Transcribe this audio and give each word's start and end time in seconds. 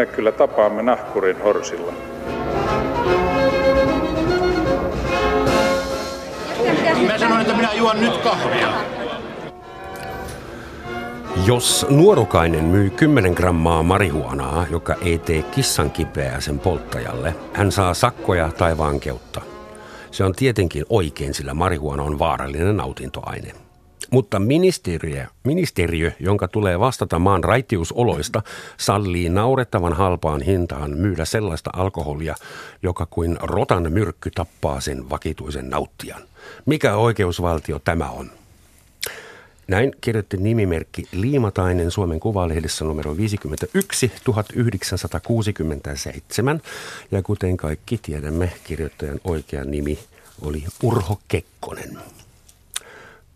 me 0.00 0.06
kyllä 0.06 0.32
tapaamme 0.32 0.82
nahkurin 0.82 1.42
horsilla. 1.42 1.92
Mä 7.06 7.18
sanoin, 7.18 7.40
että 7.40 7.54
minä 7.56 7.72
juon 7.72 8.00
nyt 8.00 8.16
kahvia. 8.16 8.68
Jos 11.46 11.86
nuorukainen 11.90 12.64
myy 12.64 12.90
10 12.90 13.32
grammaa 13.32 13.82
marihuanaa, 13.82 14.66
joka 14.70 14.94
ei 15.04 15.18
tee 15.18 15.42
kissan 15.42 15.90
kipeää 15.90 16.40
sen 16.40 16.58
polttajalle, 16.58 17.34
hän 17.52 17.72
saa 17.72 17.94
sakkoja 17.94 18.52
tai 18.58 18.78
vankeutta. 18.78 19.40
Se 20.10 20.24
on 20.24 20.32
tietenkin 20.32 20.84
oikein, 20.88 21.34
sillä 21.34 21.54
marihuana 21.54 22.02
on 22.02 22.18
vaarallinen 22.18 22.76
nautintoaine. 22.76 23.52
Mutta 24.10 24.38
ministeriö, 24.38 25.26
ministeriö, 25.44 26.12
jonka 26.20 26.48
tulee 26.48 26.80
vastata 26.80 27.18
maan 27.18 27.44
raittiusoloista, 27.44 28.42
sallii 28.76 29.28
naurettavan 29.28 29.92
halpaan 29.92 30.42
hintaan 30.42 30.90
myydä 30.90 31.24
sellaista 31.24 31.70
alkoholia, 31.72 32.34
joka 32.82 33.06
kuin 33.06 33.38
rotan 33.42 33.92
myrkky 33.92 34.30
tappaa 34.30 34.80
sen 34.80 35.10
vakituisen 35.10 35.70
nauttijan. 35.70 36.22
Mikä 36.66 36.96
oikeusvaltio 36.96 37.78
tämä 37.78 38.10
on? 38.10 38.30
Näin 39.68 39.92
kirjoitti 40.00 40.36
nimimerkki 40.36 41.08
Liimatainen 41.12 41.90
Suomen 41.90 42.20
Kuvalehdessä 42.20 42.84
numero 42.84 43.16
51 43.16 44.12
1967. 44.24 46.60
Ja 47.10 47.22
kuten 47.22 47.56
kaikki 47.56 47.98
tiedämme, 48.02 48.52
kirjoittajan 48.64 49.20
oikea 49.24 49.64
nimi 49.64 49.98
oli 50.42 50.64
Urho 50.82 51.20
Kekkonen. 51.28 51.98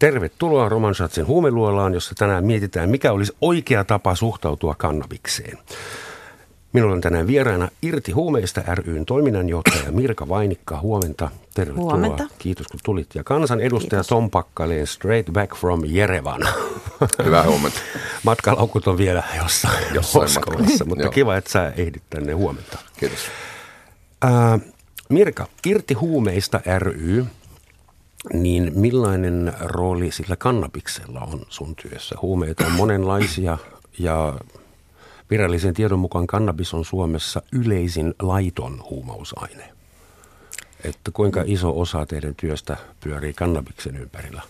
Tervetuloa 0.04 0.68
Romansatsin 0.68 1.26
huumeluolaan, 1.26 1.94
jossa 1.94 2.14
tänään 2.18 2.44
mietitään, 2.44 2.90
mikä 2.90 3.12
olisi 3.12 3.32
oikea 3.40 3.84
tapa 3.84 4.14
suhtautua 4.14 4.74
kannabikseen. 4.74 5.58
Minulla 6.72 6.94
on 6.94 7.00
tänään 7.00 7.26
vieraana 7.26 7.68
Irti 7.82 8.12
huumeista 8.12 8.62
ryn 8.74 9.06
toiminnanjohtaja 9.06 9.92
Mirka 9.92 10.28
Vainikka. 10.28 10.80
Huomenta. 10.80 11.30
Tervetuloa. 11.54 11.92
Huomenta. 11.92 12.24
Kiitos 12.38 12.66
kun 12.66 12.80
tulit. 12.84 13.14
Ja 13.14 13.24
kansanedustaja 13.24 13.90
Kiitos. 13.90 14.06
Tom 14.06 14.30
Pakkaleen 14.30 14.86
straight 14.86 15.32
back 15.32 15.56
from 15.56 15.82
Jerevan. 15.86 16.48
Hyvää 17.24 17.42
huomenta. 17.42 17.80
Matkalaukut 18.22 18.88
on 18.88 18.98
vielä 18.98 19.22
jossain, 19.42 19.84
jossain 19.94 20.22
Moskovassa, 20.22 20.84
mutta 20.84 21.08
kiva, 21.08 21.36
että 21.36 21.50
sä 21.50 21.72
ehdit 21.76 22.02
tänne 22.10 22.32
huomenta. 22.32 22.78
Kiitos. 23.00 23.20
Äh, 24.24 24.60
Mirka, 25.08 25.46
Irti 25.66 25.94
huumeista 25.94 26.60
ry 26.78 27.26
niin 28.32 28.72
millainen 28.74 29.52
rooli 29.60 30.10
sillä 30.10 30.36
kannabiksella 30.36 31.20
on 31.20 31.46
sun 31.48 31.76
työssä? 31.76 32.16
Huumeita 32.22 32.66
on 32.66 32.72
monenlaisia 32.72 33.58
ja 33.98 34.34
virallisen 35.30 35.74
tiedon 35.74 35.98
mukaan 35.98 36.26
kannabis 36.26 36.74
on 36.74 36.84
Suomessa 36.84 37.42
yleisin 37.52 38.14
laiton 38.22 38.84
huumausaine. 38.90 39.72
Että 40.84 41.10
kuinka 41.10 41.42
iso 41.46 41.80
osa 41.80 42.06
teidän 42.06 42.34
työstä 42.34 42.76
pyörii 43.00 43.34
kannabiksen 43.34 43.96
ympärillä? 43.96 44.42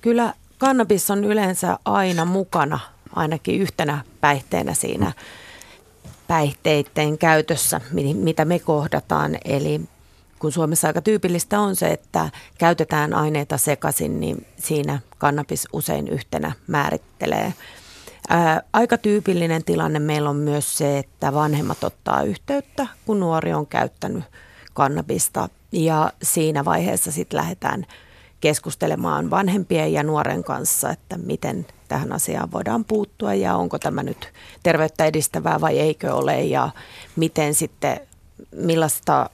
Kyllä 0.00 0.34
kannabis 0.58 1.10
on 1.10 1.24
yleensä 1.24 1.78
aina 1.84 2.24
mukana, 2.24 2.78
ainakin 3.14 3.60
yhtenä 3.60 4.04
päihteenä 4.20 4.74
siinä 4.74 5.12
päihteiden 6.28 7.18
käytössä, 7.18 7.80
mitä 8.14 8.44
me 8.44 8.58
kohdataan. 8.58 9.38
Eli 9.44 9.80
kun 10.40 10.52
Suomessa 10.52 10.86
aika 10.86 11.00
tyypillistä 11.00 11.60
on 11.60 11.76
se, 11.76 11.88
että 11.88 12.30
käytetään 12.58 13.14
aineita 13.14 13.58
sekaisin, 13.58 14.20
niin 14.20 14.46
siinä 14.58 15.00
kannabis 15.18 15.68
usein 15.72 16.08
yhtenä 16.08 16.52
määrittelee. 16.66 17.54
Ää, 18.28 18.62
aika 18.72 18.98
tyypillinen 18.98 19.64
tilanne 19.64 19.98
meillä 19.98 20.30
on 20.30 20.36
myös 20.36 20.78
se, 20.78 20.98
että 20.98 21.34
vanhemmat 21.34 21.84
ottaa 21.84 22.22
yhteyttä, 22.22 22.86
kun 23.06 23.20
nuori 23.20 23.52
on 23.52 23.66
käyttänyt 23.66 24.24
kannabista 24.74 25.48
ja 25.72 26.12
siinä 26.22 26.64
vaiheessa 26.64 27.12
sitten 27.12 27.36
lähdetään 27.36 27.86
keskustelemaan 28.40 29.30
vanhempien 29.30 29.92
ja 29.92 30.02
nuoren 30.02 30.44
kanssa, 30.44 30.90
että 30.90 31.18
miten 31.18 31.66
tähän 31.88 32.12
asiaan 32.12 32.52
voidaan 32.52 32.84
puuttua 32.84 33.34
ja 33.34 33.56
onko 33.56 33.78
tämä 33.78 34.02
nyt 34.02 34.32
terveyttä 34.62 35.04
edistävää 35.04 35.60
vai 35.60 35.78
eikö 35.78 36.14
ole 36.14 36.42
ja 36.42 36.70
miten 37.16 37.54
sitten, 37.54 38.00
millaista 38.56 39.30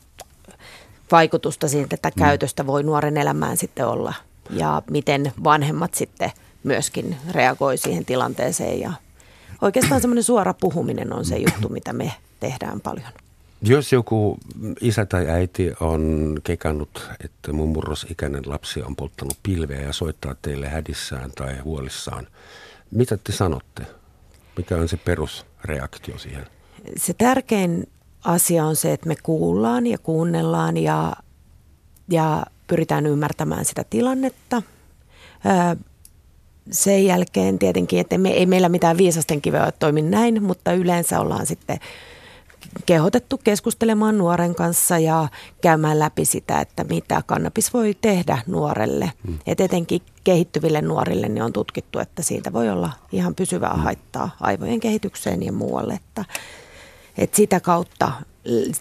vaikutusta 1.12 1.68
siitä 1.68 1.96
tätä 1.96 2.08
mm. 2.16 2.18
käytöstä 2.18 2.66
voi 2.66 2.82
nuoren 2.82 3.16
elämään 3.16 3.56
sitten 3.56 3.86
olla 3.86 4.14
ja 4.50 4.82
miten 4.90 5.32
vanhemmat 5.44 5.94
sitten 5.94 6.32
myöskin 6.64 7.16
reagoi 7.30 7.76
siihen 7.76 8.04
tilanteeseen 8.04 8.80
ja 8.80 8.92
oikeastaan 9.62 10.00
semmoinen 10.00 10.24
suora 10.24 10.54
puhuminen 10.54 11.12
on 11.12 11.24
se 11.24 11.36
juttu, 11.36 11.68
mitä 11.68 11.92
me 11.92 12.12
tehdään 12.40 12.80
paljon. 12.80 13.12
Jos 13.62 13.92
joku 13.92 14.38
isä 14.80 15.06
tai 15.06 15.28
äiti 15.30 15.72
on 15.80 16.34
kekannut, 16.44 17.10
että 17.24 17.52
mun 17.52 17.68
murrosikäinen 17.68 18.42
lapsi 18.46 18.82
on 18.82 18.96
polttanut 18.96 19.38
pilveä 19.42 19.80
ja 19.80 19.92
soittaa 19.92 20.34
teille 20.42 20.68
hädissään 20.68 21.30
tai 21.34 21.58
huolissaan, 21.58 22.26
mitä 22.90 23.16
te 23.16 23.32
sanotte? 23.32 23.86
Mikä 24.56 24.76
on 24.76 24.88
se 24.88 24.96
perusreaktio 24.96 26.18
siihen? 26.18 26.46
Se 26.96 27.14
tärkein 27.14 27.88
asia 28.26 28.64
on 28.64 28.76
se, 28.76 28.92
että 28.92 29.08
me 29.08 29.14
kuullaan 29.22 29.86
ja 29.86 29.98
kuunnellaan 29.98 30.76
ja, 30.76 31.12
ja 32.10 32.46
pyritään 32.66 33.06
ymmärtämään 33.06 33.64
sitä 33.64 33.84
tilannetta. 33.90 34.62
sen 36.70 37.04
jälkeen 37.04 37.58
tietenkin, 37.58 38.00
että 38.00 38.18
me, 38.18 38.30
ei 38.30 38.46
meillä 38.46 38.68
mitään 38.68 38.98
viisasten 38.98 39.42
kiveä 39.42 39.72
toimi 39.78 40.02
näin, 40.02 40.42
mutta 40.42 40.72
yleensä 40.72 41.20
ollaan 41.20 41.46
sitten 41.46 41.78
kehotettu 42.86 43.38
keskustelemaan 43.44 44.18
nuoren 44.18 44.54
kanssa 44.54 44.98
ja 44.98 45.28
käymään 45.60 45.98
läpi 45.98 46.24
sitä, 46.24 46.60
että 46.60 46.84
mitä 46.84 47.22
kannabis 47.26 47.74
voi 47.74 47.96
tehdä 48.00 48.38
nuorelle. 48.46 49.12
Hmm. 49.26 49.38
Et 49.46 49.60
etenkin 49.60 50.02
kehittyville 50.24 50.82
nuorille 50.82 51.28
niin 51.28 51.42
on 51.42 51.52
tutkittu, 51.52 51.98
että 51.98 52.22
siitä 52.22 52.52
voi 52.52 52.70
olla 52.70 52.92
ihan 53.12 53.34
pysyvää 53.34 53.74
hmm. 53.74 53.82
haittaa 53.82 54.36
aivojen 54.40 54.80
kehitykseen 54.80 55.42
ja 55.42 55.52
muualle. 55.52 55.94
Että 55.94 56.24
et 57.18 57.34
sitä 57.34 57.60
kautta 57.60 58.12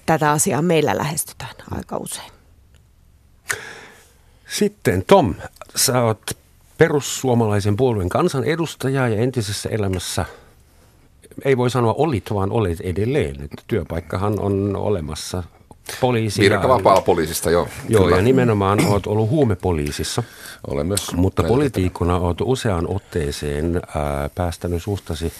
tätä 0.05 0.31
asiaa 0.31 0.61
meillä 0.61 0.97
lähestytään 0.97 1.55
aika 1.71 1.97
usein. 1.97 2.31
Sitten 4.47 5.03
Tom, 5.07 5.35
sä 5.75 6.01
oot 6.01 6.31
perussuomalaisen 6.77 7.77
puolueen 7.77 8.09
kansanedustaja 8.09 9.07
ja 9.07 9.21
entisessä 9.21 9.69
elämässä 9.69 10.25
ei 11.45 11.57
voi 11.57 11.69
sanoa 11.69 11.93
olit, 11.97 12.33
vaan 12.33 12.51
olet 12.51 12.81
edelleen. 12.81 13.35
Että 13.43 13.63
työpaikkahan 13.67 14.39
on 14.39 14.75
olemassa. 14.75 15.43
Poliisi 16.01 16.41
Virka 16.41 16.67
vapaa 16.67 17.01
poliisista, 17.01 17.51
joo. 17.51 17.67
Joo, 17.89 18.03
kyllä. 18.03 18.15
ja 18.15 18.21
nimenomaan 18.21 18.85
olet 18.85 19.07
ollut 19.07 19.29
huumepoliisissa. 19.29 20.23
Olen 20.67 20.87
myös. 20.87 21.13
Mutta 21.13 21.43
politiikkona 21.43 22.19
olet 22.19 22.37
useaan 22.41 22.87
otteeseen 22.95 23.81
ää, 23.95 24.29
päästänyt 24.35 24.83
suustasi 24.83 25.33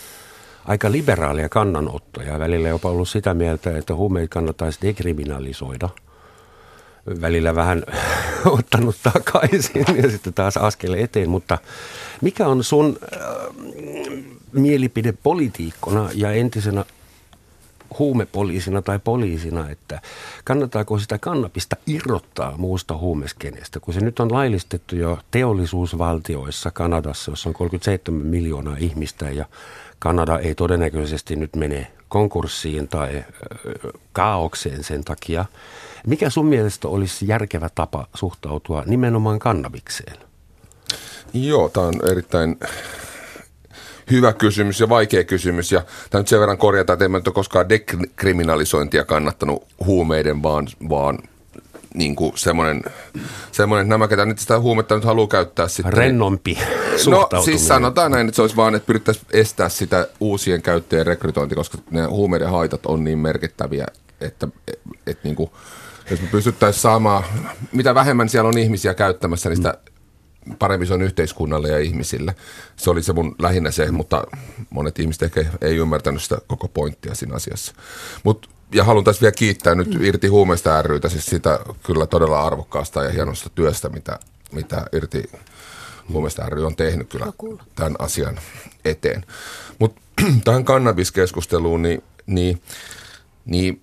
aika 0.68 0.92
liberaalia 0.92 1.50
kannanottoja. 1.50 2.40
Välillä 2.40 2.70
jopa 2.70 2.90
ollut 2.90 3.10
sitä 3.10 3.34
mieltä, 3.34 3.78
että 3.78 3.96
huumeet 3.96 4.30
kannattaisi 4.30 4.80
dekriminalisoida. 4.82 5.90
Välillä 7.22 7.56
vähän 7.56 7.84
ottanut 8.46 8.96
takaisin 9.04 9.86
ja 10.04 10.10
sitten 10.12 10.34
taas 10.34 10.58
askel 10.58 10.94
eteen. 10.94 11.30
Mutta 11.30 11.58
mikä 12.22 12.48
on 12.48 12.64
sun 12.64 13.00
äh, 13.14 13.20
mielipide 14.52 15.14
politiikkona 15.24 16.10
ja 16.14 16.32
entisenä 16.32 16.86
huumepoliisina 18.00 18.82
tai 18.82 19.00
poliisina, 19.00 19.70
että 19.70 20.02
kannattaako 20.44 21.00
sitä 21.00 21.18
kannabista 21.18 21.76
irrottaa 21.88 22.58
muusta 22.58 22.98
huumeskenestä, 22.98 23.80
kun 23.80 23.94
se 23.94 24.00
nyt 24.00 24.20
on 24.20 24.34
laillistettu 24.34 24.96
jo 24.96 25.20
teollisuusvaltioissa 25.32 26.72
Kanadassa, 26.72 27.32
jossa 27.32 27.50
on 27.50 27.54
37 27.54 28.26
miljoonaa 28.26 28.78
ihmistä 28.78 29.30
ja 29.30 29.46
Kanada 30.06 30.40
ei 30.40 30.56
todennäköisesti 30.56 31.36
nyt 31.36 31.56
mene 31.56 31.88
konkurssiin 32.10 32.88
tai 32.88 33.24
kaaukseen 34.14 34.84
sen 34.84 35.04
takia. 35.04 35.46
Mikä 36.08 36.30
sun 36.30 36.46
mielestä 36.46 36.88
olisi 36.88 37.28
järkevä 37.28 37.70
tapa 37.76 38.08
suhtautua 38.14 38.84
nimenomaan 38.86 39.40
kannabikseen? 39.40 40.18
Joo, 41.34 41.70
tämä 41.70 41.86
on 41.86 41.94
erittäin 42.12 42.60
hyvä 44.12 44.34
kysymys 44.34 44.80
ja 44.80 44.90
vaikea 44.90 45.24
kysymys. 45.24 45.72
Ja 45.72 45.82
tämä 46.10 46.20
nyt 46.20 46.28
sen 46.28 46.40
verran 46.40 46.58
korjata, 46.58 46.94
että 46.94 47.06
en 47.06 47.12
mä 47.12 47.18
nyt 47.18 47.28
ole 47.28 47.34
koskaan 47.34 47.70
dekriminalisointia 47.70 49.06
kannattanut 49.06 49.68
huumeiden, 49.86 50.44
vaan, 50.44 50.68
vaan 50.90 51.20
niin 51.96 52.16
kuin 52.16 52.38
semmoinen, 52.38 52.84
semmoinen, 53.52 53.90
nämä, 53.90 54.08
ketä 54.08 54.26
nyt 54.26 54.40
sitä 54.40 54.60
huumetta 54.60 54.96
nyt 54.96 55.04
haluaa 55.04 55.28
käyttää 55.28 55.68
sitten. 55.68 55.94
Rennompi 55.94 56.58
No 57.10 57.42
siis 57.46 57.68
sanotaan 57.68 58.12
näin, 58.12 58.28
että 58.28 58.36
se 58.36 58.42
olisi 58.42 58.56
vaan, 58.56 58.76
että 58.76 58.88
pyrittäisiin 58.88 59.26
estää 59.34 59.70
sitä 59.70 60.08
uusien 60.20 60.62
käyttäjien 60.62 61.06
rekrytointi, 61.06 61.56
koska 61.56 61.78
ne 61.92 62.06
huumeiden 62.06 62.50
haitat 62.50 62.86
on 62.86 63.04
niin 63.04 63.20
merkittäviä, 63.20 63.86
että, 64.22 64.48
että, 64.68 64.90
että 65.08 65.28
niin 65.28 65.36
kuin, 65.36 65.50
jos 66.12 66.22
me 66.22 66.28
pystyttäisiin 66.32 66.82
saamaan, 66.82 67.24
mitä 67.72 67.96
vähemmän 67.96 68.30
siellä 68.30 68.48
on 68.48 68.58
ihmisiä 68.58 68.94
käyttämässä, 68.94 69.50
niin 69.50 69.58
sitä 69.58 69.78
parempi 70.60 70.86
se 70.86 70.94
on 70.94 71.02
yhteiskunnalle 71.02 71.70
ja 71.70 71.80
ihmisille. 71.80 72.36
Se 72.76 72.90
oli 72.90 73.04
se 73.04 73.14
mun 73.14 73.36
lähinnä 73.40 73.72
se, 73.72 73.92
mutta 73.92 74.24
monet 74.70 75.00
ihmiset 75.00 75.24
ehkä 75.24 75.46
ei 75.62 75.76
ymmärtänyt 75.76 76.24
sitä 76.24 76.38
koko 76.48 76.68
pointtia 76.68 77.16
siinä 77.16 77.36
asiassa. 77.36 77.74
Mut, 78.24 78.50
ja 78.72 78.84
haluan 78.84 79.04
tässä 79.04 79.22
vielä 79.22 79.32
kiittää 79.32 79.76
nyt 79.76 79.98
Irti 80.02 80.28
Huumeista 80.28 80.82
rytä, 80.82 81.10
siis 81.10 81.26
sitä 81.26 81.60
kyllä 81.84 82.08
todella 82.08 82.42
arvokkaasta 82.42 83.04
ja 83.04 83.10
hienosta 83.10 83.50
työstä, 83.50 83.90
mitä, 83.90 84.20
mitä 84.52 84.86
Irti 84.94 85.30
Huumeista 86.10 86.50
ry 86.50 86.66
on 86.66 86.76
tehnyt 86.76 87.10
kyllä 87.10 87.26
tämän 87.76 87.96
asian 88.00 88.40
eteen. 88.86 89.26
Mutta 89.80 90.02
tähän 90.46 90.66
kannabiskeskusteluun, 90.66 91.82
niin, 91.82 92.04
niin, 92.26 92.62
niin 93.46 93.82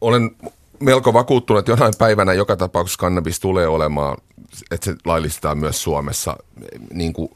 olen 0.00 0.36
melko 0.80 1.12
vakuuttunut, 1.12 1.58
että 1.58 1.72
jonain 1.72 1.94
päivänä 1.98 2.32
joka 2.32 2.56
tapauksessa 2.56 2.98
kannabis 2.98 3.40
tulee 3.40 3.68
olemaan, 3.68 4.16
että 4.70 4.84
se 4.84 4.96
laillistetaan 5.04 5.58
myös 5.58 5.82
Suomessa. 5.82 6.36
Niin 6.92 7.12
kuin, 7.12 7.30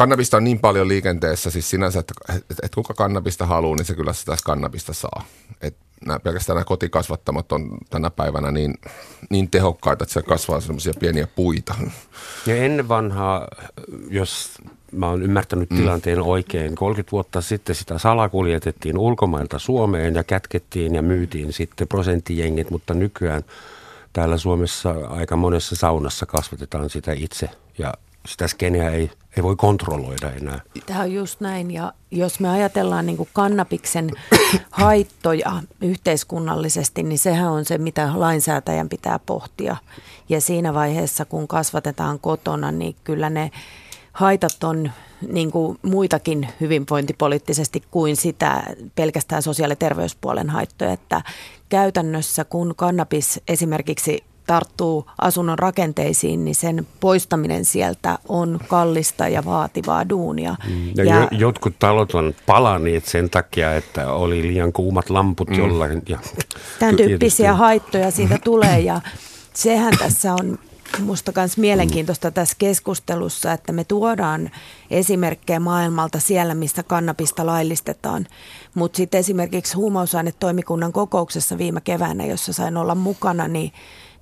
kannabista 0.00 0.36
on 0.36 0.44
niin 0.44 0.58
paljon 0.58 0.88
liikenteessä 0.88 1.50
siis 1.50 1.70
sinänsä, 1.70 2.00
että, 2.00 2.14
että, 2.28 2.54
että 2.62 2.74
kuka 2.74 2.94
kannabista 2.94 3.46
haluaa, 3.46 3.76
niin 3.76 3.84
se 3.84 3.94
kyllä 3.94 4.12
sitä 4.12 4.36
kannabista 4.44 4.92
saa. 4.92 5.24
Et 5.60 5.76
nämä, 6.06 6.20
pelkästään 6.20 6.54
nämä 6.54 6.64
kotikasvattamat 6.64 7.52
on 7.52 7.78
tänä 7.90 8.10
päivänä 8.10 8.50
niin, 8.50 8.74
niin 9.30 9.50
tehokkaita, 9.50 10.04
että 10.04 10.12
se 10.12 10.22
kasvaa 10.22 10.60
sellaisia 10.60 10.92
pieniä 11.00 11.26
puita. 11.26 11.74
Ja 12.46 12.56
ennen 12.56 12.88
vanhaa, 12.88 13.48
jos 14.10 14.50
mä 14.92 15.08
oon 15.08 15.22
ymmärtänyt 15.22 15.70
mm. 15.70 15.76
tilanteen 15.76 16.18
mm. 16.18 16.26
oikein, 16.26 16.74
30 16.74 17.12
vuotta 17.12 17.40
sitten 17.40 17.74
sitä 17.74 17.98
salakuljetettiin 17.98 18.98
ulkomailta 18.98 19.58
Suomeen 19.58 20.14
ja 20.14 20.24
kätkettiin 20.24 20.94
ja 20.94 21.02
myytiin 21.02 21.52
sitten 21.52 21.88
prosenttijengit, 21.88 22.70
mutta 22.70 22.94
nykyään 22.94 23.42
täällä 24.12 24.36
Suomessa 24.36 24.94
aika 25.08 25.36
monessa 25.36 25.76
saunassa 25.76 26.26
kasvatetaan 26.26 26.90
sitä 26.90 27.12
itse 27.12 27.50
ja 27.78 27.94
sitä 28.26 28.48
skeneä 28.48 28.90
ei, 28.90 29.10
ei 29.36 29.42
voi 29.42 29.56
kontrolloida 29.56 30.30
enää. 30.30 30.60
Tämä 30.86 31.00
on 31.00 31.12
just 31.12 31.40
näin 31.40 31.70
ja 31.70 31.92
jos 32.10 32.40
me 32.40 32.48
ajatellaan 32.48 33.06
niin 33.06 33.16
kuin 33.16 33.28
kannabiksen 33.32 34.10
haittoja 34.70 35.62
yhteiskunnallisesti, 35.80 37.02
niin 37.02 37.18
sehän 37.18 37.50
on 37.50 37.64
se, 37.64 37.78
mitä 37.78 38.12
lainsäätäjän 38.14 38.88
pitää 38.88 39.18
pohtia. 39.18 39.76
Ja 40.28 40.40
siinä 40.40 40.74
vaiheessa, 40.74 41.24
kun 41.24 41.48
kasvatetaan 41.48 42.20
kotona, 42.20 42.72
niin 42.72 42.96
kyllä 43.04 43.30
ne 43.30 43.50
haitat 44.12 44.64
on 44.64 44.90
niin 45.28 45.50
kuin 45.50 45.78
muitakin 45.82 46.48
hyvinvointipoliittisesti 46.60 47.82
kuin 47.90 48.16
sitä 48.16 48.62
pelkästään 48.94 49.42
sosiaali- 49.42 49.72
ja 49.72 49.76
terveyspuolen 49.76 50.50
haittoja, 50.50 50.92
että 50.92 51.22
käytännössä 51.68 52.44
kun 52.44 52.74
kannabis 52.76 53.40
esimerkiksi 53.48 54.24
tarttuu 54.50 55.06
asunnon 55.18 55.58
rakenteisiin, 55.58 56.44
niin 56.44 56.54
sen 56.54 56.86
poistaminen 57.00 57.64
sieltä 57.64 58.18
on 58.28 58.60
kallista 58.68 59.28
ja 59.28 59.44
vaativaa 59.44 60.08
duunia. 60.08 60.56
Mm. 60.68 60.92
Ja, 60.96 61.04
ja 61.04 61.28
jotkut 61.30 61.78
talot 61.78 62.14
on 62.14 62.34
palaneet 62.46 63.04
sen 63.04 63.30
takia, 63.30 63.76
että 63.76 64.12
oli 64.12 64.42
liian 64.42 64.72
kuumat 64.72 65.10
lamput 65.10 65.48
mm. 65.48 65.58
jollain. 65.58 66.02
Ja 66.08 66.18
Tämän 66.78 66.96
tyyppisiä 67.06 67.44
tietysti. 67.44 67.58
haittoja 67.58 68.10
siitä 68.10 68.38
tulee 68.44 68.80
ja 68.80 69.00
sehän 69.54 69.94
tässä 69.98 70.32
on 70.32 70.58
Musta 70.98 71.32
myös 71.36 71.56
mielenkiintoista 71.56 72.30
tässä 72.30 72.56
keskustelussa, 72.58 73.52
että 73.52 73.72
me 73.72 73.84
tuodaan 73.84 74.50
esimerkkejä 74.90 75.60
maailmalta 75.60 76.20
siellä, 76.20 76.54
missä 76.54 76.82
kannabista 76.82 77.46
laillistetaan. 77.46 78.26
Mutta 78.74 78.96
sitten 78.96 79.18
esimerkiksi 79.18 79.74
huumausainetoimikunnan 79.74 80.92
kokouksessa 80.92 81.58
viime 81.58 81.80
keväänä, 81.80 82.26
jossa 82.26 82.52
sain 82.52 82.76
olla 82.76 82.94
mukana, 82.94 83.48
niin 83.48 83.72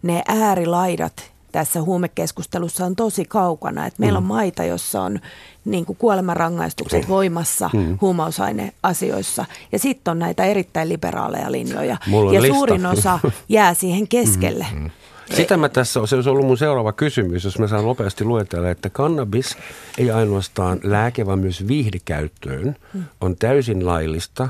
ne 0.02 0.22
äärilaidat 0.28 1.30
tässä 1.52 1.82
huumekeskustelussa 1.82 2.86
on 2.86 2.96
tosi 2.96 3.24
kaukana. 3.24 3.86
Et 3.86 3.98
meillä 3.98 4.16
on 4.16 4.24
mm. 4.24 4.28
maita, 4.28 4.64
jossa 4.64 5.02
on 5.02 5.20
niin 5.64 5.86
kuin 5.86 5.96
kuolemanrangaistukset 5.96 7.02
mm. 7.02 7.08
voimassa 7.08 7.70
mm. 7.72 7.98
huumausaineasioissa. 8.00 9.44
Ja 9.72 9.78
sitten 9.78 10.10
on 10.10 10.18
näitä 10.18 10.44
erittäin 10.44 10.88
liberaaleja 10.88 11.52
linjoja. 11.52 11.96
Ja 12.32 12.42
lista. 12.42 12.54
suurin 12.54 12.86
osa 12.86 13.18
jää 13.48 13.74
siihen 13.74 14.08
keskelle. 14.08 14.66
Mm. 14.74 14.90
Sitä 15.34 15.56
mä 15.56 15.68
tässä, 15.68 16.06
se 16.06 16.14
olisi 16.14 16.30
ollut 16.30 16.46
mun 16.46 16.58
seuraava 16.58 16.92
kysymys, 16.92 17.44
jos 17.44 17.58
mä 17.58 17.66
saan 17.66 17.84
nopeasti 17.84 18.24
luetella, 18.24 18.70
että 18.70 18.90
kannabis 18.90 19.56
ei 19.98 20.10
ainoastaan 20.10 20.80
lääke, 20.82 21.26
vaan 21.26 21.38
myös 21.38 21.66
viihdekäyttöön 21.68 22.76
on 23.20 23.36
täysin 23.36 23.86
laillista. 23.86 24.48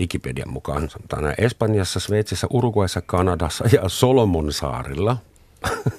Wikipedian 0.00 0.52
mukaan 0.52 0.90
sanotaan 0.90 1.34
Espanjassa, 1.38 2.00
Sveitsissä, 2.00 2.46
Uruguayssa, 2.50 3.00
Kanadassa 3.00 3.64
ja 3.72 3.88
Solomon 3.88 4.52
saarilla. 4.52 5.16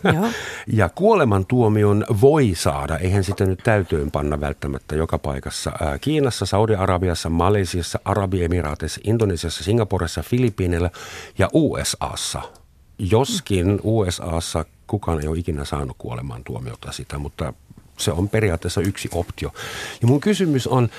ja 0.80 0.90
kuolemantuomion 0.90 2.06
voi 2.22 2.52
saada, 2.56 2.98
eihän 2.98 3.24
sitä 3.24 3.46
nyt 3.46 3.60
täytyyn 3.64 4.12
panna 4.12 4.42
välttämättä 4.42 4.96
joka 4.96 5.18
paikassa. 5.18 5.72
Kiinassa, 6.02 6.46
Saudi-Arabiassa, 6.46 7.30
Malesiassa, 7.30 8.00
Arabiemiraateissa, 8.06 9.02
Indonesiassa, 9.04 9.64
Singaporessa, 9.64 10.24
Filippiineillä 10.24 10.90
ja 11.38 11.50
USAssa– 11.54 12.42
Joskin 13.00 13.80
USAssa 13.84 14.66
kukaan 14.88 15.22
ei 15.22 15.28
ole 15.28 15.38
ikinä 15.38 15.66
saanut 15.66 15.96
kuolemaan 15.98 16.44
tuomiota 16.44 16.92
sitä, 16.92 17.18
mutta 17.18 17.54
se 17.98 18.12
on 18.12 18.30
periaatteessa 18.30 18.82
yksi 18.82 19.10
optio. 19.12 19.54
Ja 20.02 20.08
mun 20.08 20.20
kysymys 20.20 20.68
on, 20.68 20.90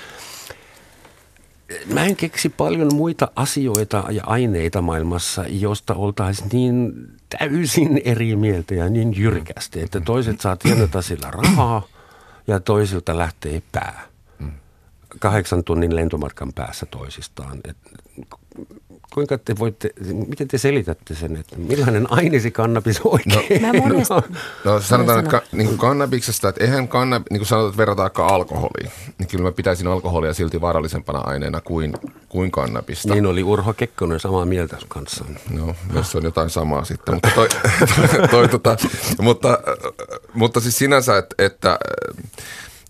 mä 1.93 2.05
en 2.05 2.15
keksi 2.15 2.49
paljon 2.49 2.95
muita 2.95 3.31
asioita 3.35 4.03
ja 4.11 4.23
aineita 4.25 4.81
maailmassa, 4.81 5.45
josta 5.47 5.93
oltaisiin 5.93 6.49
niin 6.53 6.93
täysin 7.39 8.01
eri 8.05 8.35
mieltä 8.35 8.75
ja 8.75 8.89
niin 8.89 9.17
jyrkästi, 9.17 9.81
että 9.81 10.01
toiset 10.01 10.41
saa 10.41 10.55
tienata 10.55 11.01
sillä 11.01 11.31
rahaa 11.31 11.87
ja 12.47 12.59
toisilta 12.59 13.17
lähtee 13.17 13.61
pää. 13.71 14.01
Kahdeksan 15.19 15.63
tunnin 15.63 15.95
lentomatkan 15.95 16.53
päässä 16.53 16.85
toisistaan. 16.85 17.59
Et 17.65 17.77
kuinka 19.13 19.37
te 19.37 19.55
voitte, 19.59 19.89
miten 20.27 20.47
te 20.47 20.57
selitätte 20.57 21.15
sen, 21.15 21.35
että 21.37 21.55
millainen 21.57 22.11
ainesi 22.11 22.51
kannabis 22.51 23.01
oikein 23.03 23.61
no, 23.61 23.73
monesti, 23.73 24.13
no, 24.13 24.23
no 24.65 24.81
sanotaan, 24.81 25.19
että 25.19 25.31
ka, 25.31 25.41
niin 25.51 25.67
kuin 25.67 25.77
kannabiksesta, 25.77 26.49
että 26.49 26.63
eihän 26.63 26.87
kannab, 26.87 27.23
niin 27.29 27.39
kuin 27.39 27.47
sanotaan, 27.47 27.69
että 27.69 27.77
verrataan 27.77 28.03
vaikka 28.03 28.27
alkoholiin, 28.27 28.91
niin 29.17 29.27
kyllä 29.27 29.43
mä 29.43 29.51
pitäisin 29.51 29.87
alkoholia 29.87 30.33
silti 30.33 30.61
vaarallisempana 30.61 31.19
aineena 31.19 31.61
kuin, 31.61 31.93
kuin 32.29 32.51
kannabista. 32.51 33.13
Niin 33.13 33.25
oli 33.25 33.43
Urho 33.43 33.73
Kekkonen 33.73 34.19
samaa 34.19 34.45
mieltä 34.45 34.77
kanssa. 34.87 35.25
No, 35.49 35.75
jos 35.93 36.15
on 36.15 36.23
jotain 36.23 36.49
samaa 36.49 36.85
sitten, 36.85 37.13
mutta, 37.13 37.29
toi, 37.35 37.47
toi, 37.49 38.27
toi, 38.31 38.47
tota, 38.47 38.77
mutta, 39.19 39.59
mutta 40.33 40.59
siis 40.59 40.77
sinänsä, 40.77 41.17
että, 41.17 41.35
että 41.39 41.79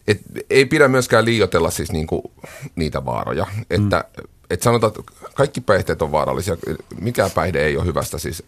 et 0.07 0.21
ei 0.49 0.65
pidä 0.65 0.87
myöskään 0.87 1.25
liioitella 1.25 1.71
siis 1.71 1.91
niinku 1.91 2.31
niitä 2.75 3.05
vaaroja, 3.05 3.47
että 3.69 4.05
mm 4.17 4.31
että 4.51 4.63
sanotaan, 4.63 4.93
että 4.99 5.13
kaikki 5.33 5.61
päihteet 5.61 6.01
on 6.01 6.11
vaarallisia. 6.11 6.57
Mikään 6.99 7.31
päihde 7.31 7.65
ei 7.65 7.77
ole 7.77 7.85
hyvästä 7.85 8.17
siis. 8.17 8.43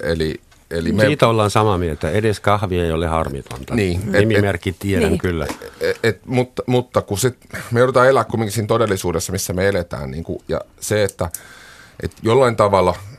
Eli, 0.00 0.40
eli 0.70 0.92
me... 0.92 1.06
Siitä 1.06 1.28
ollaan 1.28 1.50
samaa 1.50 1.78
mieltä. 1.78 2.10
Edes 2.10 2.40
kahvi 2.40 2.80
ei 2.80 2.92
ole 2.92 3.06
harmitonta. 3.06 3.74
Niin, 3.74 4.12
Nimimerkki 4.12 4.76
tiedän 4.78 5.08
niin. 5.08 5.18
kyllä. 5.18 5.46
Et, 5.80 5.98
et, 6.02 6.26
mutta, 6.26 6.62
mutta 6.66 7.02
kun 7.02 7.18
sit, 7.18 7.36
me 7.70 7.80
joudutaan 7.80 8.08
elää 8.08 8.24
kuitenkin 8.24 8.52
siinä 8.52 8.66
todellisuudessa, 8.66 9.32
missä 9.32 9.52
me 9.52 9.68
eletään. 9.68 10.10
Niin 10.10 10.24
kuin, 10.24 10.42
ja 10.48 10.60
se, 10.80 11.04
että 11.04 11.30
et 12.02 12.12
jollain 12.22 12.56
tavalla– 12.56 12.96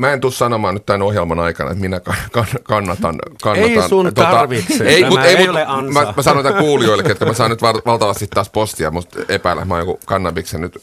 mä 0.00 0.12
en 0.12 0.20
tule 0.20 0.32
sanomaan 0.32 0.74
nyt 0.74 0.86
tämän 0.86 1.02
ohjelman 1.02 1.38
aikana, 1.38 1.70
että 1.70 1.80
minä 1.80 2.00
kannatan. 2.62 3.18
kannatan 3.42 3.70
ei 3.70 3.88
sun 3.88 4.04
tota, 4.04 4.30
tarvitse, 4.30 4.84
ei, 4.84 5.04
mut, 5.04 5.20
ei, 5.20 5.36
ei 5.36 5.48
ole 5.48 5.64
ansa. 5.66 5.92
Mä, 5.92 6.12
mä 6.16 6.22
sanon 6.22 6.42
tämän 6.42 6.62
kuulijoille, 6.64 7.04
että 7.10 7.24
mä 7.24 7.34
saan 7.34 7.50
nyt 7.50 7.62
valtavasti 7.62 8.26
taas 8.26 8.50
postia, 8.50 8.90
musta 8.90 9.18
epäillä, 9.28 9.64
mä 9.64 9.74
oon 9.74 9.86
joku 9.86 10.00
kannabiksen 10.06 10.60
nyt 10.60 10.78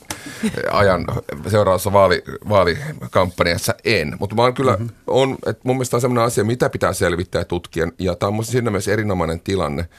ajan 0.71 1.05
seuraavassa 1.47 1.93
vaali, 1.93 2.23
vaalikampanjassa 2.49 3.75
en. 3.85 4.15
Mutta 4.19 4.35
mä 4.35 4.41
oon 4.41 4.53
kyllä, 4.53 4.71
mm-hmm. 4.71 4.89
on, 5.07 5.37
että 5.45 5.61
mun 5.63 5.75
mielestä 5.75 5.97
on 5.97 6.01
sellainen 6.01 6.23
asia, 6.23 6.43
mitä 6.43 6.69
pitää 6.69 6.93
selvittää 6.93 7.45
tutkien, 7.45 7.91
ja 7.99 8.15
tämä 8.15 8.37
on 8.37 8.45
siinä 8.45 8.71
mielessä 8.71 8.93
erinomainen 8.93 9.39
tilanne, 9.39 9.89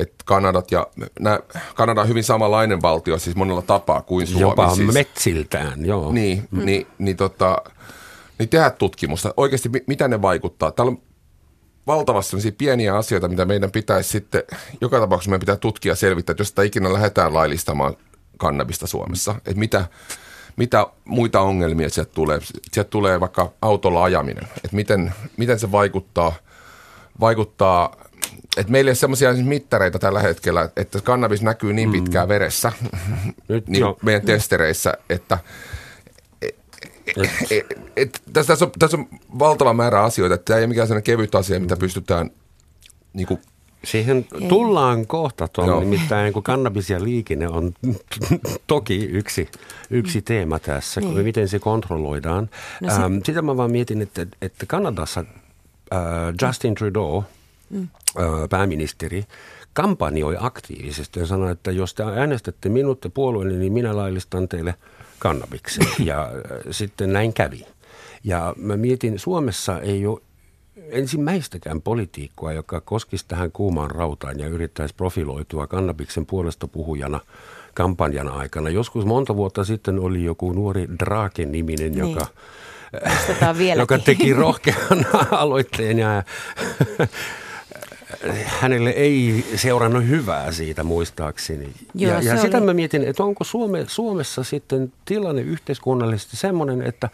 että 0.00 0.14
Kanadat 0.24 0.72
ja 0.72 0.86
nää, 1.20 1.38
Kanada 1.74 2.00
on 2.00 2.08
hyvin 2.08 2.24
samanlainen 2.24 2.82
valtio 2.82 3.18
siis 3.18 3.36
monella 3.36 3.62
tapaa 3.62 4.02
kuin 4.02 4.26
Suomi. 4.26 4.40
Jopa 4.40 4.74
siis. 4.74 4.92
metsiltään, 4.92 5.86
joo. 5.86 6.12
Niin, 6.12 6.48
mm. 6.50 6.64
niin, 6.64 6.86
niin 6.98 7.16
tota, 7.16 7.62
niin 8.40 8.48
tehdä 8.48 8.70
tutkimusta. 8.70 9.34
Oikeasti 9.36 9.70
mitä 9.86 10.08
ne 10.08 10.22
vaikuttaa? 10.22 10.70
Täällä 10.70 10.90
on 10.90 11.02
valtavasti 11.86 12.30
sellaisia 12.30 12.52
pieniä 12.58 12.96
asioita, 12.96 13.28
mitä 13.28 13.44
meidän 13.44 13.70
pitäisi 13.70 14.10
sitten, 14.10 14.42
joka 14.80 15.00
tapauksessa 15.00 15.30
meidän 15.30 15.40
pitää 15.40 15.56
tutkia 15.56 15.92
ja 15.92 15.96
selvittää, 15.96 16.32
että 16.32 16.40
jos 16.40 16.48
sitä 16.48 16.62
ikinä 16.62 16.92
lähdetään 16.92 17.34
laillistamaan 17.34 17.96
kannabista 18.38 18.86
Suomessa, 18.86 19.34
että 19.34 19.54
mitä, 19.54 19.84
mitä 20.56 20.86
muita 21.04 21.40
ongelmia 21.40 21.90
sieltä 21.90 22.12
tulee. 22.14 22.38
Sieltä 22.72 22.90
tulee 22.90 23.20
vaikka 23.20 23.52
autolla 23.62 24.04
ajaminen, 24.04 24.44
että 24.44 24.76
miten, 24.76 25.14
miten 25.36 25.58
se 25.58 25.72
vaikuttaa, 25.72 26.32
vaikuttaa 27.20 27.96
että 28.56 28.72
meillä 28.72 28.88
ei 28.88 28.90
ole 28.90 28.94
sellaisia 28.94 29.32
mittareita 29.32 29.98
tällä 29.98 30.20
hetkellä, 30.20 30.68
että 30.76 31.00
kannabis 31.00 31.42
näkyy 31.42 31.72
niin 31.72 31.92
pitkään 31.92 32.26
mm. 32.26 32.28
veressä 32.28 32.72
Nyt, 33.48 33.68
niin 33.68 33.84
meidän 34.02 34.22
testereissä, 34.22 34.94
että– 35.10 35.38
et, 37.50 37.66
et, 37.96 38.22
tässä, 38.32 38.52
tässä, 38.52 38.64
on, 38.64 38.70
tässä 38.78 38.96
on 38.96 39.06
valtava 39.38 39.72
määrä 39.72 40.02
asioita. 40.02 40.38
Tämä 40.38 40.56
ei 40.56 40.62
ole 40.62 40.66
mikään 40.66 40.88
sellainen 40.88 41.04
kevyt 41.04 41.34
asia, 41.34 41.60
mitä 41.60 41.76
pystytään 41.76 42.30
niin 43.12 43.26
kuin, 43.26 43.40
Siihen 43.84 44.26
tullaan 44.48 45.06
kohta 45.06 45.48
tuolla, 45.48 45.80
nimittäin 45.80 46.32
kun 46.32 46.42
kannabis 46.42 46.90
ja 46.90 47.04
liikenne 47.04 47.48
on 47.48 47.72
toki 48.66 49.04
yksi, 49.04 49.48
yksi 49.90 50.22
teema 50.22 50.58
tässä, 50.58 51.00
niin. 51.00 51.24
miten 51.24 51.48
se 51.48 51.58
kontrolloidaan. 51.58 52.50
No 52.80 52.90
se... 52.90 53.02
ähm, 53.02 53.18
sitä 53.24 53.42
mä 53.42 53.56
vaan 53.56 53.70
mietin, 53.70 54.02
että, 54.02 54.26
että 54.42 54.66
Kanadassa 54.66 55.24
äh, 55.92 55.98
Justin 56.42 56.74
Trudeau, 56.74 57.22
mm. 57.70 57.88
äh, 58.18 58.48
pääministeri, 58.50 59.24
kampanjoi 59.72 60.36
aktiivisesti 60.40 61.20
ja 61.20 61.26
sanoi, 61.26 61.52
että 61.52 61.70
jos 61.70 61.94
te 61.94 62.02
äänestätte 62.02 62.68
minut 62.68 63.04
ja 63.04 63.10
puolueeni, 63.10 63.58
niin 63.58 63.72
minä 63.72 63.96
laillistan 63.96 64.48
teille 64.48 64.74
kannabiksen. 65.20 65.86
Ja 66.04 66.22
äh, 66.22 66.32
sitten 66.70 67.12
näin 67.12 67.32
kävi. 67.32 67.66
Ja 68.24 68.54
mä 68.56 68.76
mietin, 68.76 69.18
Suomessa 69.18 69.80
ei 69.80 70.06
ole 70.06 70.20
ensimmäistäkään 70.90 71.82
politiikkoa, 71.82 72.52
joka 72.52 72.80
koskisi 72.80 73.24
tähän 73.28 73.52
kuumaan 73.52 73.90
rautaan 73.90 74.38
ja 74.38 74.48
yrittäisi 74.48 74.94
profiloitua 74.94 75.66
kannabiksen 75.66 76.26
puolesta 76.26 76.68
puhujana 76.68 77.20
kampanjan 77.74 78.28
aikana. 78.28 78.70
Joskus 78.70 79.04
monta 79.04 79.36
vuotta 79.36 79.64
sitten 79.64 79.98
oli 79.98 80.24
joku 80.24 80.52
nuori 80.52 80.88
Drake-niminen, 80.98 81.92
niin. 81.92 81.98
joka 81.98 82.26
joka 83.78 83.98
teki 83.98 84.32
rohkean 84.32 85.06
aloitteen 85.30 85.98
ja 85.98 86.22
hänelle 88.44 88.90
ei 88.90 89.44
seurannut 89.56 90.06
hyvää 90.06 90.52
siitä 90.52 90.84
muistaakseni. 90.84 91.72
Joo, 91.94 92.12
ja 92.12 92.22
ja 92.22 92.40
sitä 92.40 92.56
oli... 92.56 92.66
mä 92.66 92.74
mietin, 92.74 93.04
että 93.04 93.24
onko 93.24 93.44
Suome, 93.44 93.84
Suomessa 93.88 94.44
sitten 94.44 94.92
tilanne 95.04 95.42
yhteiskunnallisesti 95.42 96.36
semmoinen, 96.36 96.82
että 96.82 97.08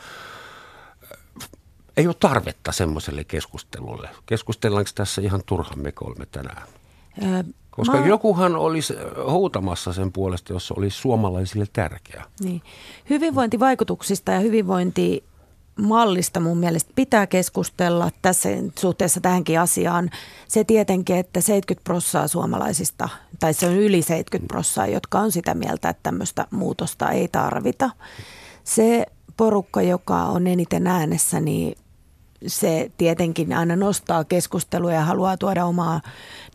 ei 1.97 2.07
ole 2.07 2.15
tarvetta 2.21 2.73
semmoiselle 2.73 3.25
keskustelulle. 3.25 4.09
Keskustellaanko 4.27 4.91
tässä 4.95 5.23
ihan 5.23 5.43
turhan 5.47 5.79
me 5.79 5.93
kolme 5.93 6.27
tänään? 6.27 6.63
Ää, 7.23 7.45
Koska 7.71 8.01
mä... 8.01 8.07
jokuhan 8.07 8.57
olisi 8.57 8.95
houtamassa 9.27 9.93
sen 9.93 10.13
puolesta, 10.13 10.53
jos 10.53 10.67
se 10.67 10.75
olisi 10.77 10.99
suomalaisille 10.99 11.67
tärkeä. 11.73 12.25
Niin. 12.41 12.63
Hyvinvointivaikutuksista 13.11 14.33
ja 14.33 14.41
hyvinvointi 14.41 15.25
mallista 15.77 16.41
mun 16.41 16.59
mielestä 16.59 16.93
pitää 16.95 17.27
keskustella 17.27 18.11
tässä 18.23 18.49
suhteessa 18.79 19.21
tähänkin 19.21 19.61
asiaan. 19.61 20.11
Se 20.49 20.65
tietenkin, 20.65 21.17
että 21.17 21.41
70 21.41 21.85
prossaa 21.85 22.29
suomalaisista, 22.29 23.09
tai 23.41 23.55
se 23.55 23.67
on 23.67 23.77
yli 23.77 24.03
70 24.03 24.53
prossaa, 24.53 24.87
jotka 24.87 25.19
on 25.19 25.33
sitä 25.33 25.55
mieltä, 25.55 25.89
että 25.89 26.03
tämmöistä 26.03 26.47
muutosta 26.51 27.11
ei 27.11 27.29
tarvita. 27.29 27.91
Se 28.65 29.07
porukka, 29.37 29.83
joka 29.83 30.25
on 30.25 30.47
eniten 30.47 30.87
äänessä, 30.87 31.41
niin 31.41 31.79
se 32.47 32.91
tietenkin 32.97 33.53
aina 33.53 33.77
nostaa 33.77 34.25
keskustelua 34.25 34.93
ja 34.93 35.05
haluaa 35.05 35.37
tuoda 35.37 35.65
omaa 35.65 36.01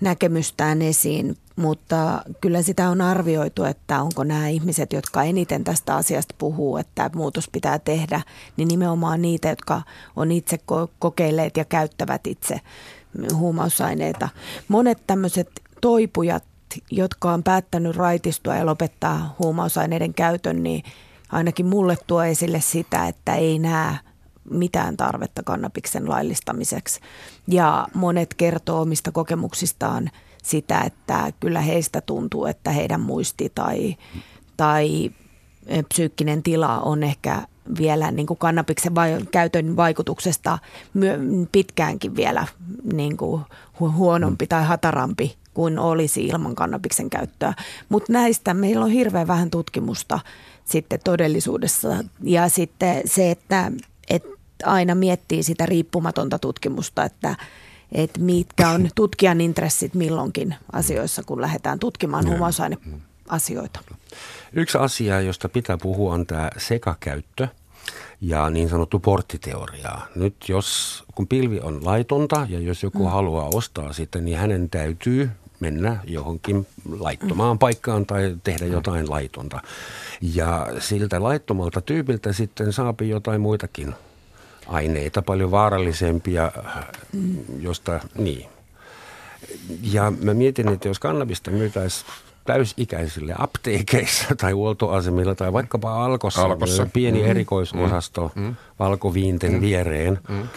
näkemystään 0.02 0.82
esiin, 0.82 1.38
mutta 1.56 2.22
kyllä 2.42 2.62
sitä 2.62 2.90
on 2.90 3.02
arvioitu, 3.02 3.64
että 3.64 4.02
onko 4.02 4.24
nämä 4.24 4.48
ihmiset, 4.48 4.94
jotka 4.94 5.24
eniten 5.24 5.64
tästä 5.64 5.96
asiasta 5.96 6.36
puhuu, 6.38 6.78
että 6.78 7.10
muutos 7.16 7.50
pitää 7.52 7.80
tehdä, 7.80 8.22
niin 8.58 8.68
nimenomaan 8.68 9.22
niitä, 9.22 9.50
jotka 9.50 9.82
on 10.16 10.32
itse 10.32 10.60
kokeilleet 11.00 11.58
ja 11.58 11.66
käyttävät 11.66 12.28
itse 12.28 12.60
huumausaineita. 13.34 14.30
Monet 14.68 15.08
tämmöiset 15.08 15.50
toipujat, 15.82 16.44
jotka 16.92 17.32
on 17.32 17.44
päättänyt 17.44 17.96
raitistua 17.96 18.56
ja 18.56 18.66
lopettaa 18.66 19.36
huumausaineiden 19.40 20.14
käytön, 20.14 20.64
niin 20.64 20.84
ainakin 21.32 21.66
mulle 21.66 21.98
tuo 22.08 22.24
esille 22.24 22.62
sitä, 22.62 23.08
että 23.08 23.36
ei 23.36 23.60
näe 23.60 23.98
mitään 24.52 24.98
tarvetta 24.98 25.44
kannabiksen 25.44 26.10
laillistamiseksi. 26.10 27.00
Ja 27.48 27.88
monet 27.94 28.34
kertoo 28.34 28.82
omista 28.82 29.12
kokemuksistaan 29.12 30.12
sitä, 30.44 30.82
että 30.82 31.34
kyllä 31.40 31.62
heistä 31.62 32.02
tuntuu, 32.02 32.46
että 32.46 32.72
heidän 32.72 33.02
muisti 33.02 33.52
tai, 33.56 33.96
tai 34.58 35.12
psyykkinen 35.94 36.44
tila 36.44 36.80
on 36.80 37.04
ehkä 37.04 37.42
vielä 37.78 38.12
niin 38.12 38.28
kuin 38.28 38.38
kannabiksen 38.38 38.96
vai- 38.96 39.26
käytön 39.32 39.76
vaikutuksesta 39.76 40.60
myö- 40.94 41.20
pitkäänkin 41.52 42.16
vielä 42.16 42.48
niin 42.94 43.18
kuin 43.18 43.42
hu- 43.82 43.92
huonompi 43.92 44.48
tai 44.48 44.64
hatarampi 44.64 45.36
kuin 45.54 45.80
olisi 45.80 46.26
ilman 46.26 46.56
kannabiksen 46.56 47.10
käyttöä. 47.10 47.54
Mutta 47.90 48.14
näistä 48.14 48.54
meillä 48.54 48.86
on 48.86 48.92
hirveän 48.92 49.28
vähän 49.28 49.50
tutkimusta 49.50 50.20
sitten 50.66 51.00
todellisuudessa. 51.04 51.90
Ja 52.24 52.50
sitten 52.50 53.02
se, 53.06 53.32
että, 53.32 53.72
että 54.10 54.30
aina 54.66 54.96
miettii 54.96 55.44
sitä 55.44 55.66
riippumatonta 55.66 56.40
tutkimusta, 56.40 57.04
että, 57.04 57.36
että 57.92 58.20
mitkä 58.20 58.70
on 58.70 58.90
tutkijan 58.96 59.42
intressit 59.42 59.94
milloinkin 59.94 60.56
asioissa, 60.72 61.24
kun 61.24 61.42
lähdetään 61.42 61.80
tutkimaan 61.80 62.28
huumausaineasioita. 62.28 63.80
Yksi 64.54 64.78
asia, 64.78 65.22
josta 65.22 65.50
pitää 65.50 65.78
puhua, 65.78 66.14
on 66.14 66.26
tämä 66.26 66.50
sekakäyttö 66.58 67.48
ja 68.22 68.50
niin 68.50 68.70
sanottu 68.70 69.00
porttiteoria. 69.00 70.00
Nyt 70.16 70.36
jos, 70.48 71.04
kun 71.16 71.28
pilvi 71.28 71.60
on 71.60 71.86
laitonta 71.86 72.48
ja 72.50 72.60
jos 72.60 72.84
joku 72.84 73.04
mm. 73.04 73.12
haluaa 73.12 73.50
ostaa 73.54 73.94
sitä, 73.94 74.22
niin 74.22 74.38
hänen 74.38 74.70
täytyy 74.70 75.30
mennä 75.60 75.98
johonkin 76.04 76.68
laittomaan 77.00 77.56
mm. 77.56 77.60
paikkaan 77.60 78.06
tai 78.06 78.36
tehdä 78.44 78.66
mm. 78.66 78.72
jotain 78.72 79.10
laitonta. 79.10 79.62
Ja 80.22 80.68
siltä 80.80 81.24
laittomalta 81.24 81.82
tyypiltä 81.82 82.34
sitten 82.34 82.74
saapi 82.74 83.10
jotain 83.10 83.42
muitakin 83.42 83.94
aineita, 84.68 85.22
paljon 85.22 85.52
vaarallisempia, 85.52 86.52
josta 87.60 88.00
niin. 88.18 88.50
Ja 89.82 90.14
mä 90.22 90.34
mietin, 90.34 90.68
että 90.68 90.88
jos 90.88 91.00
kannabista 91.00 91.52
myytäisiin 91.52 92.12
täysikäisille 92.46 93.36
apteekeissa 93.38 94.36
tai 94.36 94.52
huoltoasemilla 94.52 95.36
tai 95.36 95.54
vaikkapa 95.54 96.06
Alkossa, 96.06 96.42
Alkossa. 96.42 96.88
pieni 96.94 97.22
mm. 97.22 97.30
erikoisosasto 97.30 98.32
mm. 98.36 98.56
valkoviinten 98.80 99.54
mm. 99.54 99.62
viereen. 99.62 100.20
Mm. 100.30 100.42
Äh, 100.42 100.48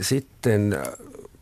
sitten 0.00 0.78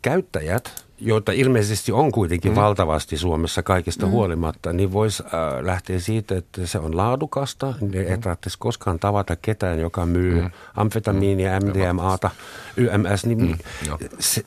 käyttäjät 0.01 0.84
joita 0.99 1.31
ilmeisesti 1.31 1.91
on 1.91 2.11
kuitenkin 2.11 2.51
mm. 2.51 2.55
valtavasti 2.55 3.17
Suomessa 3.17 3.63
kaikista 3.63 4.05
mm. 4.05 4.11
huolimatta, 4.11 4.73
niin 4.73 4.93
voisi 4.93 5.23
äh, 5.25 5.31
lähteä 5.65 5.99
siitä, 5.99 6.37
että 6.37 6.67
se 6.67 6.79
on 6.79 6.97
laadukasta. 6.97 7.73
Mm. 7.81 7.93
Ei 7.93 8.17
tarvitsisi 8.17 8.59
koskaan 8.59 8.99
tavata 8.99 9.35
ketään, 9.35 9.79
joka 9.79 10.05
myy 10.05 10.41
mm. 10.41 10.51
amfetamiinia, 10.75 11.59
MDMAta, 11.59 12.29
YMS. 12.77 13.25
Niin 13.25 13.39
mm. 13.39 13.57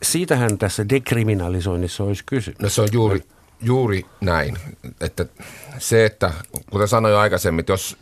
siitähän 0.03 0.59
tässä 0.59 0.89
dekriminalisoinnissa 0.89 2.05
olisi 2.05 2.23
kysymys. 2.27 2.61
No 2.61 2.69
se 2.69 2.83
on 2.83 2.89
juuri, 2.93 3.23
juuri 3.61 4.07
näin. 4.21 4.59
Että 5.01 5.27
se, 5.79 6.05
että 6.05 6.33
kuten 6.71 6.89
sanoin 6.89 7.13
jo 7.13 7.19
aikaisemmin, 7.19 7.61
että 7.61 7.73
jos 7.73 7.97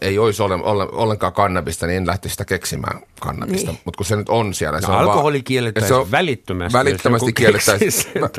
ei 0.00 0.18
olisi 0.18 0.42
ole, 0.42 0.54
ole, 0.54 0.88
ollenkaan 0.92 1.32
kannabista, 1.32 1.86
niin 1.86 1.96
en 1.96 2.06
lähtisi 2.06 2.32
sitä 2.32 2.44
keksimään 2.44 3.00
kannabista. 3.20 3.70
Niin. 3.70 3.80
Mutta 3.84 3.96
kun 3.96 4.06
se 4.06 4.16
nyt 4.16 4.28
on 4.28 4.54
siellä. 4.54 4.80
No, 4.80 4.86
se 4.86 4.92
on 4.92 4.98
alkoholi 4.98 5.42
kiellettäisiin 5.42 6.10
välittömästi. 6.10 6.78
Välittömästi 6.78 7.32
kiellettäisiin. 7.32 7.92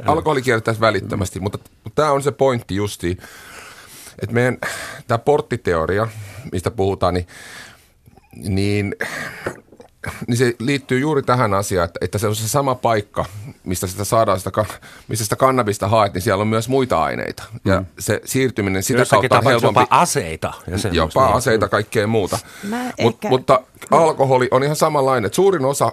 alkoholi 0.05 0.41
kiellettäisiin 0.41 0.81
välittömästi, 0.81 1.39
mutta, 1.39 1.59
mutta 1.83 2.01
tämä 2.01 2.11
on 2.11 2.23
se 2.23 2.31
pointti 2.31 2.75
justi, 2.75 3.17
että 4.21 4.33
meidän 4.33 4.57
tämä 5.07 5.17
porttiteoria, 5.17 6.07
mistä 6.51 6.71
puhutaan, 6.71 7.13
niin, 7.13 7.27
niin 8.35 8.95
niin 10.27 10.37
se 10.37 10.55
liittyy 10.59 10.99
juuri 10.99 11.23
tähän 11.23 11.53
asiaan, 11.53 11.85
että, 11.85 11.97
että 12.01 12.17
se 12.17 12.27
on 12.27 12.35
se 12.35 12.47
sama 12.47 12.75
paikka, 12.75 13.25
mistä 13.63 13.87
sitä 13.87 14.03
saadaan 14.03 14.39
sitä, 14.39 14.51
mistä 15.07 15.23
sitä 15.23 15.35
kannabista 15.35 15.87
haet, 15.87 16.13
niin 16.13 16.21
siellä 16.21 16.41
on 16.41 16.47
myös 16.47 16.69
muita 16.69 17.03
aineita. 17.03 17.43
Ja 17.65 17.79
mm. 17.79 17.85
se 17.99 18.21
siirtyminen 18.25 18.83
sitä 18.83 18.99
Jossakin 18.99 19.29
kautta 19.29 19.47
on 19.47 19.51
helpompi. 19.51 19.79
jopa 19.79 19.95
aseita. 19.95 20.53
Ja 20.67 20.89
jopa 20.91 21.25
niin. 21.25 21.35
aseita, 21.37 21.67
kaikkea 21.67 22.07
muuta. 22.07 22.39
Mut, 23.01 23.15
ehkä... 23.15 23.29
Mutta 23.29 23.61
alkoholi 23.91 24.47
on 24.51 24.63
ihan 24.63 24.75
samanlainen. 24.75 25.25
Että 25.25 25.35
suurin 25.35 25.65
osa 25.65 25.91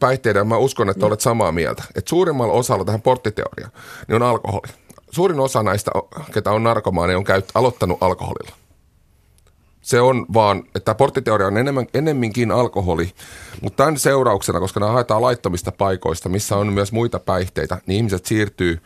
päihteiden, 0.00 0.46
mä 0.46 0.56
uskon, 0.56 0.90
että 0.90 1.06
olet 1.06 1.20
samaa 1.20 1.52
mieltä, 1.52 1.82
että 1.94 2.08
suurimmalla 2.08 2.52
osalla 2.52 2.84
tähän 2.84 3.02
porttiteoriaan, 3.02 3.72
niin 4.08 4.22
on 4.22 4.28
alkoholi. 4.28 4.72
Suurin 5.10 5.40
osa 5.40 5.62
näistä, 5.62 5.90
ketä 6.34 6.50
on 6.50 6.62
narkomaania, 6.62 7.16
on 7.16 7.24
käyt, 7.24 7.44
aloittanut 7.54 7.98
alkoholilla. 8.00 8.56
Se 9.82 10.00
on 10.00 10.26
vaan, 10.34 10.62
että 10.74 10.94
porttiteoria 10.94 11.46
on 11.46 11.58
enemmän, 11.58 11.86
enemminkin 11.94 12.50
alkoholi, 12.50 13.12
mutta 13.62 13.76
tämän 13.76 13.98
seurauksena, 13.98 14.60
koska 14.60 14.80
nämä 14.80 14.92
haetaan 14.92 15.22
laittomista 15.22 15.72
paikoista, 15.72 16.28
missä 16.28 16.56
on 16.56 16.72
myös 16.72 16.92
muita 16.92 17.18
päihteitä, 17.18 17.78
niin 17.86 17.96
ihmiset 17.96 18.26
siirtyy, 18.26 18.80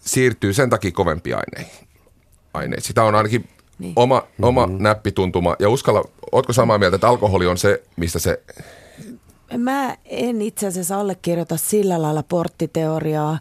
siirtyy 0.00 0.52
sen 0.52 0.70
takia 0.70 0.90
kovempia 0.90 1.38
aineihin. 1.38 1.88
aineita. 2.54 2.86
Sitä 2.86 3.04
on 3.04 3.14
ainakin 3.14 3.48
niin. 3.78 3.92
oma, 3.96 4.22
oma 4.42 4.66
mm-hmm. 4.66 4.82
näppituntuma. 4.82 5.56
Ja 5.58 5.68
uskalla, 5.68 6.04
ootko 6.32 6.52
samaa 6.52 6.78
mieltä, 6.78 6.94
että 6.94 7.08
alkoholi 7.08 7.46
on 7.46 7.58
se, 7.58 7.82
mistä 7.96 8.18
se... 8.18 8.42
Mä 9.58 9.96
en 10.04 10.42
itse 10.42 10.66
asiassa 10.66 11.00
allekirjoita 11.00 11.56
sillä 11.56 12.02
lailla 12.02 12.22
porttiteoriaa, 12.22 13.38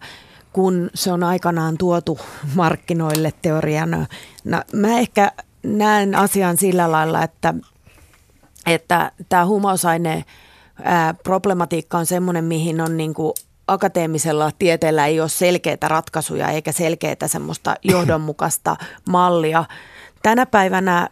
kun 0.53 0.89
se 0.93 1.11
on 1.11 1.23
aikanaan 1.23 1.77
tuotu 1.77 2.19
markkinoille 2.55 3.33
teoriana. 3.41 4.05
No, 4.43 4.61
mä 4.73 4.99
ehkä 4.99 5.31
näen 5.63 6.15
asian 6.15 6.57
sillä 6.57 6.91
lailla, 6.91 7.23
että, 7.23 7.53
että 8.65 9.11
tämä 9.29 9.45
huumausaine 9.45 10.25
ää, 10.83 11.13
problematiikka 11.13 11.97
on 11.97 12.05
semmoinen, 12.05 12.45
mihin 12.45 12.81
on 12.81 12.97
niin 12.97 13.13
kuin 13.13 13.33
akateemisella 13.67 14.51
tieteellä 14.59 15.05
ei 15.05 15.21
ole 15.21 15.29
selkeitä 15.29 15.87
ratkaisuja 15.87 16.49
eikä 16.49 16.71
selkeitä 16.71 17.27
semmoista 17.27 17.75
johdonmukaista 17.83 18.75
mallia. 19.09 19.65
Tänä 20.23 20.45
päivänä 20.45 21.09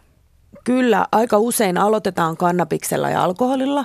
kyllä 0.64 1.06
aika 1.12 1.38
usein 1.38 1.78
aloitetaan 1.78 2.36
kannabiksella 2.36 3.10
ja 3.10 3.24
alkoholilla, 3.24 3.84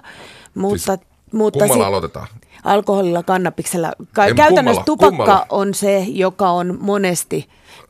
mutta... 0.55 0.95
Siis 0.95 1.13
mutta 1.33 1.59
kummalla 1.59 1.87
aloitetaan? 1.87 2.27
Alkoholilla, 2.63 3.23
kannabiksella. 3.23 3.87
Ei, 4.25 4.33
Käytännössä 4.33 4.63
kummalla, 4.63 4.83
tupakka 4.85 5.17
kummalla? 5.17 5.45
on 5.49 5.73
se, 5.73 6.05
joka 6.07 6.49
on 6.49 6.77
monesti 6.81 7.49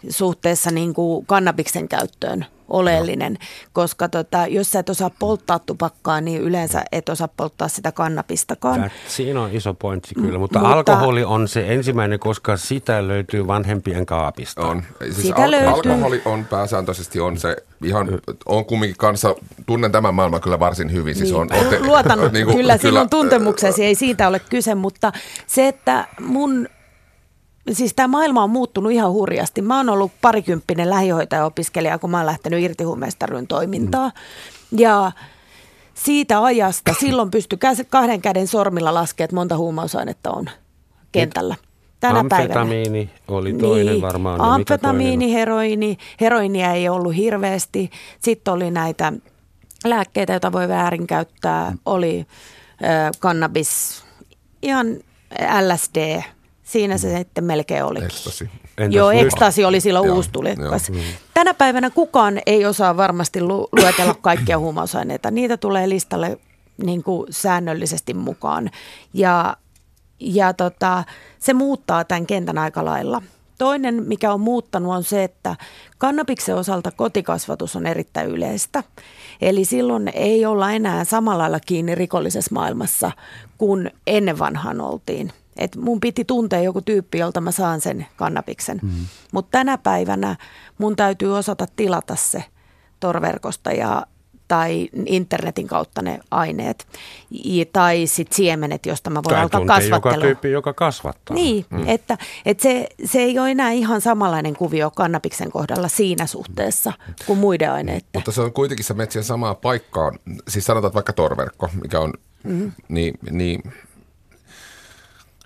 suhteessa 0.09 0.71
niin 0.71 0.93
kuin 0.93 1.25
kannabiksen 1.25 1.87
käyttöön 1.87 2.45
oleellinen, 2.73 3.33
no. 3.33 3.39
koska 3.73 4.09
tota, 4.09 4.47
jos 4.47 4.71
sä 4.71 4.79
et 4.79 4.89
osaa 4.89 5.09
polttaa 5.19 5.59
tupakkaa, 5.59 6.21
niin 6.21 6.41
yleensä 6.41 6.83
et 6.91 7.09
osaa 7.09 7.27
polttaa 7.27 7.67
sitä 7.67 7.91
kannabistakaan. 7.91 8.79
Tää, 8.79 8.89
siinä 9.07 9.41
on 9.41 9.49
iso 9.51 9.73
pointti 9.73 10.15
kyllä, 10.15 10.39
mutta, 10.39 10.59
mutta 10.59 10.73
alkoholi 10.73 11.23
on 11.23 11.47
se 11.47 11.73
ensimmäinen, 11.73 12.19
koska 12.19 12.57
sitä 12.57 13.07
löytyy 13.07 13.47
vanhempien 13.47 14.05
kaapista. 14.05 14.61
On. 14.61 14.83
Siis 15.01 15.21
sitä 15.21 15.43
al- 15.43 15.51
löytyy. 15.51 15.69
Alkoholi 15.69 16.21
on 16.25 16.45
pääsääntöisesti 16.45 17.19
on 17.19 17.37
se 17.37 17.55
ihan, 17.83 18.19
on 18.45 18.65
kumminkin 18.65 18.97
kanssa, 18.97 19.35
tunnen 19.65 19.91
tämän 19.91 20.15
maailman 20.15 20.41
kyllä 20.41 20.59
varsin 20.59 20.91
hyvin. 20.91 21.15
Siis 21.15 21.29
niin. 21.29 21.39
on, 21.39 21.49
ote, 21.67 21.79
Luotan 21.79 22.19
niin 22.31 22.45
kuin, 22.45 22.57
kyllä, 22.57 22.77
kyllä 22.77 22.77
sinun 22.77 23.09
tuntemuksesi, 23.09 23.85
ei 23.85 23.95
siitä 23.95 24.27
ole 24.27 24.39
kyse, 24.39 24.75
mutta 24.75 25.11
se, 25.47 25.67
että 25.67 26.07
mun 26.19 26.67
siis 27.71 27.93
tämä 27.93 28.07
maailma 28.07 28.43
on 28.43 28.49
muuttunut 28.49 28.91
ihan 28.91 29.11
hurjasti. 29.11 29.61
Mä 29.61 29.77
oon 29.77 29.89
ollut 29.89 30.11
parikymppinen 30.21 30.89
lähihoitaja-opiskelija, 30.89 31.99
kun 31.99 32.11
mä 32.11 32.17
oon 32.17 32.25
lähtenyt 32.25 32.63
irti 32.63 32.83
huumeistaryn 32.83 33.47
toimintaa. 33.47 34.09
Mm. 34.09 34.79
Ja 34.79 35.11
siitä 35.93 36.43
ajasta 36.43 36.95
silloin 36.99 37.31
pystyi 37.31 37.59
kahden 37.89 38.21
käden 38.21 38.47
sormilla 38.47 38.93
laskemaan, 38.93 39.25
että 39.25 39.35
monta 39.35 39.57
huumausainetta 39.57 40.31
on 40.31 40.49
kentällä. 41.11 41.55
Tänä 41.99 42.19
Amfetamiini 42.19 43.05
päivänä. 43.05 43.37
oli 43.37 43.53
toinen 43.53 43.85
niin. 43.85 44.01
varmaan. 44.01 44.41
Amfetamiini, 44.41 45.33
heroini. 45.33 45.97
Heroinia 46.21 46.71
ei 46.71 46.89
ollut 46.89 47.15
hirveästi. 47.15 47.89
Sitten 48.19 48.53
oli 48.53 48.71
näitä 48.71 49.13
lääkkeitä, 49.85 50.33
joita 50.33 50.51
voi 50.51 50.67
väärinkäyttää. 50.67 51.73
Oli 51.85 52.19
äh, 52.83 53.11
kannabis, 53.19 54.03
ihan 54.61 54.87
LSD, 55.61 56.21
Siinä 56.63 56.97
se 56.97 57.17
sitten 57.17 57.43
melkein 57.43 57.83
olikin. 57.83 58.05
Ekstasi. 58.05 58.49
Entäs 58.77 58.95
Joo, 58.95 59.11
nyt? 59.11 59.21
ekstasi 59.21 59.65
oli 59.65 59.79
silloin 59.79 60.11
uusi 60.11 60.29
tulikas. 60.31 60.89
Mm. 60.89 60.97
Tänä 61.33 61.53
päivänä 61.53 61.89
kukaan 61.89 62.41
ei 62.45 62.65
osaa 62.65 62.97
varmasti 62.97 63.41
lu- 63.41 63.69
luetella 63.71 64.13
kaikkia 64.13 64.59
huumausaineita. 64.59 65.31
Niitä 65.31 65.57
tulee 65.57 65.89
listalle 65.89 66.37
niin 66.83 67.03
kuin 67.03 67.27
säännöllisesti 67.29 68.13
mukaan. 68.13 68.71
Ja, 69.13 69.57
ja 70.19 70.53
tota, 70.53 71.03
se 71.39 71.53
muuttaa 71.53 72.03
tämän 72.03 72.25
kentän 72.25 72.57
aika 72.57 72.85
lailla. 72.85 73.21
Toinen, 73.57 74.03
mikä 74.07 74.33
on 74.33 74.41
muuttanut, 74.41 74.93
on 74.93 75.03
se, 75.03 75.23
että 75.23 75.55
kannabiksen 75.97 76.55
osalta 76.55 76.91
kotikasvatus 76.91 77.75
on 77.75 77.85
erittäin 77.87 78.29
yleistä. 78.29 78.83
Eli 79.41 79.65
silloin 79.65 80.11
ei 80.13 80.45
olla 80.45 80.71
enää 80.71 81.03
samalla 81.03 81.41
lailla 81.41 81.59
kiinni 81.59 81.95
rikollisessa 81.95 82.53
maailmassa 82.53 83.11
kuin 83.57 83.91
ennen 84.07 84.39
vanhaan 84.39 84.81
oltiin. 84.81 85.31
Et 85.57 85.75
mun 85.75 85.99
piti 85.99 86.25
tuntea 86.25 86.61
joku 86.61 86.81
tyyppi, 86.81 87.17
jolta 87.17 87.41
mä 87.41 87.51
saan 87.51 87.81
sen 87.81 88.05
kannabiksen. 88.15 88.79
Mm. 88.83 88.89
Mutta 89.31 89.51
tänä 89.51 89.77
päivänä 89.77 90.35
mun 90.77 90.95
täytyy 90.95 91.37
osata 91.37 91.67
tilata 91.75 92.15
se 92.15 92.43
torverkosta 92.99 93.71
ja, 93.71 94.05
tai 94.47 94.89
internetin 95.05 95.67
kautta 95.67 96.01
ne 96.01 96.19
aineet. 96.31 96.87
I, 97.45 97.65
tai 97.65 98.07
sitten 98.07 98.35
siemenet, 98.35 98.85
josta 98.85 99.09
mä 99.09 99.15
voin 99.23 99.33
tai 99.33 99.41
alkaa 99.41 99.65
kasvattelu. 99.65 100.13
joka 100.13 100.21
tyyppi, 100.21 100.51
joka 100.51 100.73
kasvattaa. 100.73 101.35
Niin, 101.35 101.65
mm. 101.69 101.83
että, 101.87 102.17
että 102.45 102.63
se, 102.63 102.87
se 103.05 103.19
ei 103.19 103.39
ole 103.39 103.51
enää 103.51 103.71
ihan 103.71 104.01
samanlainen 104.01 104.55
kuvio 104.55 104.91
kannabiksen 104.91 105.51
kohdalla 105.51 105.87
siinä 105.87 106.27
suhteessa 106.27 106.93
kuin 107.25 107.39
muiden 107.39 107.71
aineiden. 107.71 108.09
Mutta 108.13 108.31
se 108.31 108.41
on 108.41 108.53
kuitenkin 108.53 108.85
se 108.85 108.93
metsien 108.93 109.23
samaa 109.23 109.55
paikkaa. 109.55 110.11
Siis 110.47 110.65
sanotaan 110.65 110.89
että 110.89 110.95
vaikka 110.95 111.13
torverkko, 111.13 111.69
mikä 111.81 111.99
on, 111.99 112.13
mm. 112.43 112.71
niin, 112.87 113.13
niin 113.31 113.73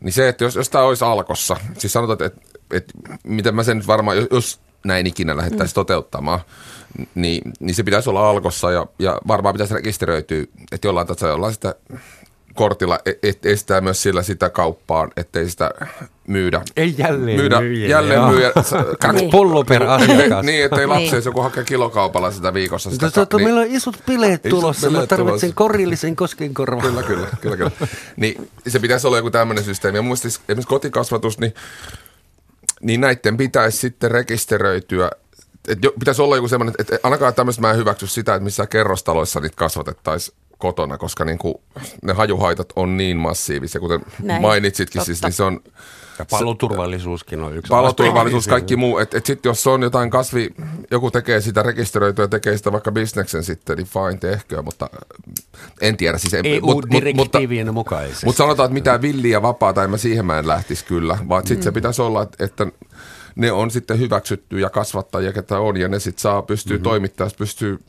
niin 0.01 0.13
se, 0.13 0.29
että 0.29 0.43
jos, 0.43 0.55
jos 0.55 0.69
tämä 0.69 0.83
olisi 0.83 1.05
alkossa, 1.05 1.57
siis 1.77 1.93
sanotaan, 1.93 2.25
että, 2.25 2.41
että, 2.71 2.93
miten 3.23 3.55
mä 3.55 3.63
sen 3.63 3.77
nyt 3.77 3.87
varmaan, 3.87 4.17
jos 4.31 4.59
näin 4.85 5.07
ikinä 5.07 5.37
lähdettäisiin 5.37 5.73
mm. 5.73 5.75
toteuttamaan, 5.75 6.39
niin, 7.15 7.51
niin 7.59 7.75
se 7.75 7.83
pitäisi 7.83 8.09
olla 8.09 8.29
alkossa 8.29 8.71
ja, 8.71 8.87
ja 8.99 9.21
varmaan 9.27 9.53
pitäisi 9.53 9.73
rekisteröityä, 9.73 10.45
että 10.71 10.87
jollain 10.87 11.07
tasolla 11.07 11.33
jollain 11.33 11.53
sitä 11.53 11.75
kortilla 12.57 12.99
e, 13.05 13.11
et, 13.23 13.45
estää 13.45 13.81
myös 13.81 14.03
sillä 14.03 14.23
sitä 14.23 14.49
kauppaan, 14.49 15.11
ettei 15.17 15.49
sitä 15.49 15.71
myydä. 16.27 16.61
Ei 16.77 16.95
jälleen 16.97 17.37
myydä. 17.37 17.61
myyjä. 17.61 17.87
Jälleen 17.87 18.23
myyjä. 18.23 18.51
Kaksi 19.01 19.21
niin. 19.21 19.31
pullo 19.31 19.63
per 19.63 19.83
asiakas. 19.83 20.45
niin, 20.45 20.65
ettei 20.65 20.87
lapsi, 20.87 21.11
niin. 21.11 21.21
joku 21.25 21.41
hakee 21.41 21.63
kilokaupalla 21.63 22.31
sitä 22.31 22.53
viikossa. 22.53 22.91
Sitä, 22.91 23.11
ka- 23.11 23.37
niin, 23.37 23.47
meillä 23.47 23.61
on 23.61 23.67
isot 23.69 23.95
bileet 24.05 24.41
tulossa. 24.49 24.87
Bileet 24.87 25.03
Mä 25.03 25.07
tarvitsen 25.07 25.39
tulossa. 25.39 25.55
korillisen 25.55 26.15
koskenkorvan. 26.15 26.81
Kyllä, 26.81 27.03
kyllä, 27.03 27.27
kyllä, 27.41 27.57
kyllä. 27.57 27.71
niin 28.15 28.49
se 28.67 28.79
pitäisi 28.79 29.07
olla 29.07 29.17
joku 29.17 29.31
tämmöinen 29.31 29.63
systeemi. 29.63 29.97
Ja 29.97 30.01
mun 30.01 30.07
mielestä 30.07 30.27
esimerkiksi 30.27 30.67
kotikasvatus, 30.67 31.39
niin, 31.39 31.53
niin 32.81 33.01
näiden 33.01 33.37
pitäisi 33.37 33.77
sitten 33.77 34.11
rekisteröityä 34.11 35.11
että 35.67 35.87
pitäisi 35.99 36.21
olla 36.21 36.35
joku 36.35 36.47
semmoinen, 36.47 36.75
että 36.79 36.99
ainakaan 37.03 37.33
tämmöistä 37.33 37.61
mä 37.61 37.71
en 37.71 37.77
hyväksy 37.77 38.07
sitä, 38.07 38.35
että 38.35 38.43
missä 38.43 38.67
kerrostaloissa 38.67 39.39
niitä 39.39 39.55
kasvatettaisiin 39.55 40.37
kotona, 40.57 40.97
koska 40.97 41.25
niin 41.25 41.37
kuin 41.37 41.55
ne 42.03 42.13
hajuhaitat 42.13 42.73
on 42.75 42.97
niin 42.97 43.17
massiivisia, 43.17 43.81
kuten 43.81 44.01
Näin. 44.23 44.41
mainitsitkin, 44.41 45.05
siis, 45.05 45.21
niin 45.21 45.33
se 45.33 45.43
on... 45.43 45.59
Ja 46.19 46.25
paloturvallisuuskin 46.29 47.41
on 47.41 47.55
yksi. 47.57 47.69
Paloturvallisuus, 47.69 48.47
kaikki 48.47 48.75
muu. 48.75 48.97
Että 48.97 49.17
et 49.17 49.25
sitten 49.25 49.49
jos 49.49 49.67
on 49.67 49.81
jotain 49.81 50.09
kasvi, 50.09 50.49
joku 50.91 51.11
tekee 51.11 51.41
sitä 51.41 51.63
rekisteröityä 51.63 52.23
ja 52.23 52.27
tekee 52.27 52.57
sitä 52.57 52.71
vaikka 52.71 52.91
bisneksen 52.91 53.43
sitten, 53.43 53.77
niin 53.77 53.87
fine, 53.87 54.17
tehköä, 54.19 54.61
mutta 54.61 54.89
en 55.81 55.97
tiedä. 55.97 56.17
Siis, 56.17 56.33
EU-direktiivien 56.33 57.73
mukaisesti. 57.73 58.25
Mutta 58.25 58.37
sanotaan, 58.37 58.67
että 58.67 58.73
mitään 58.73 59.01
villiä 59.01 59.41
vapaata, 59.41 59.83
en 59.83 59.89
mä 59.89 59.97
siihen 59.97 60.25
mä 60.25 60.39
en 60.39 60.47
lähtisi 60.47 60.85
kyllä, 60.85 61.17
vaan 61.29 61.41
sitten 61.41 61.57
mm. 61.57 61.63
se 61.63 61.71
pitäisi 61.71 62.01
olla, 62.01 62.21
että, 62.21 62.45
että 62.45 62.67
ne 63.35 63.51
on 63.51 63.71
sitten 63.71 63.99
hyväksytty 63.99 64.59
ja 64.59 64.69
kasvattajia, 64.69 65.33
ketä 65.33 65.59
on, 65.59 65.77
ja 65.77 65.87
ne 65.87 65.99
sitten 65.99 66.21
saa, 66.21 66.41
pystyy 66.41 66.77
mm-hmm. 66.77 66.83
toimittamaan, 66.83 67.31
pystyy, 67.37 67.79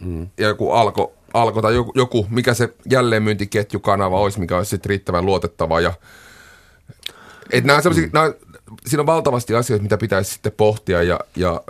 mm. 0.00 0.28
ja 0.38 0.48
joku 0.48 0.70
alko 0.70 1.12
alko 1.34 1.62
tai 1.62 1.74
joku, 1.74 1.92
joku, 1.94 2.26
mikä 2.30 2.54
se 2.54 2.74
jälleenmyyntiketjukanava 2.90 4.20
olisi, 4.20 4.40
mikä 4.40 4.56
olisi 4.56 4.70
sitten 4.70 4.90
riittävän 4.90 5.26
luotettava. 5.26 5.80
Ja, 5.80 5.92
et 7.50 7.64
nämä 7.64 7.78
mm. 7.78 8.10
nämä, 8.12 8.32
siinä 8.86 9.02
on 9.02 9.06
valtavasti 9.06 9.54
asioita, 9.54 9.82
mitä 9.82 9.98
pitäisi 9.98 10.32
sitten 10.32 10.52
pohtia 10.52 11.02
ja, 11.02 11.20
ja 11.36 11.62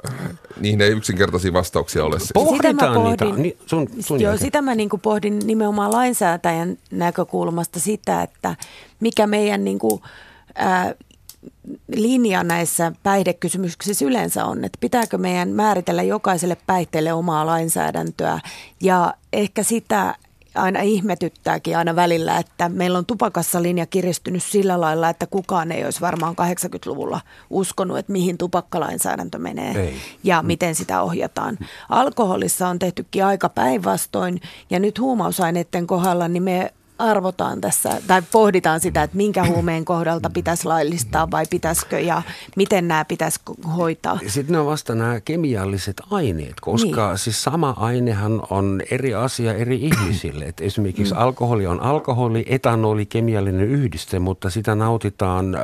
niihin 0.60 0.80
ei 0.80 0.90
yksinkertaisia 0.90 1.52
vastauksia 1.52 2.04
ole. 2.04 2.16
Pohditaan 2.34 2.74
sitä 2.74 2.88
mä 2.88 2.94
pohdin, 2.94 3.10
niitä. 3.10 3.42
Niin, 3.42 3.56
sun, 3.66 3.88
sun 4.00 4.20
joo, 4.20 4.36
sitä 4.36 4.62
mä 4.62 4.74
niin 4.74 4.90
pohdin 5.02 5.38
nimenomaan 5.38 5.92
lainsäätäjän 5.92 6.78
näkökulmasta 6.90 7.80
sitä, 7.80 8.22
että 8.22 8.56
mikä 9.00 9.26
meidän 9.26 9.64
niin 9.64 9.78
kuin, 9.78 10.02
ää, 10.54 10.94
linja 11.96 12.44
näissä 12.44 12.92
päihdekysymyksissä 13.02 14.04
yleensä 14.04 14.44
on, 14.44 14.64
että 14.64 14.78
pitääkö 14.80 15.18
meidän 15.18 15.48
määritellä 15.48 16.02
jokaiselle 16.02 16.56
päihteelle 16.66 17.12
omaa 17.12 17.46
lainsäädäntöä 17.46 18.40
ja 18.80 19.14
ehkä 19.32 19.62
sitä 19.62 20.14
aina 20.54 20.80
ihmetyttääkin 20.80 21.78
aina 21.78 21.96
välillä, 21.96 22.38
että 22.38 22.68
meillä 22.68 22.98
on 22.98 23.06
tupakassa 23.06 23.62
linja 23.62 23.86
kiristynyt 23.86 24.42
sillä 24.42 24.80
lailla, 24.80 25.08
että 25.08 25.26
kukaan 25.26 25.72
ei 25.72 25.84
olisi 25.84 26.00
varmaan 26.00 26.34
80-luvulla 26.34 27.20
uskonut, 27.50 27.98
että 27.98 28.12
mihin 28.12 28.38
tupakkalainsäädäntö 28.38 29.38
menee 29.38 29.80
ei. 29.80 29.94
ja 30.24 30.42
mm. 30.42 30.46
miten 30.46 30.74
sitä 30.74 31.02
ohjataan. 31.02 31.58
Alkoholissa 31.88 32.68
on 32.68 32.78
tehtykin 32.78 33.24
aika 33.24 33.48
päinvastoin 33.48 34.40
ja 34.70 34.80
nyt 34.80 34.98
huumausaineiden 35.00 35.86
kohdalla 35.86 36.28
niin 36.28 36.42
me 36.42 36.72
arvotaan 36.98 37.60
tässä, 37.60 38.00
tai 38.06 38.22
pohditaan 38.32 38.80
sitä, 38.80 39.02
että 39.02 39.16
minkä 39.16 39.46
huumeen 39.46 39.84
kohdalta 39.84 40.30
pitäisi 40.30 40.64
laillistaa 40.64 41.30
vai 41.30 41.44
pitäisikö 41.50 42.00
ja 42.00 42.22
miten 42.56 42.88
nämä 42.88 43.04
pitäisi 43.04 43.40
hoitaa. 43.76 44.18
Sitten 44.26 44.52
ne 44.52 44.58
on 44.58 44.66
vasta 44.66 44.94
nämä 44.94 45.20
kemialliset 45.20 46.02
aineet, 46.10 46.60
koska 46.60 47.08
niin. 47.08 47.18
siis 47.18 47.42
sama 47.42 47.74
ainehan 47.76 48.42
on 48.50 48.82
eri 48.90 49.14
asia 49.14 49.54
eri 49.54 49.76
ihmisille. 49.76 50.44
Et 50.44 50.60
esimerkiksi 50.60 51.14
mm. 51.14 51.20
alkoholi 51.20 51.66
on 51.66 51.80
alkoholi, 51.80 52.44
etanoli, 52.48 53.06
kemiallinen 53.06 53.68
yhdiste, 53.68 54.18
mutta 54.18 54.50
sitä 54.50 54.74
nautitaan 54.74 55.54
äh, 55.54 55.62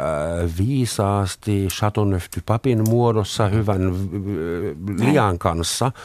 viisaasti 0.59 1.69
Chateauneuf 1.71 2.25
du 2.37 2.41
Papin 2.47 2.89
muodossa 2.89 3.49
hyvän 3.49 3.87
äh, 3.87 5.07
lian 5.07 5.39
kanssa– 5.39 5.93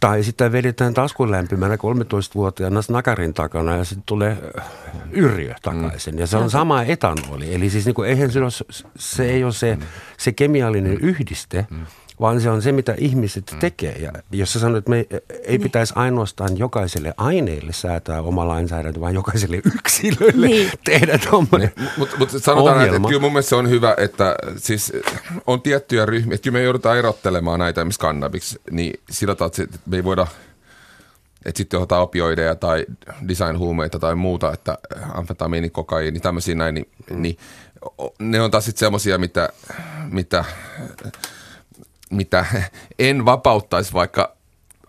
tai 0.00 0.22
sitten 0.22 0.52
vedetään 0.52 0.94
taskun 0.94 1.30
lämpimänä 1.30 1.76
13-vuotiaana 1.76 2.80
nakarin 2.88 3.34
takana 3.34 3.76
ja 3.76 3.84
sitten 3.84 4.02
tulee 4.06 4.36
yrjö 5.10 5.54
takaisin. 5.62 6.14
Mm. 6.14 6.20
Ja 6.20 6.26
se 6.26 6.36
on 6.36 6.50
sama 6.50 6.82
etanoli. 6.82 7.54
Eli 7.54 7.70
siis 7.70 7.84
niin 7.84 7.94
kuin, 7.94 8.08
eihän 8.08 8.32
se, 8.32 8.40
ole, 8.40 8.50
se 8.98 9.30
ei 9.30 9.44
ole 9.44 9.52
se, 9.52 9.76
mm. 9.76 9.82
se 10.18 10.32
kemiallinen 10.32 10.92
mm. 10.92 11.08
yhdiste, 11.08 11.66
mm. 11.70 11.86
Vaan 12.20 12.40
se 12.40 12.50
on 12.50 12.62
se, 12.62 12.72
mitä 12.72 12.94
ihmiset 12.98 13.44
mm. 13.52 13.58
tekee. 13.58 13.98
Ja 13.98 14.12
jos 14.32 14.52
sä 14.52 14.58
sanot, 14.58 14.76
että 14.76 14.90
me 14.90 14.98
ei 14.98 15.20
niin. 15.48 15.62
pitäisi 15.62 15.92
ainoastaan 15.96 16.58
jokaiselle 16.58 17.14
aineelle 17.16 17.72
säätää 17.72 18.22
oma 18.22 18.48
lainsäädäntö, 18.48 19.00
vaan 19.00 19.14
jokaiselle 19.14 19.56
yksilölle 19.56 20.46
niin. 20.46 20.70
tehdä 20.84 21.18
tuommoinen 21.30 21.72
niin. 21.76 21.90
Mutta 21.96 22.16
mut 22.16 22.30
sanotaan, 22.30 22.76
ohjelma. 22.76 22.96
että 22.96 23.08
kyllä 23.08 23.20
mun 23.20 23.32
mielestä 23.32 23.48
se 23.48 23.56
on 23.56 23.68
hyvä, 23.68 23.94
että 23.96 24.36
siis 24.56 24.92
on 25.46 25.62
tiettyjä 25.62 26.06
ryhmiä, 26.06 26.34
että 26.34 26.44
kyllä 26.44 26.58
me 26.58 26.62
joudutaan 26.62 26.98
erottelemaan 26.98 27.60
näitä 27.60 27.84
missä 27.84 28.00
kannabiksi, 28.00 28.60
niin 28.70 29.00
sillä 29.10 29.34
tavalla, 29.34 29.62
että 29.62 29.78
me 29.86 29.96
ei 29.96 30.04
voida– 30.04 30.26
että 31.44 31.58
sitten 31.58 31.78
johtaa 31.78 32.02
opioideja 32.02 32.54
tai 32.54 32.86
design-huumeita 33.28 33.98
tai 33.98 34.14
muuta, 34.14 34.52
että 34.52 34.78
amfetamiini, 35.14 35.70
kokaiini, 35.70 36.20
tämmöisiä 36.20 36.54
näin, 36.54 36.74
niin, 36.74 36.88
mm. 37.10 37.22
niin 37.22 37.38
ne 38.18 38.40
on 38.40 38.50
taas 38.50 38.64
sitten 38.64 38.80
semmoisia, 38.80 39.18
mitä, 39.18 39.48
mitä, 40.10 40.44
mitä 42.10 42.46
en 42.98 43.24
vapauttaisi, 43.24 43.92
vaikka 43.92 44.36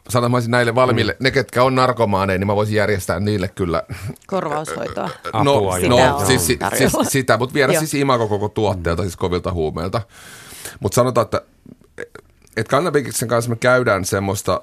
sanomaisin 0.10 0.52
näille 0.52 0.76
valmiille, 0.76 1.12
mm. 1.12 1.24
ne 1.24 1.32
ketkä 1.32 1.64
on 1.64 1.76
narkomaaneja, 1.76 2.40
niin 2.40 2.48
mä 2.48 2.56
voisin 2.56 2.76
järjestää 2.76 3.20
niille 3.20 3.48
kyllä. 3.48 3.84
Korvaushoitoa. 4.28 5.10
No, 5.34 5.58
Apua, 5.58 5.80
no 5.80 6.00
joo, 6.00 6.26
siis, 6.26 6.48
siis, 6.48 6.60
siis, 6.78 6.94
sitä, 7.04 7.38
mutta 7.38 7.54
viedä 7.54 7.74
joo. 7.74 7.80
siis 7.80 7.94
imago 7.94 8.28
koko 8.28 8.50
tuotteelta, 8.50 9.02
siis 9.02 9.18
kovilta 9.18 9.52
huumeilta. 9.52 10.02
Mutta 10.80 10.96
sanotaan, 10.96 11.26
että, 11.26 11.42
että 12.58 12.70
kannabiksen 12.70 13.28
kanssa 13.28 13.50
me 13.50 13.56
käydään 13.56 14.06
semmoista 14.06 14.62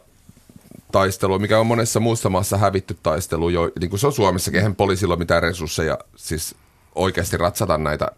taistelua, 0.92 1.38
mikä 1.38 1.58
on 1.58 1.66
monessa 1.66 2.00
muussa 2.00 2.28
maassa 2.28 2.58
hävitty 2.58 2.96
taistelu, 3.02 3.48
jo, 3.48 3.70
niin 3.80 3.90
kuin 3.90 4.00
se 4.00 4.06
on 4.06 4.12
Suomessakin, 4.12 4.58
eihän 4.58 4.76
poliisilla 4.76 5.14
ole 5.14 5.18
mitään 5.18 5.42
resursseja 5.42 5.98
siis 6.16 6.54
oikeasti 6.94 7.36
ratsata 7.36 7.78
näitä 7.78 8.10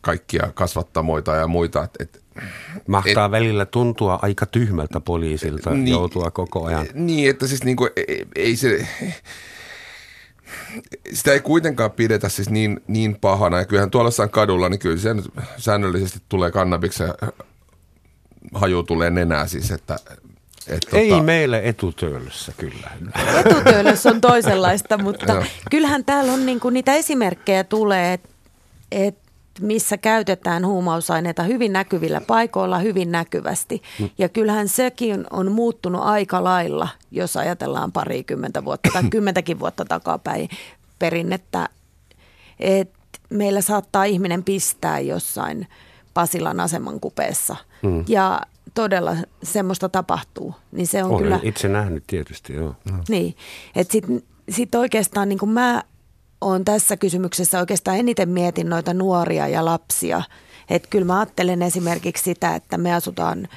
kaikkia 0.00 0.50
kasvattamoita 0.54 1.34
ja 1.34 1.46
muita. 1.46 1.84
Et, 1.84 1.90
et, 2.00 2.22
Mahtaa 2.86 3.24
et, 3.24 3.30
välillä 3.30 3.66
tuntua 3.66 4.18
aika 4.22 4.46
tyhmältä 4.46 5.00
poliisilta 5.00 5.70
niin, 5.70 5.88
joutua 5.88 6.30
koko 6.30 6.64
ajan. 6.64 6.86
Niin, 6.94 7.30
että 7.30 7.46
siis 7.46 7.64
niin 7.64 7.76
kuin, 7.76 7.90
ei, 7.96 8.26
ei 8.36 8.56
se... 8.56 8.88
Sitä 11.12 11.32
ei 11.32 11.40
kuitenkaan 11.40 11.90
pidetä 11.90 12.28
siis 12.28 12.50
niin, 12.50 12.80
niin 12.86 13.16
pahana. 13.20 13.58
Ja 13.58 13.64
kyllähän 13.64 13.90
tuolla 13.90 14.08
jossain 14.08 14.30
kadulla, 14.30 14.68
niin 14.68 14.78
kyllä 14.78 14.96
sen 14.96 15.22
säännöllisesti 15.56 16.18
tulee 16.28 16.50
kannabiksen 16.50 17.08
haju 18.54 18.82
tulee 18.82 19.10
nenää 19.10 19.46
siis, 19.46 19.70
että 19.70 19.96
et, 20.68 20.86
Ei 20.92 21.08
tota... 21.08 21.22
meillä 21.22 21.60
etutöölössä 21.60 22.52
kyllä. 22.56 22.90
Etutöölössä 23.40 24.10
on 24.10 24.20
toisenlaista, 24.20 24.98
mutta 24.98 25.46
kyllähän 25.70 26.04
täällä 26.04 26.32
on 26.32 26.46
niinku, 26.46 26.70
niitä 26.70 26.94
esimerkkejä 26.94 27.64
tulee, 27.64 28.12
että 28.12 28.28
et 28.92 29.18
missä 29.60 29.96
käytetään 29.96 30.66
huumausaineita 30.66 31.42
hyvin 31.42 31.72
näkyvillä 31.72 32.20
paikoilla 32.20 32.78
hyvin 32.78 33.12
näkyvästi. 33.12 33.82
Ja 34.18 34.28
kyllähän 34.28 34.68
sekin 34.68 35.24
on 35.30 35.52
muuttunut 35.52 36.02
aika 36.02 36.44
lailla, 36.44 36.88
jos 37.10 37.36
ajatellaan 37.36 37.92
parikymmentä 37.92 38.64
vuotta 38.64 38.90
tai 38.92 39.02
kymmentäkin 39.10 39.60
vuotta 39.60 39.84
takapäin 39.84 40.48
perinnettä. 40.98 41.68
että 42.60 42.98
meillä 43.30 43.60
saattaa 43.60 44.04
ihminen 44.04 44.44
pistää 44.44 45.00
jossain 45.00 45.66
Pasilan 46.14 46.60
aseman 46.60 47.00
kupeessa. 47.00 47.56
Mm. 47.82 48.04
Ja 48.08 48.40
todella 48.74 49.16
semmoista 49.42 49.88
tapahtuu. 49.88 50.54
Niin 50.72 50.86
se 50.86 51.04
on 51.04 51.10
Olen 51.10 51.22
kyllä... 51.22 51.40
itse 51.42 51.68
nähnyt 51.68 52.04
tietysti, 52.06 52.52
joo. 52.52 52.74
Niin, 53.08 53.36
että 53.76 53.92
sitten 53.92 54.22
sit 54.48 54.74
oikeastaan 54.74 55.28
niin 55.28 55.38
kuin 55.38 55.50
mä 55.50 55.82
oon 56.40 56.64
tässä 56.64 56.96
kysymyksessä 56.96 57.58
oikeastaan 57.58 57.96
eniten 57.96 58.28
mietin 58.28 58.68
noita 58.68 58.94
nuoria 58.94 59.48
ja 59.48 59.64
lapsia. 59.64 60.22
Että 60.70 60.88
kyllä 60.90 61.04
mä 61.04 61.18
ajattelen 61.18 61.62
esimerkiksi 61.62 62.24
sitä, 62.24 62.54
että 62.54 62.78
me 62.78 62.94
asutaan 62.94 63.48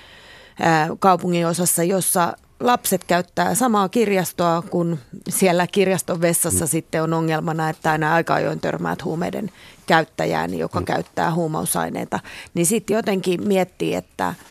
kaupungin 1.00 1.48
osassa, 1.48 1.84
jossa 1.84 2.34
lapset 2.60 3.04
käyttää 3.04 3.56
samaa 3.56 3.89
kirjastoa, 3.89 4.63
kun 4.70 5.00
siellä 5.30 5.67
kirjaston 5.67 6.22
vessassa 6.22 6.65
mm. 6.65 6.70
sitten 6.70 7.04
on 7.04 7.13
ongelmana, 7.13 7.70
että 7.70 7.91
aina 7.91 8.13
aika 8.13 8.34
ajoin 8.34 8.60
törmäät 8.60 9.04
huumeiden 9.04 9.52
käyttäjään, 9.88 10.54
joka 10.54 10.80
mm. 10.80 10.86
käyttää 10.86 11.34
huumausaineita. 11.34 12.20
Niin 12.54 12.65
sitten 12.65 12.96
jotenkin 12.96 13.48
miettii, 13.48 13.96
että– 13.96 14.34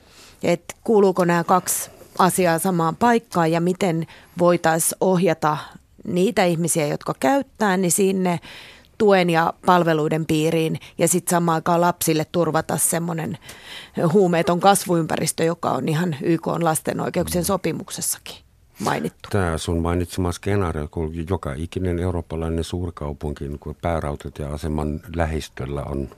että 0.43 0.75
kuuluuko 0.85 1.25
nämä 1.25 1.45
kaksi 1.45 1.91
asiaa 2.19 2.59
samaan 2.59 2.97
paikkaan 2.97 3.53
ja 3.53 3.61
miten 3.61 4.07
voitaisiin 4.39 4.97
ohjata 5.01 5.57
niitä 6.05 6.45
ihmisiä, 6.45 6.87
jotka 6.87 7.15
käyttää, 7.21 7.77
niin 7.77 7.93
sinne 7.93 8.41
tuen 8.99 9.31
ja 9.31 9.55
palveluiden 9.67 10.27
piiriin 10.27 10.81
ja 10.99 11.09
sitten 11.09 11.31
samaan 11.31 11.55
aikaan 11.55 11.81
lapsille 11.81 12.27
turvata 12.33 12.77
semmoinen 12.77 13.39
huumeeton 14.13 14.61
kasvuympäristö, 14.61 15.45
joka 15.45 15.71
on 15.71 15.89
ihan 15.89 16.17
YK 16.23 16.47
on 16.47 16.65
lasten 16.65 17.01
oikeuksien 17.01 17.45
sopimuksessakin 17.45 18.37
mainittu. 18.81 19.29
Tämä 19.33 19.59
sun 19.59 19.83
mainitsema 19.83 20.33
skenaario, 20.33 20.89
kun 20.91 21.13
joka 21.31 21.53
ikinen 21.57 21.99
eurooppalainen 21.99 22.65
suurkaupunki 22.65 23.49
niin 23.49 23.77
päärautat 23.83 24.39
ja 24.39 24.53
aseman 24.53 25.01
lähistöllä 25.17 25.83
on 25.83 26.09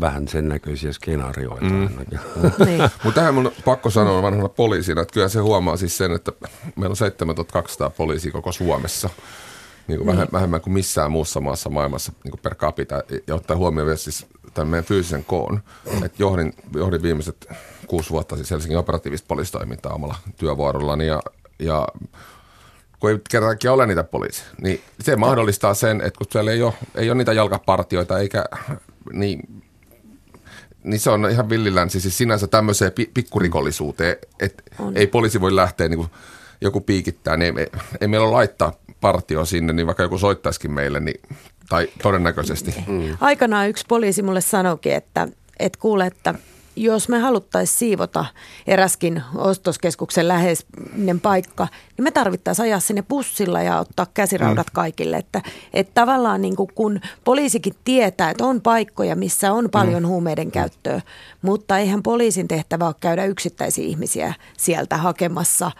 vähän 0.00 0.28
sen 0.28 0.48
näköisiä 0.48 0.92
skenaarioita 0.92 1.64
mm. 1.64 1.88
niin. 2.66 2.80
Mutta 3.04 3.20
tähän 3.20 3.34
mun 3.34 3.52
pakko 3.64 3.90
sanoa 3.90 4.22
vanhana 4.22 4.48
poliisina, 4.48 5.00
että 5.00 5.14
kyllä 5.14 5.28
se 5.28 5.40
huomaa 5.40 5.76
siis 5.76 5.98
sen, 5.98 6.12
että 6.12 6.32
meillä 6.76 6.92
on 6.92 6.96
7200 6.96 7.90
poliisia 7.90 8.32
koko 8.32 8.52
Suomessa. 8.52 9.10
Niin 9.88 10.00
kuin 10.00 10.16
niin. 10.16 10.28
vähemmän 10.32 10.60
kuin 10.60 10.74
missään 10.74 11.12
muussa 11.12 11.40
maassa 11.40 11.70
maailmassa 11.70 12.12
niin 12.24 12.30
kuin 12.30 12.40
per 12.42 12.54
capita. 12.54 13.02
Ja 13.26 13.34
ottaa 13.34 13.56
huomioon 13.56 13.86
vielä 13.86 13.96
siis 13.96 14.26
tämän 14.54 14.68
meidän 14.68 14.84
fyysisen 14.84 15.24
koon. 15.24 15.60
Että 16.04 16.22
johdin, 16.22 16.52
johdin 16.74 17.02
viimeiset 17.02 17.48
kuusi 17.86 18.10
vuotta 18.10 18.36
siis 18.36 18.50
Helsingin 18.50 18.78
operatiivista 18.78 19.26
poliisitoimintaa 19.28 19.94
omalla 19.94 20.14
työvuorollani 20.36 21.06
ja, 21.06 21.22
ja 21.58 21.88
kun 23.00 23.10
ei 23.10 23.18
kerrankin 23.30 23.70
ole 23.70 23.86
niitä 23.86 24.04
poliisia, 24.04 24.46
niin 24.62 24.80
se 25.00 25.16
mahdollistaa 25.16 25.74
sen, 25.74 26.00
että 26.00 26.18
kun 26.18 26.26
siellä 26.30 26.52
ei 26.52 26.62
ole, 26.62 26.74
ei 26.94 27.10
ole 27.10 27.18
niitä 27.18 27.32
jalkapartioita 27.32 28.18
eikä 28.18 28.44
niin 29.12 29.59
niin 30.84 31.00
se 31.00 31.10
on 31.10 31.30
ihan 31.30 31.48
villilänsi 31.48 32.00
siis 32.00 32.18
sinänsä 32.18 32.46
tämmöiseen 32.46 32.92
pi- 32.92 33.10
pikkurikollisuuteen, 33.14 34.16
että 34.40 34.62
ei 34.94 35.06
poliisi 35.06 35.40
voi 35.40 35.56
lähteä 35.56 35.88
niin 35.88 35.98
kuin 35.98 36.10
joku 36.60 36.80
piikittää, 36.80 37.36
niin 37.36 37.58
ei, 37.58 37.66
ei 38.00 38.08
meillä 38.08 38.26
ole 38.26 38.32
laittaa 38.32 38.72
partio 39.00 39.44
sinne, 39.44 39.72
niin 39.72 39.86
vaikka 39.86 40.02
joku 40.02 40.18
soittaisikin 40.18 40.70
meille, 40.70 41.00
niin, 41.00 41.20
tai 41.68 41.88
todennäköisesti. 42.02 42.74
Mm. 42.86 43.16
Aikanaan 43.20 43.68
yksi 43.68 43.84
poliisi 43.88 44.22
mulle 44.22 44.40
sanoikin, 44.40 44.92
että, 44.92 45.28
että 45.58 45.78
kuule, 45.78 46.06
että 46.06 46.34
jos 46.84 47.08
me 47.08 47.18
haluttaisiin 47.18 47.78
siivota 47.78 48.24
eräskin 48.66 49.22
ostoskeskuksen 49.34 50.28
läheinen 50.28 51.20
paikka, 51.22 51.68
niin 51.96 52.04
me 52.04 52.10
tarvittaisiin 52.10 52.64
ajaa 52.64 52.80
sinne 52.80 53.02
bussilla 53.02 53.62
ja 53.62 53.78
ottaa 53.78 54.06
käsiraudat 54.14 54.66
mm. 54.66 54.72
kaikille. 54.72 55.16
Että, 55.16 55.42
että 55.74 55.94
tavallaan 55.94 56.42
niin 56.42 56.56
kuin 56.56 56.68
kun 56.74 57.00
poliisikin 57.24 57.74
tietää, 57.84 58.30
että 58.30 58.44
on 58.44 58.60
paikkoja, 58.60 59.16
missä 59.16 59.52
on 59.52 59.70
paljon 59.70 60.02
mm. 60.02 60.08
huumeiden 60.08 60.50
käyttöä, 60.50 61.00
mutta 61.42 61.78
eihän 61.78 62.02
poliisin 62.02 62.48
tehtävä 62.48 62.86
ole 62.86 62.94
käydä 63.00 63.24
yksittäisiä 63.24 63.84
ihmisiä 63.84 64.34
sieltä 64.58 64.96
hakemassa, 64.96 65.70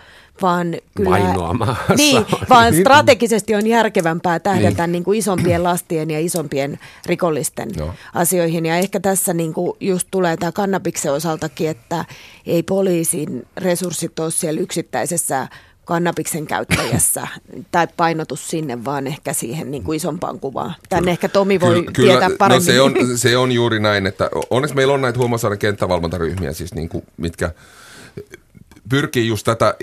vaan 0.43 0.77
kyllä, 0.95 1.19
niin, 1.97 2.27
vaan 2.49 2.75
strategisesti 2.75 3.55
on 3.55 3.67
järkevämpää 3.67 4.39
tähdätä 4.39 4.87
niin. 4.87 4.93
Niin 4.93 5.05
kuin 5.05 5.19
isompien 5.19 5.63
lastien 5.63 6.11
ja 6.11 6.21
isompien 6.21 6.79
rikollisten 7.07 7.69
Joo. 7.77 7.95
asioihin. 8.15 8.67
Ja 8.67 8.77
ehkä 8.77 9.01
tässä 9.01 9.35
niin 9.35 9.53
kuin 9.53 9.77
just 9.81 10.09
tulee 10.11 10.37
tämä 10.37 10.53
kannabiksen 10.53 11.13
osaltakin, 11.13 11.71
että 11.71 12.05
ei 12.47 12.63
poliisin 12.63 13.47
resurssit 13.57 14.19
ole 14.19 14.31
siellä 14.31 14.61
yksittäisessä 14.61 15.49
kannabiksen 15.85 16.47
käyttäjässä 16.47 17.29
tai 17.73 17.89
painotus 17.97 18.49
sinne, 18.49 18.85
vaan 18.85 19.07
ehkä 19.07 19.33
siihen 19.33 19.71
niin 19.71 19.83
kuin 19.83 19.97
isompaan 19.97 20.41
kuvaan. 20.41 20.75
Tänne 20.89 21.11
ehkä 21.11 21.29
Tomi 21.29 21.61
voi 21.61 21.75
kyllä, 21.75 21.93
tietää 21.93 22.29
kyllä, 22.29 22.39
paremmin. 22.39 22.67
No 22.67 22.73
se, 22.73 22.81
on, 22.81 22.95
se 23.19 23.37
on 23.37 23.53
juuri 23.53 23.81
näin, 23.81 24.07
että 24.07 24.31
onneksi 24.51 24.77
meillä 24.77 24.95
on 24.95 25.01
näitä 25.01 25.19
huumausaineen 25.19 25.59
kenttävalvontaryhmiä, 25.59 26.53
siis 26.53 26.75
niin 26.75 26.89
kuin, 26.89 27.05
mitkä 27.17 27.53
pyrkii 28.91 29.29
just 29.29 29.45
tätä, 29.45 29.75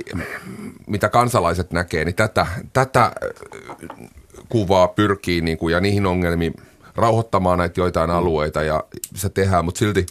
mitä 0.87 1.09
kansalaiset 1.09 1.71
näkee, 1.71 2.05
niin 2.05 2.15
tätä, 2.15 2.47
tätä 2.73 3.11
kuvaa 4.49 4.87
pyrkii 4.87 5.41
niin 5.41 5.57
kuin, 5.57 5.71
ja 5.71 5.79
niihin 5.79 6.05
ongelmiin 6.05 6.53
rauhoittamaan 6.95 7.59
näitä 7.59 7.81
joitain 7.81 8.09
alueita 8.09 8.63
ja 8.63 8.83
se 9.15 9.29
tehdään, 9.29 9.65
mutta 9.65 9.79
silti 9.79 10.05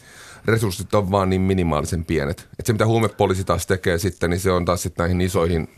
resurssit 0.47 0.95
on 0.95 1.11
vaan 1.11 1.31
niin 1.31 1.41
minimaalisen 1.41 2.05
pienet. 2.05 2.49
Et 2.59 2.67
se 2.67 2.73
mitä 2.73 2.87
huumepoliisi 2.87 3.45
taas 3.45 3.67
tekee 3.67 3.99
sitten, 3.99 4.31
niin 4.31 4.41
se 4.41 4.51
on 4.51 4.65
taas 4.65 4.83
sitten 4.83 5.05
näihin 5.05 5.21
isoihin 5.21 5.69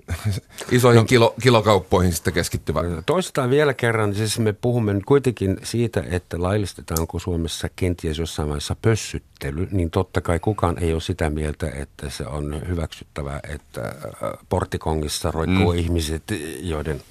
isoihin 0.70 1.00
no, 1.00 1.04
kilo, 1.04 1.34
kilokauppoihin 1.42 2.12
sitten 2.12 2.32
keskittyvä. 2.32 2.80
Toistetaan 3.06 3.50
vielä 3.50 3.74
kerran, 3.74 4.14
siis 4.14 4.38
me 4.38 4.52
puhumme 4.52 4.94
nyt 4.94 5.04
kuitenkin 5.04 5.56
siitä, 5.62 6.04
että 6.10 6.42
laillistetaanko 6.42 7.18
Suomessa 7.18 7.68
kenties 7.76 8.18
jossain 8.18 8.48
vaiheessa 8.48 8.76
pössyttely, 8.82 9.68
niin 9.70 9.90
totta 9.90 10.20
kai 10.20 10.38
kukaan 10.38 10.78
ei 10.78 10.92
ole 10.92 11.00
sitä 11.00 11.30
mieltä, 11.30 11.70
että 11.74 12.10
se 12.10 12.26
on 12.26 12.62
hyväksyttävää, 12.68 13.40
että 13.48 13.80
äh, 13.84 14.30
portikongissa 14.48 15.30
roikkuu 15.30 15.72
mm. 15.72 15.78
ihmiset, 15.78 16.22
joiden 16.60 17.02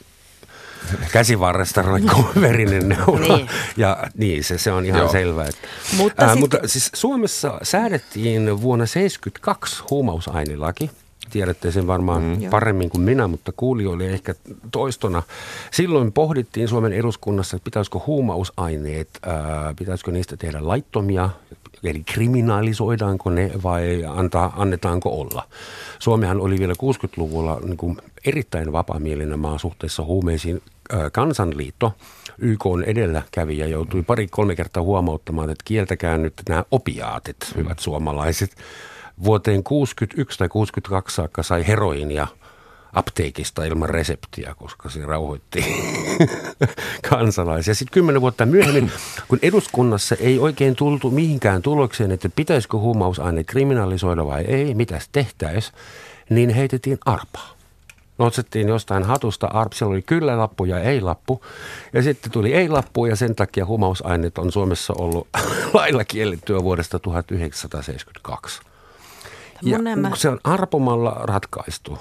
käsivarresta 1.11 1.81
roikkuu 1.81 2.25
verinen 2.41 2.89
neula. 2.89 3.37
Niin. 3.37 3.49
Ja 3.77 3.97
niin, 4.17 4.43
se, 4.43 4.57
se 4.57 4.71
on 4.71 4.85
ihan 4.85 5.01
Joo. 5.01 5.11
selvä. 5.11 5.45
Että, 5.45 5.67
Mutta 5.97 6.23
ää, 6.23 6.31
sit- 6.31 6.39
mutta 6.39 6.57
siis 6.65 6.91
Suomessa 6.93 7.59
säädettiin 7.63 8.61
vuonna 8.61 8.85
1972 8.85 9.83
huumausainelaki. 9.89 10.91
Tiedätte 11.31 11.71
sen 11.71 11.87
varmaan 11.87 12.23
mm. 12.23 12.49
paremmin 12.49 12.89
kuin 12.89 13.01
minä, 13.01 13.27
mutta 13.27 13.51
kuulijoille 13.51 14.07
ehkä 14.07 14.35
toistona. 14.71 15.23
Silloin 15.71 16.11
pohdittiin 16.11 16.67
Suomen 16.67 16.93
eduskunnassa, 16.93 17.55
että 17.55 17.65
pitäisikö 17.65 17.99
huumausaineet, 18.07 19.09
ää, 19.25 19.73
pitäisikö 19.79 20.11
niistä 20.11 20.37
tehdä 20.37 20.57
laittomia, 20.61 21.29
eli 21.83 22.03
kriminalisoidaanko 22.03 23.29
ne 23.29 23.51
vai 23.63 24.03
antaa, 24.07 24.53
annetaanko 24.57 25.09
olla. 25.09 25.47
Suomihan 25.99 26.41
oli 26.41 26.59
vielä 26.59 26.73
60-luvulla 26.73 27.59
niin 27.63 27.77
kuin 27.77 27.97
erittäin 28.25 28.71
vapaamielinen 28.71 29.39
maa 29.39 29.57
suhteessa 29.57 30.03
huumeisiin. 30.03 30.61
Kansanliitto, 31.11 31.93
YK 32.37 32.65
on 32.65 32.83
edelläkävijä, 32.83 33.67
joutui 33.67 34.03
pari-kolme 34.03 34.55
kertaa 34.55 34.83
huomauttamaan, 34.83 35.49
että 35.49 35.63
kieltäkää 35.65 36.17
nyt 36.17 36.33
nämä 36.49 36.63
opiaatit, 36.71 37.37
hyvät 37.55 37.79
suomalaiset. 37.79 38.55
Vuoteen 39.23 39.63
61 39.63 40.37
tai 40.37 40.49
62 40.49 41.15
saakka 41.15 41.43
sai 41.43 41.67
heroinia 41.67 42.27
apteekista 42.93 43.63
ilman 43.63 43.89
reseptiä, 43.89 44.55
koska 44.57 44.89
se 44.89 45.05
rauhoitti 45.05 45.65
kansalaisia. 47.09 47.75
Sitten 47.75 47.93
kymmenen 47.93 48.21
vuotta 48.21 48.45
myöhemmin, 48.45 48.91
kun 49.27 49.39
eduskunnassa 49.41 50.15
ei 50.15 50.39
oikein 50.39 50.75
tultu 50.75 51.11
mihinkään 51.11 51.61
tulokseen, 51.61 52.11
että 52.11 52.29
pitäisikö 52.35 52.77
huumausaineet 52.77 53.47
kriminalisoida 53.47 54.25
vai 54.25 54.41
ei, 54.41 54.73
mitäs 54.73 55.09
tehtäis, 55.11 55.71
niin 56.29 56.49
heitettiin 56.49 56.97
arpaa. 57.05 57.55
Nostettiin 58.17 58.67
jostain 58.67 59.03
hatusta 59.03 59.47
arp, 59.47 59.73
siellä 59.73 59.93
oli 59.93 60.01
kyllä 60.01 60.37
lappu 60.37 60.65
ja 60.65 60.79
ei 60.79 61.01
lappu. 61.01 61.45
Ja 61.93 62.03
sitten 62.03 62.31
tuli 62.31 62.53
ei 62.53 62.69
lappu 62.69 63.05
ja 63.05 63.15
sen 63.15 63.35
takia 63.35 63.65
huumausaineet 63.65 64.37
on 64.37 64.51
Suomessa 64.51 64.93
ollut 64.97 65.27
lailla 65.73 66.05
kiellettyä 66.05 66.63
vuodesta 66.63 66.99
1972. 66.99 68.61
Ja 69.61 69.77
Mun 69.77 69.83
nämä- 69.83 70.11
se 70.15 70.29
on 70.29 70.39
arpomalla 70.43 71.09
ratkaistu. 71.23 71.97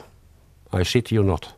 I 0.80 0.84
shit 0.84 1.12
you 1.12 1.24
not. 1.24 1.54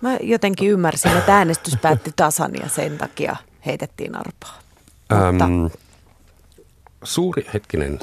Mä 0.00 0.16
jotenkin 0.20 0.70
ymmärsin, 0.70 1.16
että 1.16 1.36
äänestys 1.36 1.76
päätti 1.82 2.12
tasan 2.16 2.50
ja 2.62 2.68
sen 2.68 2.98
takia 2.98 3.36
heitettiin 3.66 4.14
arpaa. 4.14 4.58
Mutta 5.30 5.44
Äm, 5.44 5.70
suuri 7.04 7.46
hetkinen. 7.54 7.98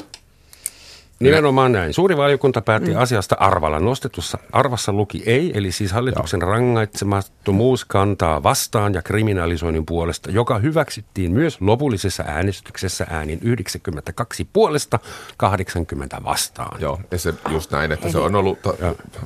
Nimenomaan 1.24 1.72
näin. 1.72 1.94
Suuri 1.94 2.18
valiokunta 2.18 2.62
päätti 2.62 2.92
mm. 2.92 2.98
asiasta 2.98 3.36
arvalla. 3.40 3.80
Nostetussa 3.80 4.38
arvassa 4.52 4.94
luki 4.94 5.24
ei, 5.26 5.52
eli 5.56 5.72
siis 5.72 5.92
hallituksen 5.92 6.40
Joo. 6.40 6.50
rangaitsemattomuus 6.50 7.86
kantaa 7.86 8.44
vastaan 8.44 8.94
ja 8.94 9.02
kriminalisoinnin 9.02 9.86
puolesta, 9.86 10.32
joka 10.32 10.60
hyväksyttiin 10.60 11.32
myös 11.32 11.62
lopullisessa 11.62 12.24
äänestyksessä 12.28 13.08
äänin 13.10 13.40
92 13.42 14.48
puolesta 14.54 15.00
80 15.38 16.22
vastaan. 16.24 16.82
Joo, 16.82 17.00
ja 17.12 17.18
se 17.18 17.34
just 17.50 17.72
näin, 17.72 17.92
että 17.92 18.12
se 18.12 18.18
on 18.18 18.36
ollut 18.36 18.62
ta- 18.62 18.74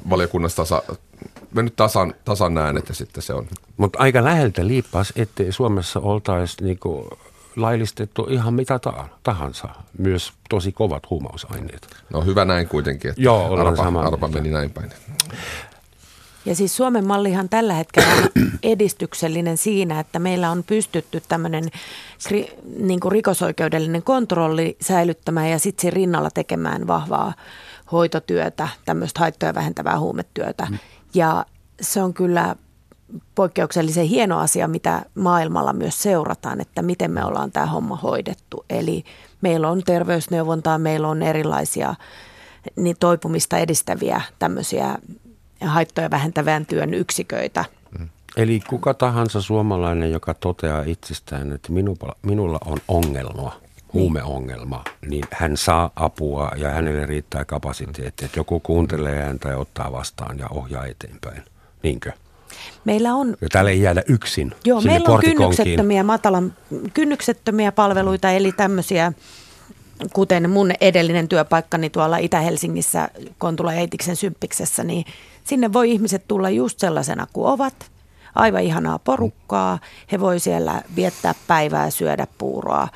valiokunnassa 0.10 0.56
tasa, 0.56 0.84
mennyt 1.54 1.76
tasan, 1.76 2.14
tasan 2.26 2.58
äänet 2.58 2.90
ja 2.90 2.96
sitten 2.96 3.24
se 3.24 3.34
on. 3.34 3.48
Mutta 3.78 4.00
aika 4.00 4.24
läheltä 4.24 4.68
liippas, 4.68 5.14
ettei 5.16 5.52
Suomessa 5.52 6.00
oltaisi 6.00 6.64
niinku 6.64 7.10
laillistettu 7.58 8.28
ihan 8.30 8.54
mitä 8.54 8.80
ta- 8.80 9.08
tahansa, 9.24 9.68
myös 9.98 10.34
tosi 10.50 10.72
kovat 10.72 11.10
huumausaineet. 11.10 11.88
No 12.14 12.22
hyvä 12.22 12.46
näin 12.46 12.68
kuitenkin, 12.68 13.10
että 13.10 13.22
Joo, 13.22 13.48
ollaan 13.48 13.68
arpa, 13.68 13.84
samaa 13.84 14.08
arpa 14.08 14.28
meni 14.28 14.50
näin 14.50 14.70
päin. 14.72 14.92
Ja 16.46 16.56
siis 16.56 16.78
Suomen 16.78 17.08
mallihan 17.08 17.50
tällä 17.50 17.74
hetkellä 17.74 18.10
on 18.14 18.30
edistyksellinen 18.64 19.58
siinä, 19.58 20.00
että 20.00 20.20
meillä 20.20 20.52
on 20.52 20.64
pystytty 20.64 21.24
tämmöinen 21.28 21.64
kri, 22.28 22.58
niin 22.80 23.00
kuin 23.00 23.12
rikosoikeudellinen 23.12 24.04
kontrolli 24.04 24.78
säilyttämään 24.82 25.50
ja 25.50 25.60
sitten 25.60 25.82
sen 25.82 25.94
rinnalla 25.94 26.30
tekemään 26.30 26.88
vahvaa 26.88 27.34
hoitotyötä, 27.92 28.68
tämmöistä 28.86 29.20
haittoja 29.20 29.54
vähentävää 29.54 30.00
huumetyötä. 30.00 30.68
Ja 31.14 31.46
se 31.82 32.02
on 32.02 32.14
kyllä 32.14 32.56
poikkeuksellisen 33.36 34.06
hieno 34.06 34.40
asia, 34.40 34.68
mitä 34.68 35.06
maailmalla 35.16 35.74
myös 35.74 36.04
seurataan, 36.04 36.62
että 36.62 36.82
miten 36.82 37.12
me 37.12 37.26
ollaan 37.26 37.52
tämä 37.52 37.66
homma 37.66 37.96
hoidettu. 37.96 38.66
Eli 38.70 39.04
meillä 39.42 39.70
on 39.70 39.84
terveysneuvontaa, 39.84 40.78
meillä 40.78 41.08
on 41.08 41.24
erilaisia 41.24 41.96
niin 42.76 42.96
toipumista 43.00 43.58
edistäviä 43.58 44.22
tämmöisiä 44.40 44.98
haittoja 45.62 46.12
vähentävän 46.12 46.66
työn 46.66 46.94
yksiköitä. 46.94 47.66
Eli 48.38 48.60
kuka 48.70 48.94
tahansa 48.94 49.42
suomalainen, 49.42 50.12
joka 50.12 50.34
toteaa 50.34 50.84
itsestään, 50.86 51.52
että 51.52 51.72
minulla, 51.72 52.16
minulla 52.22 52.60
on 52.66 52.78
ongelma, 52.88 53.60
huumeongelma, 53.94 54.84
niin 55.10 55.24
hän 55.32 55.58
saa 55.58 55.92
apua 55.96 56.52
ja 56.56 56.70
hänelle 56.70 57.06
riittää 57.06 57.46
kapasiteetti, 57.46 58.26
että 58.26 58.40
joku 58.40 58.60
kuuntelee 58.60 59.24
häntä 59.24 59.50
ja 59.50 59.58
ottaa 59.58 59.92
vastaan 59.92 60.40
ja 60.40 60.48
ohjaa 60.50 60.86
eteenpäin. 60.86 61.44
Niinkö? 61.84 62.12
Meillä 62.86 63.16
on 63.16 63.36
Ja 63.42 63.48
täällä 63.52 63.72
ei 63.72 63.82
jäädä 63.82 64.04
yksin 64.08 64.52
Joo, 64.66 64.82
meillä 64.82 65.10
on 65.10 65.20
kynnyksettömiä, 65.20 66.04
matalan, 66.04 66.54
kynnyksettömiä 66.94 67.72
palveluita, 67.72 68.32
eli 68.32 68.52
tämmöisiä, 68.52 69.14
kuten 70.14 70.50
mun 70.50 70.72
edellinen 70.82 71.28
työpaikkani 71.28 71.90
tuolla 71.90 72.18
Itä-Helsingissä 72.18 73.10
Kontula 73.38 73.74
Eitiksen 73.74 74.16
Symppiksessä, 74.16 74.84
niin 74.84 75.06
sinne 75.44 75.74
voi 75.74 75.92
ihmiset 75.92 76.24
tulla 76.28 76.50
just 76.50 76.80
sellaisena 76.80 77.28
kuin 77.34 77.48
ovat. 77.48 77.92
Aivan 78.36 78.64
ihanaa 78.64 79.00
porukkaa. 79.00 79.80
He 80.12 80.20
voi 80.20 80.40
siellä 80.40 80.82
viettää 80.96 81.36
päivää, 81.48 81.90
syödä 81.90 82.28
puuroa 82.38 82.88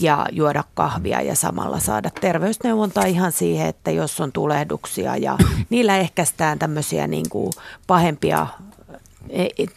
ja 0.00 0.26
juoda 0.32 0.64
kahvia 0.74 1.22
ja 1.22 1.34
samalla 1.34 1.80
saada 1.80 2.10
terveysneuvontaa 2.20 3.04
ihan 3.04 3.32
siihen, 3.32 3.66
että 3.68 3.90
jos 3.90 4.20
on 4.20 4.32
tulehduksia 4.32 5.16
ja 5.16 5.38
niillä 5.70 5.96
ehkäistään 5.96 6.58
tämmöisiä 6.58 7.06
niin 7.06 7.28
kuin 7.28 7.52
pahempia 7.86 8.46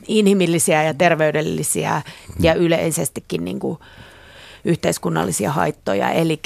inhimillisiä 0.07 0.83
ja 0.83 0.93
terveydellisiä 0.93 2.01
ja 2.39 2.53
yleisestikin 2.53 3.45
niin 3.45 3.59
kuin 3.59 3.79
yhteiskunnallisia 4.65 5.51
haittoja. 5.51 6.09
Eli 6.11 6.39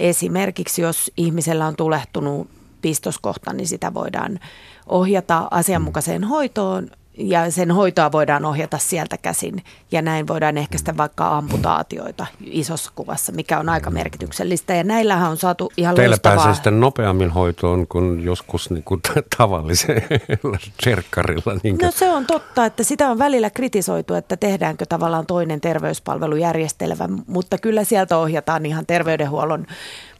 esimerkiksi 0.00 0.82
jos 0.82 1.12
ihmisellä 1.16 1.66
on 1.66 1.76
tulehtunut 1.76 2.48
pistoskohta, 2.82 3.52
niin 3.52 3.66
sitä 3.66 3.94
voidaan 3.94 4.40
ohjata 4.86 5.48
asianmukaiseen 5.50 6.24
hoitoon 6.24 6.90
ja 7.16 7.50
sen 7.50 7.70
hoitoa 7.70 8.12
voidaan 8.12 8.44
ohjata 8.44 8.78
sieltä 8.78 9.16
käsin 9.18 9.64
ja 9.92 10.02
näin 10.02 10.28
voidaan 10.28 10.58
ehkäistä 10.58 10.96
vaikka 10.96 11.36
amputaatioita 11.36 12.26
isossa 12.44 12.92
kuvassa, 12.94 13.32
mikä 13.32 13.58
on 13.58 13.68
aika 13.68 13.90
merkityksellistä 13.90 14.74
ja 14.74 14.84
näillähän 14.84 15.30
on 15.30 15.36
saatu 15.36 15.72
ihan 15.76 15.94
Teillä 15.94 16.12
loistavaa. 16.12 16.36
pääsee 16.36 16.54
sitten 16.54 16.80
nopeammin 16.80 17.30
hoitoon 17.30 17.86
kuin 17.86 18.24
joskus 18.24 18.70
niin 18.70 18.84
kuin 18.84 19.00
tavallisella 19.38 20.58
serkkarilla. 20.84 21.54
Niin 21.62 21.78
No 21.82 21.90
se 21.90 22.10
on 22.10 22.26
totta, 22.26 22.66
että 22.66 22.82
sitä 22.82 23.10
on 23.10 23.18
välillä 23.18 23.50
kritisoitu, 23.50 24.14
että 24.14 24.36
tehdäänkö 24.36 24.86
tavallaan 24.88 25.26
toinen 25.26 25.60
terveyspalvelujärjestelmä, 25.60 27.08
mutta 27.26 27.58
kyllä 27.58 27.84
sieltä 27.84 28.18
ohjataan 28.18 28.66
ihan 28.66 28.86
terveydenhuollon 28.86 29.66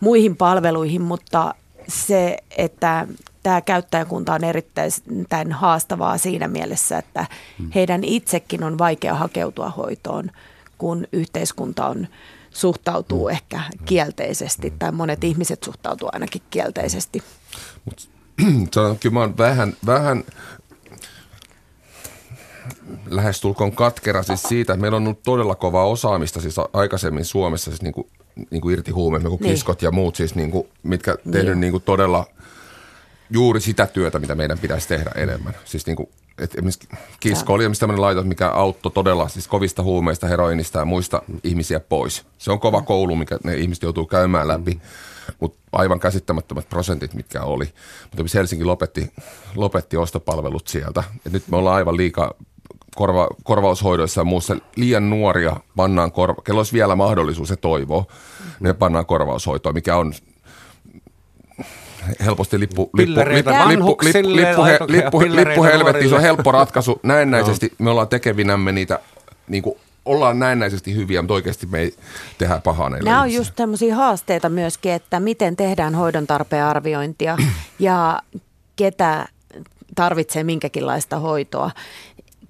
muihin 0.01 0.37
palveluihin, 0.37 1.03
mutta 1.03 1.55
se, 1.89 2.37
että 2.59 3.07
tämä 3.47 3.61
käyttäjäkunta 3.61 4.35
on 4.35 4.45
erittäin 4.45 5.53
haastavaa 5.53 6.19
siinä 6.19 6.49
mielessä, 6.49 6.99
että 6.99 7.27
heidän 7.75 8.05
itsekin 8.05 8.65
on 8.65 8.79
vaikea 8.79 9.15
hakeutua 9.15 9.71
hoitoon, 9.71 10.31
kun 10.79 11.07
yhteiskunta 11.13 11.87
on 11.87 12.07
suhtautuu 12.51 13.29
ehkä 13.29 13.61
kielteisesti, 13.85 14.73
tai 14.79 14.93
monet 14.93 15.25
ihmiset 15.25 15.63
suhtautuu 15.63 16.09
ainakin 16.13 16.43
kielteisesti. 16.51 17.23
Se 18.73 18.81
on, 18.81 18.99
kyllä 18.99 19.13
mä 19.15 19.21
oon 19.21 19.39
vähän, 19.39 19.73
vähän 19.87 20.25
lähestulkoon 23.07 23.73
katkera 23.73 24.23
siis 24.23 24.43
siitä, 24.43 24.73
että 24.73 24.81
meillä 24.81 24.97
on 24.97 25.03
ollut 25.03 25.23
todella 25.23 25.55
kovaa 25.55 25.85
osaamista 25.87 26.41
siis 26.41 26.57
aikaisemmin 26.73 27.25
Suomessa, 27.25 27.71
siis 27.71 27.83
niin 27.83 27.95
kuin, 27.95 28.07
niin 28.51 28.61
kuin 28.61 28.73
irti 28.73 28.91
huumeemme, 28.91 29.29
kuin 29.29 29.41
Niin. 29.41 29.55
kiskot 29.55 29.83
ja 29.83 29.91
muut, 29.91 30.17
siis 30.17 30.35
niin 30.35 30.51
kuin, 30.51 30.69
mitkä 30.83 31.17
tehnyt 31.33 31.47
Niin. 31.47 31.61
niin 31.61 31.73
kuin 31.73 31.83
todella 31.83 32.27
juuri 33.31 33.61
sitä 33.61 33.87
työtä, 33.87 34.19
mitä 34.19 34.35
meidän 34.35 34.59
pitäisi 34.59 34.89
tehdä 34.89 35.11
enemmän. 35.15 35.55
Siis 35.65 35.87
niin 35.87 35.97
kuin, 35.97 36.09
et 36.39 36.55
esimerkiksi 36.55 36.89
kisko 37.21 37.53
oli 37.53 37.63
esimerkiksi 37.63 37.81
tämmöinen 37.81 38.03
laitos, 38.03 38.25
mikä 38.25 38.49
auttoi 38.49 38.93
todella 38.93 39.29
siis 39.29 39.49
kovista 39.49 39.83
huumeista, 39.83 40.27
heroinista 40.27 40.79
ja 40.79 40.85
muista 40.85 41.23
ihmisiä 41.45 41.81
pois. 41.81 42.27
Se 42.39 42.53
on 42.53 42.61
kova 42.61 42.83
koulu, 42.83 43.17
mikä 43.17 43.39
ne 43.45 43.57
ihmiset 43.57 43.83
joutuu 43.83 44.07
käymään 44.07 44.49
läpi, 44.49 44.81
mutta 45.41 45.59
aivan 45.73 46.01
käsittämättömät 46.01 46.69
prosentit, 46.69 47.15
mitkä 47.15 47.43
oli. 47.43 47.65
Mutta 47.65 48.15
esimerkiksi 48.15 48.39
Helsinki 48.39 48.65
lopetti, 48.65 49.13
lopetti 49.55 49.97
ostopalvelut 49.97 50.69
sieltä. 50.69 51.05
Et 51.27 51.33
nyt 51.33 51.49
me 51.49 51.57
ollaan 51.57 51.77
aivan 51.77 51.97
liikaa 51.97 52.35
korva, 52.97 53.29
korvaushoidoissa 53.43 54.21
ja 54.21 54.25
muussa 54.25 54.57
liian 54.77 55.11
nuoria 55.11 55.57
pannaan 55.77 56.13
korva, 56.13 56.43
kello 56.43 56.61
olisi 56.61 56.73
vielä 56.73 56.97
mahdollisuus 56.97 57.51
ja 57.51 57.57
toivoa, 57.57 58.05
ne 58.61 58.73
pannaan 58.73 59.07
korvaushoitoon, 59.07 59.75
mikä 59.75 59.97
on 59.97 60.13
helposti 62.25 62.61
lippu, 62.61 62.91
lippu, 62.95 63.21
lippu, 63.21 63.51
lippu, 63.69 63.97
lippu, 64.03 64.63
lippu, 64.63 65.21
lippu, 65.21 65.21
lippu 65.21 65.65
helvettiin, 65.65 66.09
se 66.09 66.15
on 66.15 66.21
helppo 66.21 66.53
ratkaisu. 66.53 67.01
Näennäisesti 67.03 67.73
me 67.79 67.91
ollaan 67.91 68.09
tekevinämme 68.09 68.73
niitä, 68.73 68.99
niin 69.49 69.63
kuin, 69.63 69.77
ollaan 70.05 70.39
näennäisesti 70.39 70.95
hyviä, 70.95 71.23
mutta 71.23 71.35
oikeasti 71.35 71.67
me 71.67 71.79
ei 71.81 71.95
tehdä 72.39 72.61
pahaa 72.65 72.91
näille 72.91 73.11
Nämä 73.11 73.21
on 73.21 73.27
ihmisille. 73.27 73.41
just 73.41 73.57
tämmöisiä 73.57 73.95
haasteita 73.95 74.49
myöskin, 74.49 74.93
että 74.93 75.21
miten 75.21 75.57
tehdään 75.57 75.95
hoidon 75.95 76.27
tarpeen 76.27 76.65
arviointia 76.65 77.39
ja 77.79 78.23
ketä 78.77 79.29
tarvitsee 79.95 80.45
minkäkinlaista 80.45 81.19
hoitoa. 81.19 81.71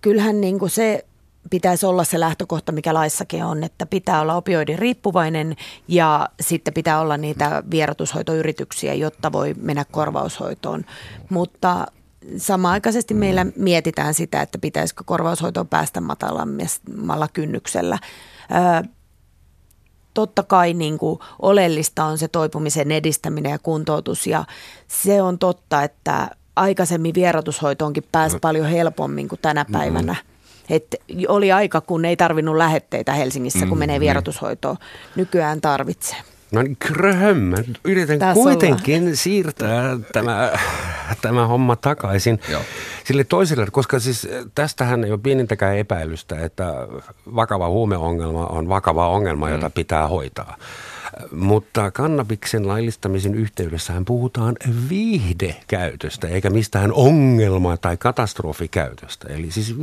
Kyllähän 0.01 0.41
niin 0.41 0.59
kuin 0.59 0.71
se 0.71 1.05
pitäisi 1.51 1.87
olla 1.87 2.05
se 2.05 2.21
lähtökohta, 2.21 2.73
mikä 2.73 2.95
laissakin 2.95 3.45
on, 3.45 3.65
että 3.65 3.87
pitää 3.87 4.21
olla 4.21 4.35
opioidin 4.35 4.79
riippuvainen 4.79 5.57
ja 5.89 6.29
sitten 6.41 6.75
pitää 6.75 7.01
olla 7.01 7.17
niitä 7.17 7.63
vierotushoitoyrityksiä, 7.71 8.95
jotta 8.95 9.33
voi 9.33 9.55
mennä 9.61 9.85
korvaushoitoon. 9.85 10.85
Mutta 11.31 11.87
samaaikaisesti 12.37 13.15
meillä 13.15 13.47
mietitään 13.57 14.15
sitä, 14.15 14.43
että 14.43 14.59
pitäisikö 14.59 15.05
korvaushoitoon 15.07 15.69
päästä 15.69 16.01
matalammalla 16.01 17.29
kynnyksellä. 17.33 17.99
Totta 20.15 20.43
kai 20.43 20.75
niin 20.75 20.99
kuin 20.99 21.19
oleellista 21.43 22.05
on 22.05 22.19
se 22.19 22.29
toipumisen 22.29 22.93
edistäminen 22.93 23.53
ja 23.53 23.59
kuntoutus 23.59 24.27
ja 24.27 24.45
se 24.89 25.23
on 25.23 25.39
totta, 25.39 25.83
että 25.83 26.31
aikaisemmin 26.57 27.15
vierotushoitoonkin 27.15 28.05
pääsi 28.13 28.39
paljon 28.39 28.67
helpommin 28.67 29.29
kuin 29.29 29.39
tänä 29.43 29.67
päivänä. 29.73 30.17
Et 30.71 30.97
oli 31.29 31.53
aika, 31.53 31.81
kun 31.81 32.05
ei 32.05 32.17
tarvinnut 32.17 32.57
lähetteitä 32.57 33.13
Helsingissä, 33.13 33.67
kun 33.67 33.79
menee 33.79 34.01
vierotushoitoon. 34.01 34.77
Nykyään 35.17 35.61
tarvitsee. 35.61 36.19
No 36.53 36.63
niin, 36.63 36.77
kröhöm. 36.79 37.53
Yritän 37.85 38.19
Tässä 38.19 38.35
kuitenkin 38.35 39.17
siirtää 39.17 39.97
tämä, 40.13 40.53
tämä 41.23 41.47
homma 41.47 41.77
takaisin 41.77 42.41
Joo. 42.49 42.61
sille 43.05 43.25
toiselle, 43.25 43.67
koska 43.73 44.01
siis 44.01 44.29
tästähän 44.55 45.05
ei 45.05 45.11
ole 45.11 45.21
pienintäkään 45.23 45.79
epäilystä, 45.79 46.45
että 46.45 46.75
vakava 47.35 47.69
huumeongelma 47.69 48.47
on 48.47 48.69
vakava 48.69 49.09
ongelma, 49.09 49.51
jota 49.51 49.71
pitää 49.71 50.09
hoitaa. 50.09 50.57
Mutta 51.31 51.91
kannabiksen 51.91 52.69
laillistamisen 52.69 53.35
yhteydessähän 53.35 54.05
puhutaan 54.05 54.57
viihdekäytöstä, 54.89 56.29
eikä 56.29 56.51
mistään 56.51 56.93
ongelma- 56.93 57.77
tai 57.77 57.97
katastrofikäytöstä. 57.97 59.29
Eli 59.29 59.51
siis 59.51 59.79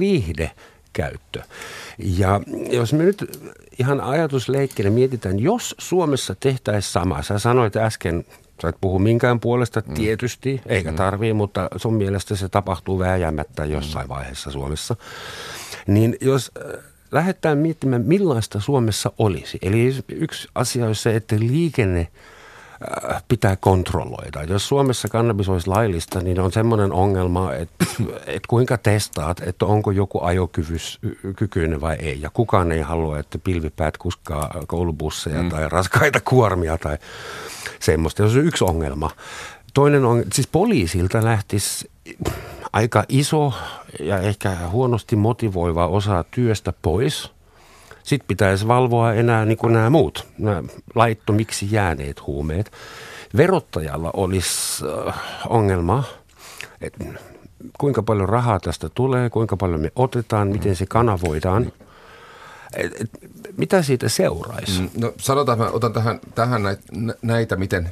viihdekäyttö. 0.97 1.41
Ja 1.97 2.41
jos 2.71 2.93
me 2.93 3.03
nyt 3.03 3.39
ihan 3.79 4.01
ajatusleikkinä 4.01 4.89
mietitään, 4.89 5.39
jos 5.39 5.75
Suomessa 5.77 6.35
tehtäisiin 6.39 6.91
sama, 6.91 7.21
sä 7.21 7.39
sanoit 7.39 7.75
äsken, 7.75 8.25
sä 8.61 8.69
et 8.69 8.75
puhu 8.81 8.99
minkään 8.99 9.39
puolesta 9.39 9.81
tietysti, 9.81 10.61
eikä 10.65 10.93
tarvii, 10.93 11.33
mutta 11.33 11.67
sun 11.75 11.93
mielestä 11.93 12.35
se 12.35 12.49
tapahtuu 12.49 12.99
vääjäämättä 12.99 13.65
jossain 13.65 14.09
vaiheessa 14.09 14.51
Suomessa. 14.51 14.95
Niin 15.87 16.17
jos 16.21 16.51
äh, 16.57 16.83
lähdetään 17.11 17.57
miettimään, 17.57 18.01
millaista 18.05 18.59
Suomessa 18.59 19.11
olisi. 19.17 19.57
Eli 19.61 19.95
yksi 20.09 20.47
asia 20.55 20.85
olisi 20.85 21.01
se, 21.01 21.15
että 21.15 21.35
liikenne 21.39 22.07
pitää 23.27 23.55
kontrolloida. 23.55 24.43
Jos 24.43 24.67
Suomessa 24.67 25.07
kannabis 25.07 25.49
olisi 25.49 25.67
laillista, 25.67 26.21
niin 26.21 26.39
on 26.39 26.51
semmoinen 26.51 26.91
ongelma, 26.91 27.53
että, 27.53 27.85
että 28.27 28.47
kuinka 28.47 28.77
testaat, 28.77 29.39
että 29.45 29.65
onko 29.65 29.91
joku 29.91 30.19
ajokykyinen 30.23 31.81
vai 31.81 31.95
ei. 31.99 32.21
Ja 32.21 32.29
kukaan 32.33 32.71
ei 32.71 32.81
halua, 32.81 33.19
että 33.19 33.37
pilvipäät 33.37 33.97
kuskaa 33.97 34.55
koulubusseja 34.67 35.43
mm. 35.43 35.49
tai 35.49 35.69
raskaita 35.69 36.19
kuormia 36.21 36.77
tai 36.77 36.97
semmoista. 37.79 38.29
Se 38.29 38.39
on 38.39 38.45
yksi 38.45 38.63
ongelma. 38.63 39.11
Toinen 39.73 40.05
on, 40.05 40.23
siis 40.33 40.47
poliisilta 40.47 41.23
lähtisi 41.23 41.91
aika 42.73 43.03
iso 43.09 43.53
ja 43.99 44.19
ehkä 44.19 44.57
huonosti 44.71 45.15
motivoiva 45.15 45.87
osa 45.87 46.25
työstä 46.31 46.73
pois. 46.81 47.31
Sitten 48.03 48.27
pitäisi 48.27 48.67
valvoa 48.67 49.13
enää 49.13 49.45
niin 49.45 49.57
kuin 49.57 49.73
nämä 49.73 49.89
muut, 49.89 50.27
nämä 50.37 50.63
laittomiksi 50.95 51.67
jääneet 51.71 52.27
huumeet. 52.27 52.71
Verottajalla 53.37 54.11
olisi 54.13 54.83
äh, 55.07 55.19
ongelma, 55.49 56.03
että 56.81 57.05
kuinka 57.79 58.03
paljon 58.03 58.29
rahaa 58.29 58.59
tästä 58.59 58.89
tulee, 58.89 59.29
kuinka 59.29 59.57
paljon 59.57 59.81
me 59.81 59.91
otetaan, 59.95 60.47
miten 60.47 60.75
se 60.75 60.85
kanavoidaan. 60.85 61.71
Et, 62.75 63.01
et, 63.01 63.09
mitä 63.57 63.81
siitä 63.81 64.09
seuraisi? 64.09 64.81
Mm, 64.81 64.89
No 64.97 65.13
sanotaan, 65.19 65.57
mä 65.57 65.69
otan 65.69 65.93
tähän, 65.93 66.19
tähän 66.35 66.63
näitä, 66.63 66.83
näitä, 67.21 67.55
miten, 67.55 67.83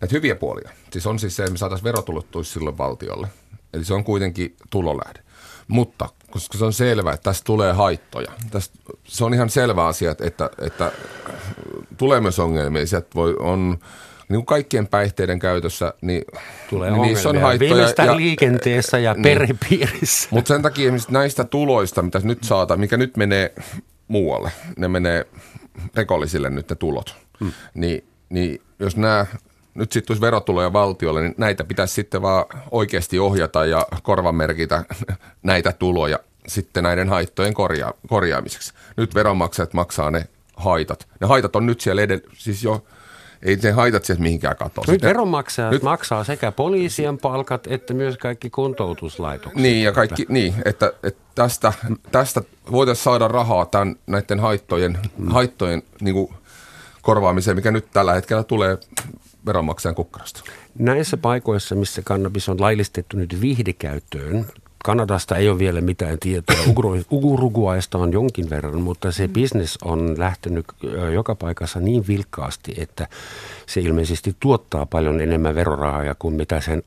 näitä 0.00 0.14
hyviä 0.16 0.34
puolia. 0.34 0.70
Siis 0.90 1.06
on 1.06 1.18
siis 1.18 1.36
se, 1.36 1.42
että 1.42 1.52
me 1.52 1.58
saataisiin 1.58 1.84
verotulot 1.84 2.30
tulisi 2.30 2.52
silloin 2.52 2.78
valtiolle. 2.78 3.28
Eli 3.74 3.84
se 3.84 3.94
on 3.94 4.04
kuitenkin 4.04 4.56
tulolähde. 4.70 5.20
Mutta 5.68 6.08
koska 6.30 6.58
se 6.58 6.64
on 6.64 6.72
selvää, 6.72 7.14
että 7.14 7.24
tästä 7.24 7.44
tulee 7.44 7.72
haittoja. 7.72 8.32
Tästä, 8.50 8.78
se 9.04 9.24
on 9.24 9.34
ihan 9.34 9.50
selvä 9.50 9.86
asia, 9.86 10.10
että, 10.10 10.50
että, 10.60 10.92
tulee 11.96 12.20
myös 12.20 12.38
ongelmia. 12.38 12.86
Sieltä 12.86 13.08
voi, 13.14 13.36
on 13.38 13.78
niin 14.28 14.36
kuin 14.36 14.46
kaikkien 14.46 14.86
päihteiden 14.86 15.38
käytössä, 15.38 15.94
niin, 16.00 16.22
Tulee 16.70 16.90
niin 16.90 17.02
niissä 17.02 17.28
on 17.28 17.40
haittoja. 17.40 17.74
Viimeistään 17.74 18.16
liikenteessä 18.16 18.98
ja 18.98 19.14
Niin. 19.14 19.22
perhepiirissä. 19.22 20.28
Mutta 20.30 20.48
sen 20.48 20.62
takia 20.62 20.92
näistä 21.10 21.44
tuloista, 21.44 22.02
mitä 22.02 22.20
nyt 22.24 22.44
saata, 22.44 22.76
mikä 22.76 22.96
nyt 22.96 23.16
menee 23.16 23.54
muualle, 24.08 24.52
ne 24.76 24.88
menee 24.88 25.26
rikollisille 25.94 26.50
nyt 26.50 26.70
ne 26.70 26.76
tulot, 26.76 27.16
hmm. 27.40 27.52
niin, 27.74 28.04
niin 28.28 28.60
jos 28.78 28.96
nämä 28.96 29.26
nyt 29.78 29.92
sitten 29.92 30.06
tulisi 30.06 30.20
verotuloja 30.20 30.72
valtiolle, 30.72 31.22
niin 31.22 31.34
näitä 31.36 31.64
pitäisi 31.64 31.94
sitten 31.94 32.22
vaan 32.22 32.44
oikeasti 32.70 33.18
ohjata 33.18 33.64
ja 33.64 33.86
korvamerkitä 34.02 34.84
näitä 35.42 35.72
tuloja 35.72 36.18
sitten 36.46 36.84
näiden 36.84 37.08
haittojen 37.08 37.54
korjaa, 37.54 37.92
korjaamiseksi. 38.08 38.72
Nyt 38.96 39.14
veronmaksajat 39.14 39.74
maksaa 39.74 40.10
ne 40.10 40.26
haitat. 40.56 41.08
Ne 41.20 41.26
haitat 41.26 41.56
on 41.56 41.66
nyt 41.66 41.80
siellä 41.80 42.02
edellä, 42.02 42.24
siis 42.34 42.64
jo, 42.64 42.84
ei 43.42 43.60
se 43.60 43.70
haitat 43.70 44.04
sieltä 44.04 44.22
mihinkään 44.22 44.56
katoa. 44.56 44.84
Nyt 44.88 45.02
veronmaksajat 45.02 45.70
nyt- 45.70 45.76
nyt. 45.76 45.82
maksaa 45.82 46.24
sekä 46.24 46.52
poliisien 46.52 47.18
palkat 47.18 47.66
että 47.66 47.94
myös 47.94 48.18
kaikki 48.18 48.50
kuntoutuslaitokset. 48.50 49.62
Niin, 49.62 49.84
ja 49.84 49.92
kaikki, 49.92 50.26
niin, 50.28 50.54
että, 50.64 50.92
että 51.02 51.22
tästä, 51.34 51.72
tästä 52.10 52.42
voitaisiin 52.70 53.04
saada 53.04 53.28
rahaa 53.28 53.66
tämän, 53.66 53.96
näiden 54.06 54.40
haittojen, 54.40 54.98
mm. 55.18 55.28
haittojen 55.28 55.82
niin 56.00 56.14
kuin, 56.14 56.34
korvaamiseen, 57.02 57.56
mikä 57.56 57.70
nyt 57.70 57.86
tällä 57.92 58.14
hetkellä 58.14 58.42
tulee 58.42 58.78
veronmaksajan 59.48 59.94
kukkarosta. 59.94 60.42
Näissä 60.78 61.16
paikoissa, 61.16 61.74
missä 61.74 62.02
kannabis 62.04 62.48
on 62.48 62.60
laillistettu 62.60 63.16
nyt 63.16 63.40
viihdekäyttöön, 63.40 64.46
Kanadasta 64.84 65.36
ei 65.36 65.48
ole 65.48 65.58
vielä 65.58 65.80
mitään 65.80 66.18
tietoa. 66.20 66.56
Uruguaysta 67.10 67.98
on 67.98 68.12
jonkin 68.12 68.50
verran, 68.50 68.80
mutta 68.80 69.12
se 69.12 69.28
bisnes 69.28 69.78
on 69.84 70.14
lähtenyt 70.18 70.66
joka 71.14 71.34
paikassa 71.34 71.80
niin 71.80 72.04
vilkkaasti, 72.08 72.74
että 72.78 73.06
se 73.66 73.80
ilmeisesti 73.80 74.36
tuottaa 74.40 74.86
paljon 74.86 75.20
enemmän 75.20 75.54
verorahaa 75.54 76.14
kuin 76.18 76.34
mitä 76.34 76.60
sen 76.60 76.82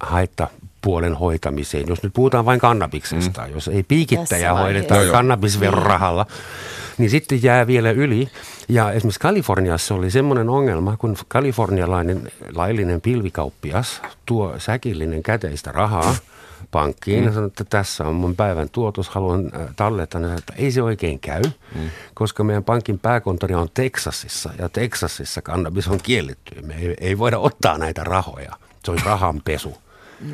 haittapuolen 0.82 1.16
hoitamiseen. 1.16 1.88
Jos 1.88 2.04
nyt 2.04 2.14
puhutaan 2.14 2.46
vain 2.46 2.60
kannabiksesta, 2.60 3.42
mm. 3.42 3.54
jos 3.54 3.68
ei 3.68 3.84
piikittäjä 3.84 4.54
hoideta 4.54 4.96
kannabisverorahalla, 5.12 6.26
niin 6.98 7.10
sitten 7.10 7.44
jää 7.44 7.68
vielä 7.68 7.92
yli. 7.92 8.30
Ja 8.70 8.92
esimerkiksi 8.92 9.20
Kaliforniassa 9.20 9.96
oli 9.96 10.12
semmoinen 10.12 10.50
ongelma, 10.50 10.98
kun 10.98 11.16
kalifornialainen 11.28 12.32
laillinen 12.56 13.02
pilvikauppias 13.02 14.02
tuo 14.26 14.56
säkillinen 14.58 15.24
käteistä 15.24 15.72
rahaa 15.72 16.16
pankkiin 16.72 17.24
ja 17.24 17.32
sanoi, 17.32 17.48
että 17.48 17.64
tässä 17.64 18.04
on 18.04 18.16
mun 18.16 18.36
päivän 18.36 18.70
tuotos, 18.70 19.10
haluan 19.10 19.52
äh, 19.56 19.62
tallettaa. 19.76 20.22
Sanoi, 20.22 20.38
että 20.38 20.54
ei 20.58 20.72
se 20.72 20.82
oikein 20.82 21.20
käy, 21.20 21.42
koska 22.14 22.44
meidän 22.44 22.64
pankin 22.64 23.00
pääkonttori 23.00 23.56
on 23.56 23.68
Teksasissa 23.74 24.50
ja 24.60 24.70
Teksasissa 24.70 25.42
kannabis 25.42 25.88
on 25.88 26.00
kielletty. 26.04 26.62
Me 26.62 26.76
ei, 26.76 26.96
ei 27.00 27.18
voida 27.18 27.38
ottaa 27.38 27.78
näitä 27.78 28.04
rahoja. 28.04 28.56
Se 28.86 28.92
olisi 28.92 29.06
rahanpesu. 29.06 29.78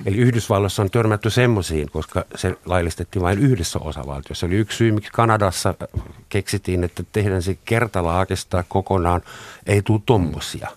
Eli 0.06 0.18
Yhdysvalloissa 0.18 0.82
on 0.82 0.90
törmätty 0.90 1.30
semmoisiin, 1.30 1.92
koska 1.92 2.26
se 2.36 2.58
laillistettiin 2.66 3.24
vain 3.24 3.40
yhdessä 3.40 3.80
osavaltiossa. 3.80 4.46
Eli 4.46 4.56
yksi 4.56 4.78
syy, 4.78 4.92
miksi 4.92 5.12
Kanadassa 5.14 5.70
äh, 5.70 6.04
keksittiin, 6.30 6.84
että 6.84 7.04
tehdään 7.12 7.42
se 7.42 7.58
kertalaakesta 7.66 8.64
kokonaan, 8.68 9.22
ei 9.66 9.82
tule 9.82 10.02
tommosia. 10.06 10.70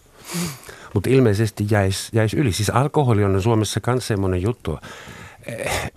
Mutta 0.94 1.10
ilmeisesti 1.10 1.66
jäisi 1.70 2.08
jäis 2.12 2.34
yli. 2.34 2.52
Siis 2.52 2.70
alkoholi 2.70 3.24
on 3.24 3.42
Suomessa 3.42 3.80
myös 3.86 4.06
semmoinen 4.06 4.42
juttu. 4.42 4.78
Eh, 5.46 5.90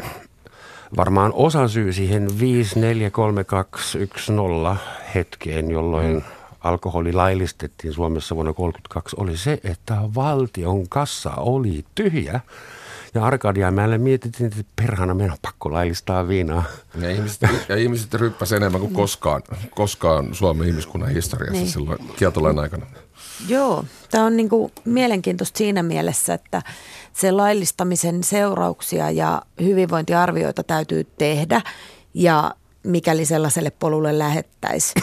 varmaan 0.97 1.32
osa 1.36 1.68
syy 1.68 1.93
siihen 1.93 2.39
5, 2.39 2.80
4, 2.80 3.09
3, 3.09 3.43
2, 3.43 3.99
1, 3.99 4.32
0 4.32 4.78
hetkeen, 5.16 5.72
jolloin 5.72 6.24
alkoholi 6.64 7.14
laillistettiin 7.14 7.93
Suomessa 7.93 8.36
vuonna 8.36 8.53
1932, 8.53 9.16
oli 9.20 9.38
se, 9.38 9.59
että 9.72 9.97
valtion 10.16 10.89
kassa 10.89 11.32
oli 11.38 11.86
tyhjä 11.95 12.39
Ja 13.14 13.26
Arkadianmäelle 13.26 13.97
mietittiin, 13.97 14.47
että 14.47 14.64
perhana 14.76 15.14
meidän 15.14 15.32
on 15.32 15.38
pakko 15.41 15.72
laillistaa 15.72 16.28
viinaa. 16.28 16.64
Ja 17.01 17.09
ihmiset, 17.09 17.41
ja 17.70 17.76
ihmiset 17.76 18.09
enemmän 18.55 18.82
kuin 18.82 18.93
koskaan, 18.93 19.41
koskaan 19.70 20.36
Suomen 20.36 20.68
ihmiskunnan 20.68 21.09
historiassa 21.09 21.61
niin. 21.61 21.72
silloin 21.72 21.99
kieltolain 22.16 22.59
aikana. 22.59 22.86
Joo, 23.47 23.86
tämä 24.11 24.26
on 24.26 24.38
niinku 24.38 24.72
mielenkiintoista 24.86 25.57
siinä 25.57 25.84
mielessä, 25.84 26.34
että 26.34 26.61
se 27.14 27.32
laillistamisen 27.32 28.24
seurauksia 28.24 29.11
ja 29.11 29.41
hyvinvointiarvioita 29.61 30.64
täytyy 30.64 31.07
tehdä 31.18 31.61
ja 32.14 32.55
mikäli 32.84 33.26
sellaiselle 33.26 33.72
polulle 33.72 34.20
lähettäisi. 34.20 34.93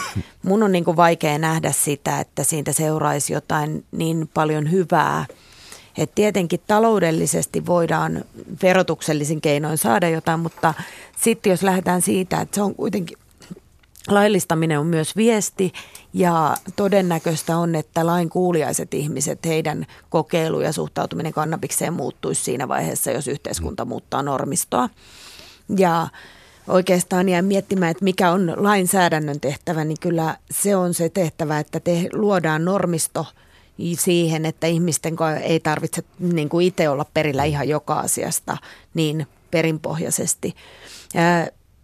Mun 0.43 0.63
on 0.63 0.71
niinku 0.71 0.95
vaikea 0.95 1.37
nähdä 1.37 1.71
sitä, 1.71 2.19
että 2.19 2.43
siitä 2.43 2.73
seuraisi 2.73 3.33
jotain 3.33 3.85
niin 3.91 4.29
paljon 4.33 4.71
hyvää. 4.71 5.25
Et 5.97 6.15
tietenkin 6.15 6.61
taloudellisesti 6.67 7.65
voidaan 7.65 8.25
verotuksellisin 8.63 9.41
keinoin 9.41 9.77
saada 9.77 10.09
jotain, 10.09 10.39
mutta 10.39 10.73
sitten 11.21 11.49
jos 11.49 11.63
lähdetään 11.63 12.01
siitä, 12.01 12.41
että 12.41 12.55
se 12.55 12.61
on 12.61 12.75
kuitenkin 12.75 13.17
laillistaminen 14.07 14.79
on 14.79 14.87
myös 14.87 15.15
viesti 15.15 15.73
ja 16.13 16.57
todennäköistä 16.75 17.57
on, 17.57 17.75
että 17.75 18.05
lain 18.05 18.29
kuuliaiset 18.29 18.93
ihmiset, 18.93 19.39
heidän 19.45 19.85
kokeilu 20.09 20.61
ja 20.61 20.71
suhtautuminen 20.71 21.33
kannabikseen 21.33 21.93
muuttuisi 21.93 22.43
siinä 22.43 22.67
vaiheessa, 22.67 23.11
jos 23.11 23.27
yhteiskunta 23.27 23.85
muuttaa 23.85 24.23
normistoa. 24.23 24.89
Ja 25.77 26.07
oikeastaan 26.67 27.29
jää 27.29 27.41
miettimään, 27.41 27.91
että 27.91 28.03
mikä 28.03 28.31
on 28.31 28.53
lainsäädännön 28.57 29.39
tehtävä, 29.39 29.85
niin 29.85 29.99
kyllä 29.99 30.37
se 30.51 30.75
on 30.75 30.93
se 30.93 31.09
tehtävä, 31.09 31.59
että 31.59 31.79
te 31.79 32.09
luodaan 32.13 32.65
normisto 32.65 33.25
siihen, 33.99 34.45
että 34.45 34.67
ihmisten 34.67 35.15
ei 35.43 35.59
tarvitse 35.59 36.03
niin 36.19 36.49
kuin 36.49 36.67
itse 36.67 36.89
olla 36.89 37.05
perillä 37.13 37.43
ihan 37.43 37.69
joka 37.69 37.93
asiasta 37.93 38.57
niin 38.93 39.27
perinpohjaisesti 39.51 40.55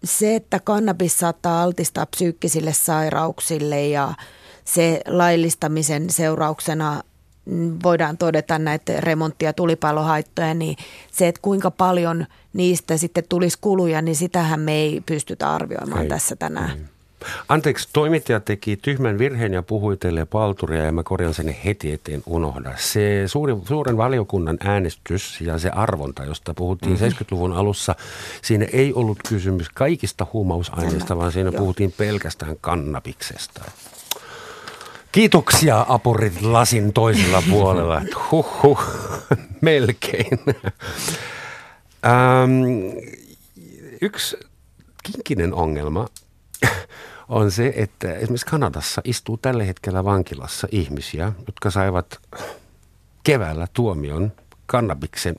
se, 0.04 0.36
että 0.36 0.60
kannabis 0.60 1.20
saattaa 1.20 1.64
altistaa 1.64 2.06
psyykkisille 2.06 2.74
sairauksille 2.74 3.88
ja 3.88 4.14
se 4.66 5.02
laillistamisen 5.08 6.10
seurauksena 6.10 7.04
voidaan 7.84 8.18
todeta 8.18 8.60
näitä 8.60 8.94
remontti- 9.00 9.46
ja 9.46 9.54
tulipalohaittoja, 9.54 10.54
niin 10.54 10.78
se, 11.12 11.28
että 11.28 11.42
kuinka 11.42 11.72
paljon 11.72 12.26
niistä 12.54 12.98
sitten 12.98 13.24
tulisi 13.30 13.58
kuluja, 13.62 14.02
niin 14.02 14.16
sitähän 14.16 14.60
me 14.60 14.76
ei 14.76 15.02
pystytä 15.06 15.54
arvioimaan 15.54 16.02
ei, 16.02 16.10
tässä 16.10 16.36
tänään. 16.36 16.70
Ei. 16.70 16.97
Anteeksi, 17.50 17.90
toimittaja 17.94 18.40
teki 18.40 18.78
tyhmän 18.78 19.18
virheen 19.18 19.54
ja 19.54 19.64
puhui 19.64 19.98
teille 19.98 20.26
palturia 20.26 20.84
ja 20.84 20.92
mä 20.92 21.04
korjan 21.04 21.34
sen 21.34 21.56
heti 21.66 21.92
eteen 21.92 22.24
unohda. 22.26 22.74
Se 22.78 23.24
suuri, 23.26 23.56
suuren 23.68 23.98
valiokunnan 23.98 24.58
äänestys 24.64 25.42
ja 25.42 25.58
se 25.58 25.70
arvonta, 25.70 26.24
josta 26.24 26.54
puhuttiin 26.54 26.94
mm-hmm. 26.94 27.08
70-luvun 27.08 27.54
alussa, 27.54 27.96
siinä 28.42 28.66
ei 28.74 28.94
ollut 28.94 29.18
kysymys 29.30 29.70
kaikista 29.70 30.28
huumausaineista, 30.34 31.18
vaan 31.18 31.32
siinä 31.32 31.50
Joo. 31.50 31.60
puhuttiin 31.60 31.94
pelkästään 31.98 32.56
kannabiksesta. 32.62 33.62
Kiitoksia 35.12 35.86
apurit 35.90 36.42
lasin 36.42 36.94
toisella 36.94 37.44
puolella. 37.52 38.02
Huhhuh, 38.32 38.82
melkein. 39.62 40.40
Ähm, 42.06 42.98
yksi 44.02 44.38
kinkinen 45.04 45.54
ongelma 45.54 46.08
on 47.30 47.52
se, 47.52 47.74
että 47.76 48.14
esimerkiksi 48.14 48.46
Kanadassa 48.46 49.02
istuu 49.04 49.38
tällä 49.38 49.64
hetkellä 49.64 50.04
vankilassa 50.04 50.68
ihmisiä, 50.72 51.32
jotka 51.48 51.72
saivat 51.72 52.20
keväällä 53.24 53.68
tuomion 53.74 54.32
kannabiksen 54.66 55.36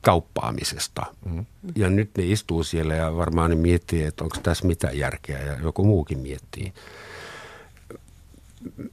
kauppaamisesta. 0.00 1.06
Mm. 1.24 1.46
Ja 1.76 1.90
nyt 1.90 2.10
ne 2.18 2.24
istuu 2.24 2.64
siellä 2.64 2.94
ja 2.94 3.16
varmaan 3.16 3.50
ne 3.50 3.56
miettii, 3.56 4.02
että 4.02 4.24
onko 4.24 4.36
tässä 4.42 4.66
mitä 4.66 4.90
järkeä 4.92 5.40
ja 5.40 5.60
joku 5.62 5.84
muukin 5.84 6.18
miettii 6.18 6.72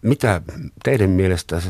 mitä 0.02 0.42
teidän 0.84 1.10
mielestä, 1.10 1.62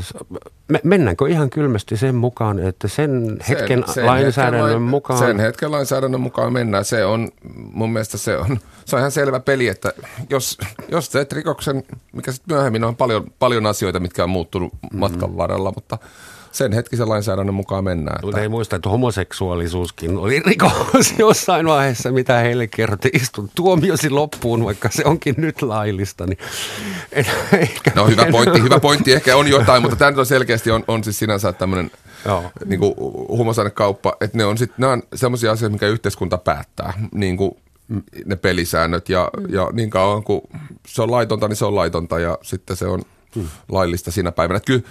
mennäänkö 0.82 1.28
ihan 1.28 1.50
kylmästi 1.50 1.96
sen 1.96 2.14
mukaan, 2.14 2.58
että 2.58 2.88
sen 2.88 3.36
hetken 3.48 3.84
sen, 3.86 3.94
sen 3.94 4.06
lainsäädännön 4.06 4.68
hetken, 4.68 4.82
mukaan? 4.82 5.18
Sen 5.18 5.40
hetken 5.40 5.72
lainsäädännön 5.72 6.20
mukaan 6.20 6.52
mennään. 6.52 6.84
Se 6.84 7.04
on, 7.04 7.28
mun 7.72 7.92
mielestä 7.92 8.18
se 8.18 8.36
on, 8.36 8.58
se 8.84 8.96
on 8.96 9.00
ihan 9.00 9.12
selvä 9.12 9.40
peli, 9.40 9.68
että 9.68 9.92
jos, 10.30 10.58
jos 10.88 11.08
teet 11.08 11.32
rikoksen, 11.32 11.82
mikä 12.12 12.32
sitten 12.32 12.56
myöhemmin 12.56 12.84
on 12.84 12.96
paljon, 12.96 13.26
paljon 13.38 13.66
asioita, 13.66 14.00
mitkä 14.00 14.24
on 14.24 14.30
muuttunut 14.30 14.72
matkan 14.92 15.36
varrella, 15.36 15.72
mutta– 15.76 15.98
sen 16.52 16.72
hetkisen 16.72 17.08
lainsäädännön 17.08 17.54
mukaan 17.54 17.84
mennään. 17.84 18.18
Mutta 18.22 18.40
ei 18.40 18.48
muista, 18.48 18.76
että 18.76 18.88
homoseksuaalisuuskin 18.88 20.18
oli 20.18 20.40
rikos 20.46 21.14
jossain 21.18 21.66
vaiheessa, 21.66 22.12
mitä 22.12 22.38
heille 22.38 22.66
kerrottiin. 22.66 23.16
Istun 23.16 23.50
tuomiosi 23.54 24.10
loppuun, 24.10 24.64
vaikka 24.64 24.88
se 24.90 25.02
onkin 25.04 25.34
nyt 25.38 25.62
laillista. 25.62 26.26
Niin 26.26 26.38
en, 27.12 27.26
ehkä 27.52 27.92
no 27.94 28.06
hyvä 28.06 28.26
pointti, 28.32 28.62
hyvä 28.62 28.80
pointti. 28.80 29.12
Ehkä 29.12 29.36
on 29.36 29.48
jotain, 29.48 29.82
mutta 29.82 29.96
tämä 29.96 30.18
on 30.18 30.26
selkeästi 30.26 30.70
on, 30.70 30.84
on 30.88 31.04
siis 31.04 31.18
sinänsä 31.18 31.52
tämmöinen 31.52 31.90
niin 32.64 32.80
huumausainekauppa, 33.28 34.16
että 34.20 34.38
ne 34.38 34.44
on, 34.44 34.58
sit, 34.58 34.78
ne 34.78 34.86
on 34.86 35.02
sellaisia 35.14 35.52
asioita, 35.52 35.72
mikä 35.72 35.88
yhteiskunta 35.88 36.38
päättää. 36.38 36.92
Niin 37.14 37.36
kuin 37.36 37.56
ne 38.24 38.36
pelisäännöt 38.36 39.08
ja, 39.08 39.30
ja 39.48 39.70
niin 39.72 39.90
kauan 39.90 40.24
kuin 40.24 40.40
se 40.86 41.02
on 41.02 41.10
laitonta, 41.10 41.48
niin 41.48 41.56
se 41.56 41.64
on 41.64 41.74
laitonta 41.74 42.18
ja 42.18 42.38
sitten 42.42 42.76
se 42.76 42.86
on 42.86 43.02
laillista 43.68 44.10
siinä 44.10 44.32
päivänä. 44.32 44.56
Että 44.56 44.66
kyllä 44.66 44.82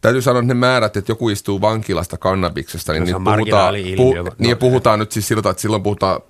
täytyy 0.00 0.22
sanoa, 0.22 0.40
että 0.40 0.54
ne 0.54 0.58
määrät, 0.58 0.96
että 0.96 1.10
joku 1.10 1.28
istuu 1.28 1.60
vankilasta 1.60 2.18
kannabiksesta, 2.18 2.92
niin, 2.92 3.04
niin, 3.04 3.24
puhutaan, 3.24 3.74
pu, 3.96 4.14
niin 4.38 4.50
no, 4.50 4.56
puhutaan 4.56 4.98
nyt 4.98 5.12
siis 5.12 5.28
siltä, 5.28 5.50
että 5.50 5.62
silloin 5.62 5.82
puhutaan 5.82 6.20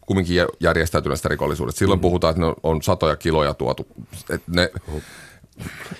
kumminkin 0.00 0.36
järjestäytyneestä 0.60 1.28
rikollisuudesta. 1.28 1.78
Silloin 1.78 1.98
hmm. 1.98 2.02
puhutaan, 2.02 2.30
että 2.30 2.46
ne 2.46 2.54
on 2.62 2.82
satoja 2.82 3.16
kiloja 3.16 3.54
tuotu. 3.54 3.86
Että 4.30 4.50
ne, 4.54 4.70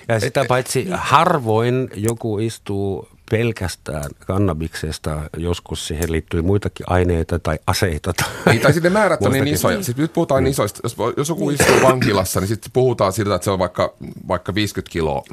ja 0.07 0.19
sitä 0.19 0.45
paitsi 0.47 0.87
harvoin 0.91 1.89
joku 1.95 2.39
istuu 2.39 3.07
pelkästään 3.31 4.09
kannabiksesta, 4.27 5.21
joskus 5.37 5.87
siihen 5.87 6.11
liittyy 6.11 6.41
muitakin 6.41 6.85
aineita 6.89 7.39
tai 7.39 7.59
aseita. 7.67 8.13
Tai 8.13 8.27
niin, 8.45 8.61
tai 8.61 8.73
sitten 8.73 8.91
määrät 8.91 9.21
on 9.21 9.31
niin 9.31 9.47
isoja. 9.47 9.83
Sitten 9.83 10.01
nyt 10.01 10.13
puhutaan 10.13 10.43
mm. 10.43 10.49
isoista. 10.49 10.79
Jos, 10.83 10.95
jos 11.17 11.29
joku 11.29 11.49
istuu 11.49 11.81
vankilassa, 11.83 12.39
niin 12.39 12.47
sitten 12.47 12.71
puhutaan 12.71 13.13
siitä, 13.13 13.35
että 13.35 13.45
se 13.45 13.51
on 13.51 13.59
vaikka, 13.59 13.93
vaikka 14.27 14.55
50 14.55 14.91
kiloa 14.91 15.23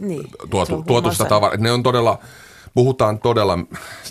niin, 0.00 0.30
tuotu, 0.50 0.82
tuotusta 0.86 1.24
tavaraa. 1.24 1.56
Ne 1.56 1.72
on 1.72 1.82
todella, 1.82 2.18
puhutaan 2.74 3.18
todella, 3.18 3.58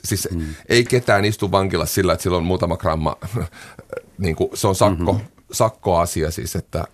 siis 0.04 0.28
mm. 0.32 0.46
ei 0.70 0.84
ketään 0.84 1.26
istu 1.26 1.52
vankilassa 1.52 1.96
sillä, 1.96 2.14
että 2.14 2.24
sillä 2.24 2.38
on 2.38 2.44
muutama 2.44 2.78
gramma, 2.78 3.18
niin 4.18 4.36
kuin, 4.36 4.50
se 4.54 4.68
on 4.68 4.76
sakko, 4.76 5.14
mm-hmm. 5.14 5.28
sakkoasia 5.52 6.32
siis, 6.32 6.56
että 6.56 6.86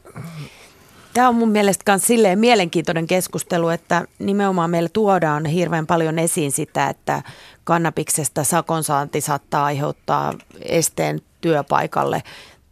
Tämä 1.16 1.30
on 1.30 1.36
mun 1.36 1.50
mielestä 1.50 1.92
myös 1.92 2.02
silleen 2.02 2.40
mielenkiintoinen 2.40 3.08
keskustelu, 3.08 3.70
että 3.70 4.06
nimenomaan 4.20 4.70
meillä 4.70 4.90
tuodaan 4.94 5.46
hirveän 5.46 5.88
paljon 5.88 6.20
esiin 6.20 6.52
sitä, 6.52 6.90
että 6.90 7.22
kannabiksesta 7.64 8.44
sakon 8.44 8.84
saanti 8.84 9.22
saattaa 9.22 9.66
aiheuttaa 9.66 10.34
esteen 10.62 11.22
työpaikalle 11.42 12.24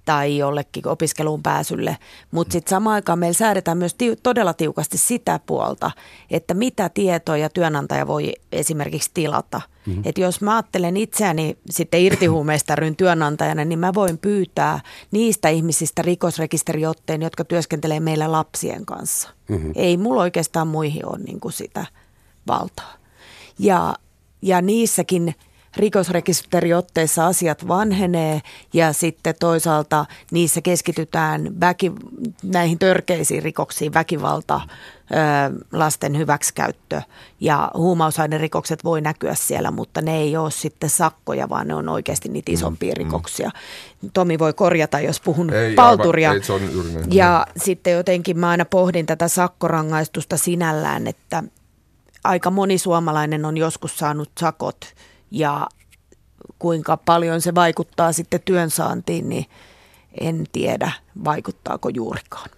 tai 0.05 0.37
jollekin 0.37 0.87
opiskeluun 0.87 1.43
pääsylle. 1.43 1.97
Mutta 2.31 2.51
sitten 2.51 2.69
samaan 2.69 2.93
aikaan 2.93 3.19
meillä 3.19 3.37
säädetään 3.37 3.77
myös 3.77 3.93
tiu- 3.93 4.19
todella 4.23 4.53
tiukasti 4.53 4.97
sitä 4.97 5.39
puolta, 5.45 5.91
että 6.31 6.53
mitä 6.53 6.89
tietoja 6.89 7.49
työnantaja 7.49 8.07
voi 8.07 8.33
esimerkiksi 8.51 9.11
tilata. 9.13 9.61
Mm-hmm. 9.85 10.01
Että 10.05 10.21
jos 10.21 10.41
mä 10.41 10.55
ajattelen 10.55 10.97
itseäni 10.97 11.57
sitten 11.69 12.01
irtihuumeista 12.01 12.75
työnantajana, 12.97 13.65
niin 13.65 13.79
mä 13.79 13.93
voin 13.93 14.17
pyytää 14.17 14.79
niistä 15.11 15.49
ihmisistä 15.49 16.01
rikosrekisteriotteen, 16.01 17.21
jotka 17.21 17.43
työskentelee 17.43 17.99
meillä 17.99 18.31
lapsien 18.31 18.85
kanssa. 18.85 19.29
Mm-hmm. 19.47 19.71
Ei 19.75 19.97
mulla 19.97 20.21
oikeastaan 20.21 20.67
muihin 20.67 21.05
ole 21.05 21.17
niin 21.17 21.39
kuin 21.39 21.51
sitä 21.51 21.85
valtaa. 22.47 22.93
Ja, 23.59 23.95
ja 24.41 24.61
niissäkin– 24.61 25.35
rikosrekisteriotteissa 25.77 27.27
asiat 27.27 27.67
vanhenee 27.67 28.41
ja 28.73 28.93
sitten 28.93 29.35
toisaalta 29.39 30.05
niissä 30.31 30.61
keskitytään 30.61 31.59
väki, 31.59 31.91
näihin 32.43 32.79
törkeisiin 32.79 33.43
rikoksiin, 33.43 33.93
väkivalta, 33.93 34.61
lasten 35.71 36.17
hyväksikäyttö 36.17 37.01
ja 37.39 37.71
huumausainerikokset 37.73 38.83
voi 38.83 39.01
näkyä 39.01 39.35
siellä, 39.35 39.71
mutta 39.71 40.01
ne 40.01 40.17
ei 40.17 40.37
ole 40.37 40.51
sitten 40.51 40.89
sakkoja, 40.89 41.49
vaan 41.49 41.67
ne 41.67 41.75
on 41.75 41.89
oikeasti 41.89 42.29
niitä 42.29 42.51
mm, 42.51 42.53
isompia 42.53 42.93
mm, 42.93 42.97
rikoksia. 42.97 43.51
Mm. 44.01 44.09
Tomi 44.13 44.39
voi 44.39 44.53
korjata, 44.53 44.99
jos 44.99 45.21
puhun 45.21 45.53
ei, 45.53 45.75
palturia. 45.75 46.29
Aivan, 46.29 46.41
ei, 46.41 46.45
se 46.45 46.53
on 46.53 46.61
ja 47.11 47.47
sitten 47.57 47.93
jotenkin 47.93 48.39
mä 48.39 48.49
aina 48.49 48.65
pohdin 48.65 49.05
tätä 49.05 49.27
sakkorangaistusta 49.27 50.37
sinällään, 50.37 51.07
että 51.07 51.43
aika 52.23 52.51
moni 52.51 52.77
suomalainen 52.77 53.45
on 53.45 53.57
joskus 53.57 53.97
saanut 53.97 54.29
sakot– 54.39 54.77
ja 55.33 55.67
kuinka 56.59 56.97
paljon 56.97 57.41
se 57.41 57.55
vaikuttaa 57.55 58.11
sitten 58.11 58.41
työnsaantiin, 58.45 59.29
niin 59.29 59.45
en 60.21 60.43
tiedä, 60.51 60.91
vaikuttaako 61.25 61.89
juurikaan. 61.89 62.49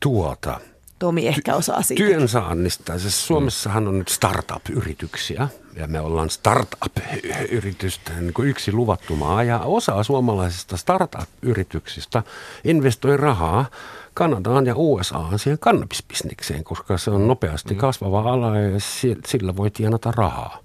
Tuota, 0.00 0.60
Tomi 0.98 1.28
ehkä 1.28 1.54
osaa 1.54 1.82
siitä. 1.82 2.04
Työn 2.04 2.28
saannista. 2.28 2.98
Siis 2.98 3.26
Suomessahan 3.26 3.88
on 3.88 3.98
nyt 3.98 4.08
startup-yrityksiä 4.08 5.48
ja 5.76 5.86
me 5.86 6.00
ollaan 6.00 6.30
startup-yritysten 6.30 8.26
niin 8.26 8.48
yksi 8.48 8.72
luvattu 8.72 9.16
maa 9.16 9.42
ja 9.42 9.58
osa 9.58 10.02
suomalaisista 10.02 10.76
startup-yrityksistä 10.76 12.22
investoi 12.64 13.16
rahaa 13.16 13.66
Kanadaan 14.14 14.66
ja 14.66 14.74
USAan 14.76 15.38
siihen 15.38 15.58
kannabisbisnikseen, 15.58 16.64
koska 16.64 16.98
se 16.98 17.10
on 17.10 17.28
nopeasti 17.28 17.74
mm. 17.74 17.80
kasvava 17.80 18.32
ala 18.32 18.58
ja 18.58 18.80
sillä 19.26 19.56
voi 19.56 19.70
tienata 19.70 20.12
rahaa 20.16 20.58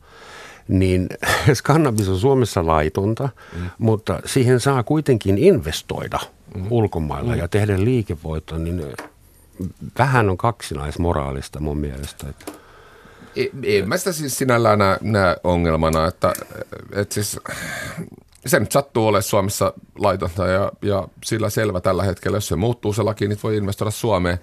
niin 0.68 1.10
kannabis 1.64 2.10
on 2.10 2.20
Suomessa 2.20 2.66
laitonta, 2.66 3.30
mm. 3.56 3.70
mutta 3.78 4.20
siihen 4.26 4.60
saa 4.60 4.84
kuitenkin 4.84 5.38
investoida 5.38 6.20
mm. 6.56 6.68
ulkomailla 6.70 7.34
mm. 7.34 7.40
ja 7.40 7.48
tehdä 7.48 7.84
liikevoittoa, 7.84 8.58
niin 8.58 8.84
vähän 10.00 10.30
on 10.30 10.38
kaksinaismoraalista 10.38 11.60
mun 11.60 11.78
mielestä. 11.78 12.30
Että. 12.30 12.52
Ei, 13.64 13.86
mä 13.86 13.98
sitä 13.98 14.12
siis 14.12 14.38
sinällään 14.38 14.80
näe, 14.80 14.98
näe 15.02 15.36
ongelmana, 15.44 16.08
että, 16.08 16.34
että 16.92 17.14
siis 17.14 17.40
se 18.46 18.60
nyt 18.60 18.72
sattuu 18.72 19.08
olemaan 19.08 19.24
Suomessa 19.24 19.74
laitonta 20.00 20.48
ja, 20.48 20.72
ja 20.82 21.08
sillä 21.24 21.50
selvä 21.50 21.82
tällä 21.82 22.04
hetkellä. 22.04 22.38
Jos 22.38 22.48
se 22.48 22.56
muuttuu 22.56 22.94
se 22.94 23.02
laki, 23.02 23.28
niin 23.28 23.40
voi 23.44 23.58
investoida 23.58 23.92
Suomeen. 23.92 24.40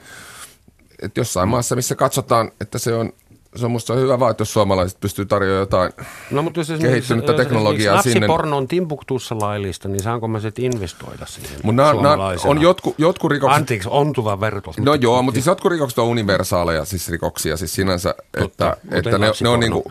Et 1.02 1.16
jossain 1.16 1.48
maassa, 1.48 1.76
missä 1.76 1.94
katsotaan, 1.94 2.52
että 2.60 2.78
se 2.78 2.94
on 2.94 3.12
se 3.56 3.64
on 3.64 3.70
musta 3.70 3.94
hyvä 3.94 4.20
vaan, 4.20 4.30
että 4.30 4.40
jos 4.40 4.52
suomalaiset 4.52 5.00
pystyy 5.00 5.26
tarjoamaan 5.26 5.60
jotain 5.60 5.92
no, 6.30 6.42
mutta 6.42 6.60
jos 6.60 6.68
kehittynyttä 6.68 7.32
jos 7.32 7.40
teknologiaa 7.40 7.96
jos 7.96 8.02
sinne. 8.02 8.26
porno 8.26 8.56
on 8.56 8.68
Timbuktuussa 8.68 9.38
laillista, 9.38 9.88
niin 9.88 10.02
saanko 10.02 10.28
mä 10.28 10.40
sitten 10.40 10.64
investoida 10.64 11.26
siihen 11.26 11.60
Mut 11.62 11.74
nää, 11.74 11.94
nää 11.94 12.16
on 12.44 12.60
jotku, 12.60 12.94
jotku 12.98 13.28
rikokset. 13.28 13.56
Anteeksi, 13.56 13.88
ontuva 13.92 14.40
vertos. 14.40 14.78
No 14.78 14.94
joo, 14.94 15.22
mutta 15.22 15.36
siis 15.36 15.46
jotkut 15.46 15.72
rikokset 15.72 15.98
on 15.98 16.06
universaaleja 16.06 16.84
siis 16.84 17.08
rikoksia 17.08 17.56
siis 17.56 17.74
sinänsä, 17.74 18.14
Totta, 18.38 18.76
että, 18.82 18.96
että 18.98 19.18
ne, 19.18 19.32
ne 19.40 19.48
on 19.48 19.60
niin 19.60 19.72
kuin 19.72 19.84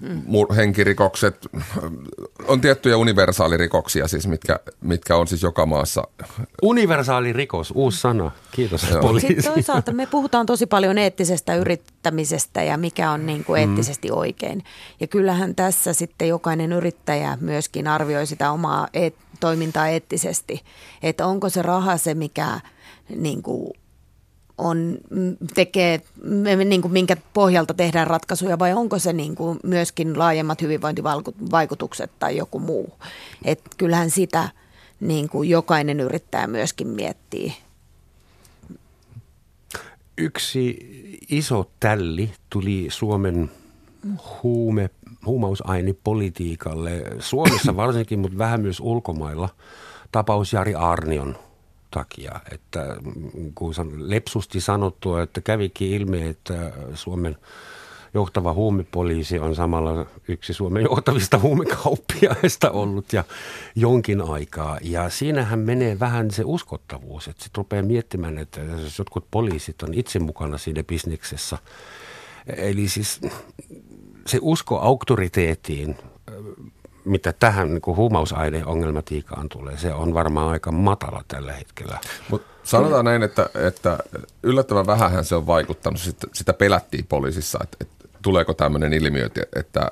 lapsiporno, 0.00 0.54
henkirikokset, 0.56 1.46
on 2.48 2.60
tiettyjä 2.60 2.96
universaalirikoksia 2.96 4.08
siis, 4.08 4.26
mitkä, 4.26 4.60
mitkä 4.80 5.16
on 5.16 5.26
siis 5.26 5.42
joka 5.42 5.66
maassa. 5.66 6.08
Universaalirikos, 6.62 7.72
uusi 7.74 8.00
sana. 8.00 8.30
Kiitos 8.52 8.86
poliisi. 9.00 9.26
Sitten 9.26 9.52
toisaalta 9.52 9.92
me 9.92 10.06
puhutaan 10.06 10.46
tosi 10.46 10.66
paljon 10.66 10.98
eettisestä 10.98 11.56
yrittämisestä 11.56 12.62
ja 12.62 12.76
mikä 12.76 13.10
on 13.10 13.26
niin 13.26 13.44
kuin 13.44 13.62
mm. 13.62 13.68
eettisesti 13.68 14.08
mm. 14.08 14.16
oikein. 14.16 14.64
Ja 15.00 15.06
kyllähän 15.06 15.54
tässä 15.54 15.92
sitten 15.92 16.28
jokainen 16.28 16.72
yrittäjä 16.72 17.38
myöskin 17.40 17.88
arvioi 17.88 18.26
sitä 18.26 18.50
omaa 18.50 18.88
eet- 18.94 19.24
toimintaa 19.40 19.88
eettisesti. 19.88 20.62
Että 21.02 21.26
onko 21.26 21.48
se 21.48 21.62
raha 21.62 21.96
se, 21.96 22.14
mikä 22.14 22.60
niin 23.16 23.42
kuin 23.42 23.72
on, 24.58 24.98
tekee, 25.54 26.00
niin 26.64 26.82
kuin 26.82 26.92
minkä 26.92 27.16
pohjalta 27.34 27.74
tehdään 27.74 28.06
ratkaisuja 28.06 28.58
vai 28.58 28.72
onko 28.72 28.98
se 28.98 29.12
niin 29.12 29.34
kuin 29.34 29.58
myöskin 29.62 30.18
laajemmat 30.18 30.62
hyvinvointivaikutukset 30.62 32.10
tai 32.18 32.36
joku 32.36 32.58
muu. 32.58 32.92
Et 33.44 33.60
kyllähän 33.76 34.10
sitä 34.10 34.48
niin 35.00 35.28
kuin 35.28 35.50
jokainen 35.50 36.00
yrittäjä 36.00 36.46
myöskin 36.46 36.88
miettii. 36.88 37.52
Yksi 40.18 40.78
iso 41.30 41.70
tälli 41.80 42.30
tuli 42.50 42.86
Suomen 42.90 43.50
huume, 44.42 44.90
huumausainepolitiikalle, 45.26 47.02
Suomessa 47.18 47.76
varsinkin, 47.82 48.18
mutta 48.18 48.38
vähän 48.38 48.60
myös 48.60 48.80
ulkomailla, 48.80 49.48
tapaus 50.12 50.52
Jari 50.52 50.74
Arnion– 50.74 51.36
takia. 51.94 52.40
Että 52.52 52.96
kun 53.54 53.74
lepsusti 53.96 54.60
sanottua, 54.60 55.22
että 55.22 55.40
kävikin 55.40 55.88
ilmi, 55.88 56.28
että 56.28 56.72
Suomen 56.94 57.36
johtava 58.14 58.52
huumepoliisi 58.52 59.38
on 59.38 59.54
samalla 59.54 60.06
yksi 60.28 60.52
Suomen 60.52 60.82
johtavista 60.82 61.38
huumekauppiaista 61.38 62.70
ollut 62.70 63.12
ja 63.12 63.24
jonkin 63.74 64.20
aikaa. 64.20 64.78
Ja 64.82 65.08
siinähän 65.10 65.58
menee 65.58 66.00
vähän 66.00 66.30
se 66.30 66.42
uskottavuus, 66.44 67.28
että 67.28 67.42
sitten 67.44 67.58
rupeaa 67.58 67.82
miettimään, 67.82 68.38
että 68.38 68.60
jos 68.60 68.98
jotkut 68.98 69.26
poliisit 69.30 69.82
on 69.82 69.94
itse 69.94 70.18
mukana 70.18 70.58
siinä 70.58 70.82
bisneksessä. 70.82 71.58
Eli 72.56 72.88
siis 72.88 73.20
se 74.26 74.38
usko 74.42 74.78
auktoriteettiin 74.78 75.96
mitä 77.04 77.34
tähän 77.40 77.68
niin 77.68 77.80
kuin 77.80 77.96
huumausaineongelmatiikkaan 77.96 79.48
tulee, 79.48 79.78
se 79.78 79.92
on 79.92 80.14
varmaan 80.14 80.48
aika 80.48 80.72
matala 80.72 81.24
tällä 81.28 81.52
hetkellä. 81.52 81.98
Mut 82.30 82.42
sanotaan 82.62 83.04
näin, 83.04 83.22
että, 83.22 83.50
että 83.54 83.98
yllättävän 84.42 84.86
vähän 84.86 85.24
se 85.24 85.34
on 85.34 85.46
vaikuttanut. 85.46 86.00
Sitä, 86.00 86.26
sitä 86.32 86.52
pelättiin 86.52 87.06
poliisissa, 87.06 87.58
että, 87.62 87.76
että 87.80 87.94
tuleeko 88.22 88.54
tämmöinen 88.54 88.92
ilmiö, 88.92 89.28
että 89.56 89.90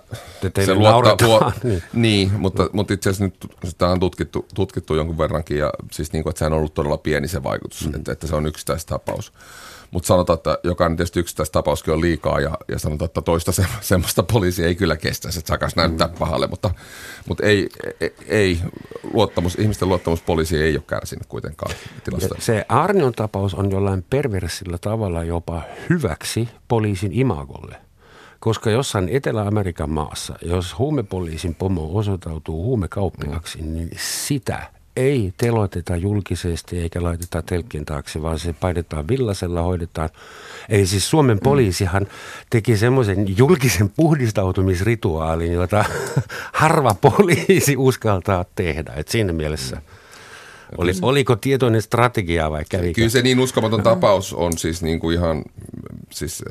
se 0.64 0.74
luottaa, 0.74 1.28
luo, 1.28 1.52
niin. 1.62 1.82
niin, 1.92 2.32
mutta, 2.32 2.70
mutta 2.72 2.94
itse 2.94 3.10
asiassa 3.10 3.24
nyt 3.24 3.36
sitä 3.64 3.88
on 3.88 4.00
tutkittu, 4.00 4.46
tutkittu 4.54 4.94
jonkun 4.94 5.18
verrankin 5.18 5.58
ja 5.58 5.72
siis 5.90 6.12
niin 6.12 6.22
kuin, 6.22 6.30
että 6.30 6.38
se 6.38 6.46
on 6.46 6.52
ollut 6.52 6.74
todella 6.74 6.98
pieni 6.98 7.28
se 7.28 7.42
vaikutus, 7.42 7.88
mm. 7.88 7.94
että, 7.94 8.12
että 8.12 8.26
se 8.26 8.36
on 8.36 8.46
yksittäistapaus. 8.46 9.32
Mutta 9.92 10.06
sanotaan, 10.06 10.36
että 10.36 10.58
jokainen 10.64 10.96
tietysti 10.96 11.20
yksittäistapauskin 11.20 11.94
on 11.94 12.00
liikaa 12.00 12.40
ja, 12.40 12.58
ja 12.68 12.78
sanotaan, 12.78 13.06
että 13.06 13.22
toista 13.22 13.52
se, 13.52 13.66
semmoista 13.80 14.22
poliisi 14.22 14.64
ei 14.64 14.74
kyllä 14.74 14.96
kestä, 14.96 15.28
että 15.28 15.48
sakas 15.48 15.76
näyttää 15.76 16.06
mm. 16.06 16.14
pahalle, 16.18 16.46
mutta, 16.46 16.70
mutta 17.28 17.46
ei, 17.46 17.68
ei, 18.00 18.14
ei 18.26 18.58
luottamus, 19.12 19.54
ihmisten 19.54 19.88
luottamus 19.88 20.22
poliisi 20.22 20.62
ei 20.62 20.76
ole 20.76 20.84
kärsinyt 20.86 21.26
kuitenkaan 21.26 21.74
tilasta. 22.04 22.34
Se 22.38 22.64
Arnion 22.68 23.12
tapaus 23.12 23.54
on 23.54 23.70
jollain 23.70 24.04
perversillä 24.10 24.78
tavalla 24.78 25.24
jopa 25.24 25.62
hyväksi 25.90 26.48
poliisin 26.68 27.12
imagolle. 27.12 27.76
Koska 28.40 28.70
jossain 28.70 29.08
Etelä-Amerikan 29.08 29.90
maassa, 29.90 30.34
jos 30.42 30.78
huumepoliisin 30.78 31.54
pomo 31.54 31.98
osoittautuu 31.98 32.64
huumekauppiaksi, 32.64 33.62
mm. 33.62 33.72
niin 33.72 33.90
sitä 33.96 34.70
ei 34.96 35.32
teloiteta 35.36 35.96
julkisesti 35.96 36.78
eikä 36.78 37.02
laiteta 37.02 37.42
telkkin 37.42 37.84
taakse, 37.84 38.22
vaan 38.22 38.38
se 38.38 38.52
painetaan 38.52 39.08
villasella, 39.08 39.62
hoidetaan. 39.62 40.10
Eli 40.68 40.86
siis 40.86 41.10
Suomen 41.10 41.36
mm. 41.36 41.42
poliisihan 41.42 42.06
teki 42.50 42.76
semmoisen 42.76 43.38
julkisen 43.38 43.90
puhdistautumisrituaalin, 43.90 45.52
jota 45.52 45.84
harva 46.52 46.94
poliisi 46.94 47.76
uskaltaa 47.76 48.44
tehdä. 48.54 48.92
Et 48.96 49.08
siinä 49.08 49.32
mielessä 49.32 49.76
mm. 49.76 49.82
oli, 50.78 50.92
oliko 51.02 51.36
tietoinen 51.36 51.82
strategia 51.82 52.50
vai 52.50 52.64
kävi? 52.68 52.92
Kyllä 52.92 53.08
se 53.08 53.22
niin 53.22 53.40
uskomaton 53.40 53.82
tapaus 53.82 54.34
on 54.34 54.58
siis 54.58 54.82
niin 54.82 55.00
kuin 55.00 55.16
ihan, 55.16 55.44
siis 56.10 56.44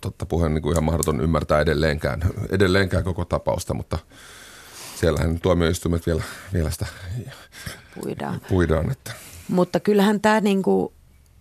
totta 0.00 0.26
puheen 0.26 0.54
niin 0.54 0.62
kuin 0.62 0.72
ihan 0.72 0.84
mahdoton 0.84 1.20
ymmärtää 1.20 1.60
edelleenkään, 1.60 2.20
edelleenkään 2.50 3.04
koko 3.04 3.24
tapausta, 3.24 3.74
mutta– 3.74 3.98
siellähän 5.00 5.40
tuomioistuimet 5.40 6.06
vielä, 6.06 6.22
vielä 6.52 6.70
sitä 6.70 6.86
puidaan. 8.00 8.40
puidaan 8.48 8.90
että. 8.90 9.12
Mutta 9.48 9.80
kyllähän 9.80 10.20
tämä 10.20 10.40
niinku, 10.40 10.92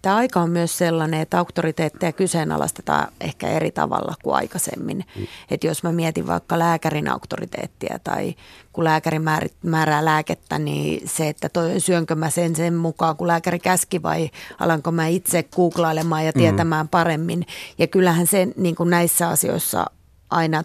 tämä 0.01 0.15
aika 0.15 0.39
on 0.39 0.49
myös 0.49 0.77
sellainen, 0.77 1.21
että 1.21 1.37
auktoriteetteja 1.37 2.11
kyseenalaistetaan 2.11 3.07
ehkä 3.21 3.47
eri 3.47 3.71
tavalla 3.71 4.13
kuin 4.23 4.35
aikaisemmin. 4.35 5.05
Mm. 5.15 5.27
Että 5.51 5.67
jos 5.67 5.83
mä 5.83 5.91
mietin 5.91 6.27
vaikka 6.27 6.59
lääkärin 6.59 7.11
auktoriteettia 7.11 7.99
tai 8.03 8.35
kun 8.73 8.83
lääkäri 8.83 9.19
määrää 9.63 10.05
lääkettä, 10.05 10.59
niin 10.59 11.09
se, 11.09 11.29
että 11.29 11.49
toi, 11.49 11.79
syönkö 11.79 12.15
mä 12.15 12.29
sen 12.29 12.55
sen 12.55 12.73
mukaan, 12.73 13.17
kun 13.17 13.27
lääkäri 13.27 13.59
käski 13.59 14.03
vai 14.03 14.29
alanko 14.59 14.91
mä 14.91 15.07
itse 15.07 15.43
googlailemaan 15.43 16.25
ja 16.25 16.31
mm. 16.35 16.39
tietämään 16.39 16.85
mm. 16.85 16.89
paremmin. 16.89 17.45
Ja 17.77 17.87
kyllähän 17.87 18.27
se 18.27 18.47
niin 18.57 18.75
kuin 18.75 18.89
näissä 18.89 19.29
asioissa 19.29 19.85
aina 20.29 20.63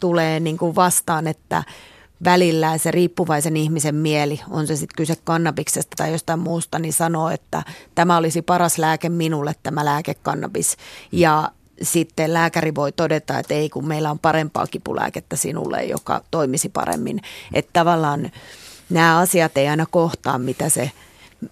tulee 0.00 0.40
niin 0.40 0.58
kuin 0.58 0.74
vastaan, 0.74 1.26
että– 1.26 1.62
välillä 2.24 2.78
se 2.78 2.90
riippuvaisen 2.90 3.56
ihmisen 3.56 3.94
mieli, 3.94 4.40
on 4.50 4.66
se 4.66 4.76
sitten 4.76 4.96
kyse 4.96 5.14
kannabiksesta 5.24 5.94
tai 5.96 6.12
jostain 6.12 6.40
muusta, 6.40 6.78
niin 6.78 6.92
sanoo, 6.92 7.30
että 7.30 7.62
tämä 7.94 8.16
olisi 8.16 8.42
paras 8.42 8.78
lääke 8.78 9.08
minulle, 9.08 9.54
tämä 9.62 9.84
lääke 9.84 10.14
kannabis. 10.14 10.76
Ja 11.12 11.50
sitten 11.82 12.32
lääkäri 12.32 12.74
voi 12.74 12.92
todeta, 12.92 13.38
että 13.38 13.54
ei 13.54 13.70
kun 13.70 13.88
meillä 13.88 14.10
on 14.10 14.18
parempaa 14.18 14.66
kipulääkettä 14.66 15.36
sinulle, 15.36 15.84
joka 15.84 16.24
toimisi 16.30 16.68
paremmin. 16.68 17.20
Että 17.54 17.70
tavallaan 17.72 18.30
nämä 18.90 19.18
asiat 19.18 19.56
ei 19.56 19.68
aina 19.68 19.86
kohtaa, 19.90 20.38
mitä 20.38 20.68
se 20.68 20.90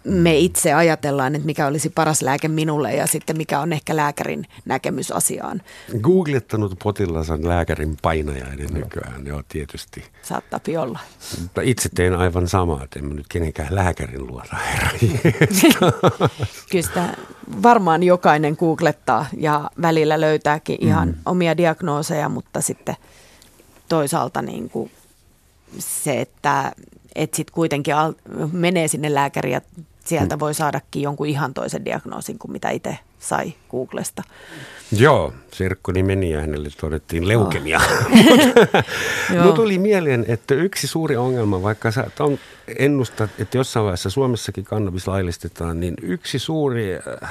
me 0.04 0.38
itse 0.38 0.72
ajatellaan, 0.72 1.34
että 1.34 1.46
mikä 1.46 1.66
olisi 1.66 1.90
paras 1.90 2.22
lääke 2.22 2.48
minulle 2.48 2.94
ja 2.94 3.06
sitten 3.06 3.36
mikä 3.36 3.60
on 3.60 3.72
ehkä 3.72 3.96
lääkärin 3.96 4.46
näkemys 4.64 5.12
asiaan. 5.12 5.62
Googlettanut 6.00 6.74
potilas 6.82 7.30
on 7.30 7.48
lääkärin 7.48 7.96
painajainen 8.02 8.68
nykyään, 8.72 9.26
joo 9.26 9.42
tietysti. 9.48 10.04
Saattaa 10.22 10.60
olla. 10.80 10.98
Mutta 11.40 11.60
itse 11.60 11.88
teen 11.94 12.14
aivan 12.14 12.48
samaa, 12.48 12.84
että 12.84 12.98
en 12.98 13.08
nyt 13.08 13.26
kenenkään 13.28 13.74
lääkärin 13.74 14.26
luota, 14.26 14.56
herra 14.56 14.90
Kyllä 16.70 16.86
sitä 16.86 17.16
varmaan 17.62 18.02
jokainen 18.02 18.56
googlettaa 18.58 19.26
ja 19.36 19.70
välillä 19.82 20.20
löytääkin 20.20 20.78
ihan 20.80 21.08
mm. 21.08 21.14
omia 21.26 21.56
diagnooseja, 21.56 22.28
mutta 22.28 22.60
sitten 22.60 22.96
toisaalta 23.88 24.42
niin 24.42 24.70
kuin 24.70 24.90
se, 25.78 26.20
että 26.20 26.72
että 27.14 27.36
sitten 27.36 27.54
kuitenkin 27.54 27.94
al- 27.94 28.14
menee 28.52 28.88
sinne 28.88 29.14
lääkäriin 29.14 29.52
ja 29.52 29.60
sieltä 30.04 30.38
voi 30.38 30.54
saadakin 30.54 31.02
jonkun 31.02 31.26
ihan 31.26 31.54
toisen 31.54 31.84
diagnoosin 31.84 32.38
kuin 32.38 32.52
mitä 32.52 32.70
itse 32.70 32.98
sai 33.18 33.54
Googlesta. 33.70 34.22
Joo, 34.92 35.32
Sirkkoni 35.52 36.02
meni 36.02 36.30
ja 36.30 36.40
hänelle 36.40 36.68
todettiin 36.80 37.28
leukemia. 37.28 37.80
Joo. 39.34 39.42
Mulla 39.42 39.56
tuli 39.56 39.78
mieleen, 39.78 40.24
että 40.28 40.54
yksi 40.54 40.86
suuri 40.86 41.16
ongelma, 41.16 41.62
vaikka 41.62 41.90
sä 41.90 42.06
on 42.20 42.38
ennustat, 42.78 43.30
että 43.38 43.56
jossain 43.58 43.84
vaiheessa 43.84 44.10
Suomessakin 44.10 44.64
kannabis 44.64 45.08
laillistetaan, 45.08 45.80
niin 45.80 45.94
yksi 46.02 46.38
suuri 46.38 46.94
äh, 46.94 47.30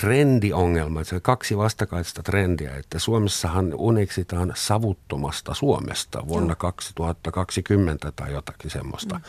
trendiongelma, 0.00 1.04
se 1.04 1.14
on 1.14 1.22
kaksi 1.22 1.56
vastakaista 1.56 2.22
trendiä, 2.22 2.76
että 2.76 2.98
Suomessahan 2.98 3.74
uneksitaan 3.74 4.52
savuttomasta 4.56 5.54
Suomesta 5.54 6.28
vuonna 6.28 6.54
2020 6.54 8.12
tai 8.12 8.32
jotakin 8.32 8.70
semmoista. 8.70 9.20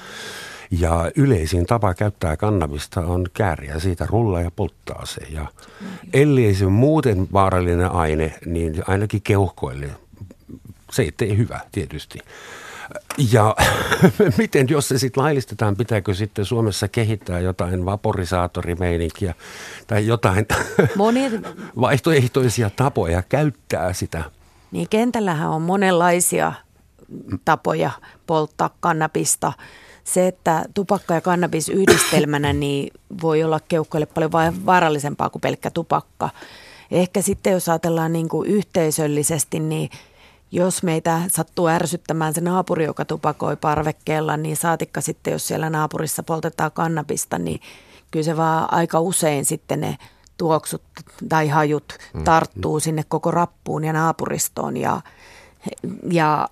Ja 0.71 1.11
yleisin 1.15 1.65
tapa 1.65 1.93
käyttää 1.93 2.37
kannabista 2.37 3.01
on 3.01 3.25
kääriä 3.33 3.79
siitä 3.79 4.05
rulla 4.09 4.41
ja 4.41 4.51
polttaa 4.51 5.05
se. 5.05 5.21
Ja 5.29 5.47
ellei 6.13 6.55
se 6.55 6.65
muuten 6.65 7.27
vaarallinen 7.33 7.91
aine, 7.91 8.33
niin 8.45 8.83
ainakin 8.87 9.21
keuhkoille 9.21 9.89
se 10.91 11.01
ei 11.01 11.11
tee 11.11 11.37
hyvä 11.37 11.59
tietysti. 11.71 12.19
Ja 13.31 13.55
miten, 14.37 14.67
jos 14.69 14.87
se 14.87 14.97
sitten 14.97 15.23
laillistetaan, 15.23 15.75
pitääkö 15.75 16.13
sitten 16.13 16.45
Suomessa 16.45 16.87
kehittää 16.87 17.39
jotain 17.39 17.85
vaporisaatorimeininkiä 17.85 19.33
tai 19.87 20.07
jotain 20.07 20.45
Moni, 20.95 21.31
vaihtoehtoisia 21.81 22.69
tapoja 22.69 23.21
käyttää 23.21 23.93
sitä? 23.93 24.23
niin 24.75 24.89
kentällähän 24.89 25.49
on 25.49 25.61
monenlaisia 25.61 26.53
tapoja 27.45 27.91
polttaa 28.27 28.69
kannabista. 28.79 29.53
Se, 30.03 30.27
että 30.27 30.65
tupakka 30.73 31.13
ja 31.13 31.21
kannabis 31.21 31.69
yhdistelmänä 31.69 32.53
niin 32.63 32.93
voi 33.21 33.43
olla 33.43 33.59
keuhkoille 33.59 34.05
paljon 34.05 34.31
va- 34.31 34.53
vaarallisempaa 34.65 35.29
kuin 35.29 35.41
pelkkä 35.41 35.71
tupakka. 35.71 36.29
Ehkä 36.91 37.21
sitten 37.21 37.53
jos 37.53 37.69
ajatellaan 37.69 38.13
niin 38.13 38.29
kuin 38.29 38.49
yhteisöllisesti, 38.49 39.59
niin 39.59 39.89
jos 40.51 40.83
meitä 40.83 41.21
sattuu 41.31 41.67
ärsyttämään 41.67 42.33
se 42.33 42.41
naapuri, 42.41 42.85
joka 42.85 43.05
tupakoi 43.05 43.55
parvekkeella, 43.55 44.37
niin 44.37 44.57
saatikka 44.57 45.01
sitten, 45.01 45.31
jos 45.31 45.47
siellä 45.47 45.69
naapurissa 45.69 46.23
poltetaan 46.23 46.71
kannabista, 46.71 47.39
niin 47.39 47.61
kyllä 48.11 48.23
se 48.23 48.37
vaan 48.37 48.73
aika 48.73 48.99
usein 48.99 49.45
sitten 49.45 49.81
ne 49.81 49.97
tuoksut 50.37 50.81
tai 51.29 51.47
hajut 51.47 51.93
tarttuu 52.23 52.79
sinne 52.79 53.03
koko 53.07 53.31
rappuun 53.31 53.83
ja 53.83 53.93
naapuristoon 53.93 54.77
ja, 54.77 55.01
ja 56.11 56.49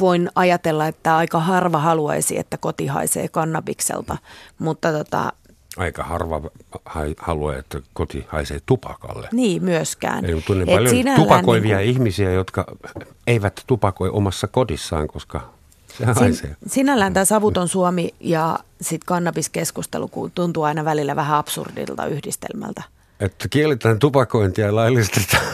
voin 0.00 0.30
ajatella, 0.34 0.86
että 0.86 1.16
aika 1.16 1.40
harva 1.40 1.78
haluaisi, 1.78 2.38
että 2.38 2.58
koti 2.58 2.86
haisee 2.86 3.28
kannabikselta, 3.28 4.18
mutta 4.58 4.92
tota, 4.92 5.32
Aika 5.76 6.02
harva 6.02 6.42
haluaa, 7.18 7.56
että 7.56 7.80
koti 7.92 8.26
haisee 8.28 8.60
tupakalle. 8.66 9.28
niin 9.32 9.64
myöskään. 9.64 10.24
Eli 10.24 10.42
tunnen 10.42 10.68
Et 10.68 10.74
paljon 10.74 10.90
sinällään 10.90 11.22
tupakoivia 11.22 11.76
niinku- 11.76 11.90
ihmisiä, 11.90 12.32
jotka 12.32 12.64
eivät 13.26 13.62
tupakoi 13.66 14.10
omassa 14.10 14.46
kodissaan, 14.46 15.08
koska 15.08 15.50
se 15.98 16.04
haisee. 16.04 16.32
Sin, 16.32 16.56
sinällään 16.66 17.14
tämä 17.14 17.24
savuton 17.24 17.68
Suomi 17.68 18.14
ja 18.20 18.58
sitten 18.80 19.06
kannabiskeskustelu 19.06 20.10
tuntuu 20.34 20.62
aina 20.62 20.84
välillä 20.84 21.16
vähän 21.16 21.38
absurdilta 21.38 22.06
yhdistelmältä. 22.06 22.82
Että 23.20 23.48
kielletään 23.48 23.98
tupakointia 23.98 24.66
ja 24.66 24.74
laillistetaan 24.74 25.46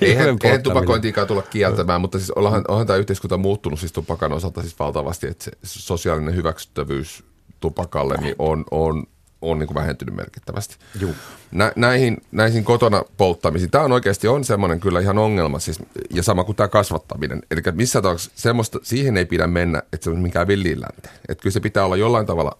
Eihän, 0.00 0.36
eihän 0.44 0.62
tupakointiikaan 0.62 1.26
tulla 1.26 1.42
kieltämään, 1.42 2.00
mutta 2.00 2.18
siis 2.18 2.30
onhan, 2.30 2.64
onhan 2.68 2.86
tämä 2.86 2.96
yhteiskunta 2.96 3.36
muuttunut 3.36 3.80
siis 3.80 3.92
tupakan 3.92 4.32
osalta 4.32 4.62
siis 4.62 4.78
valtavasti, 4.78 5.26
että 5.26 5.44
se 5.44 5.80
sosiaalinen 5.80 6.34
hyväksyttävyys 6.36 7.24
tupakalle 7.60 8.16
niin 8.16 8.34
on, 8.38 8.64
on, 8.70 9.04
on 9.42 9.58
niin 9.58 9.66
kuin 9.66 9.74
vähentynyt 9.74 10.14
merkittävästi. 10.14 10.76
Juu. 11.00 11.14
Nä, 11.50 11.72
näihin, 11.76 12.16
näihin 12.32 12.64
kotona 12.64 13.02
polttamisiin, 13.16 13.70
tämä 13.70 13.84
on 13.84 13.92
oikeasti 13.92 14.28
on 14.28 14.44
semmoinen 14.44 14.80
kyllä 14.80 15.00
ihan 15.00 15.18
ongelma, 15.18 15.58
siis, 15.58 15.78
ja 16.10 16.22
sama 16.22 16.44
kuin 16.44 16.56
tämä 16.56 16.68
kasvattaminen. 16.68 17.42
Eli 17.50 17.60
missä 17.72 18.02
tapauksessa 18.02 18.32
semmoista, 18.34 18.78
siihen 18.82 19.16
ei 19.16 19.26
pidä 19.26 19.46
mennä, 19.46 19.82
että 19.92 20.04
se 20.04 20.10
on 20.10 20.18
mikään 20.18 20.48
villiin 20.48 20.80
länteen. 20.80 21.14
Että 21.28 21.42
kyllä 21.42 21.52
se 21.52 21.60
pitää 21.60 21.84
olla 21.84 21.96
jollain 21.96 22.26
tavalla, 22.26 22.56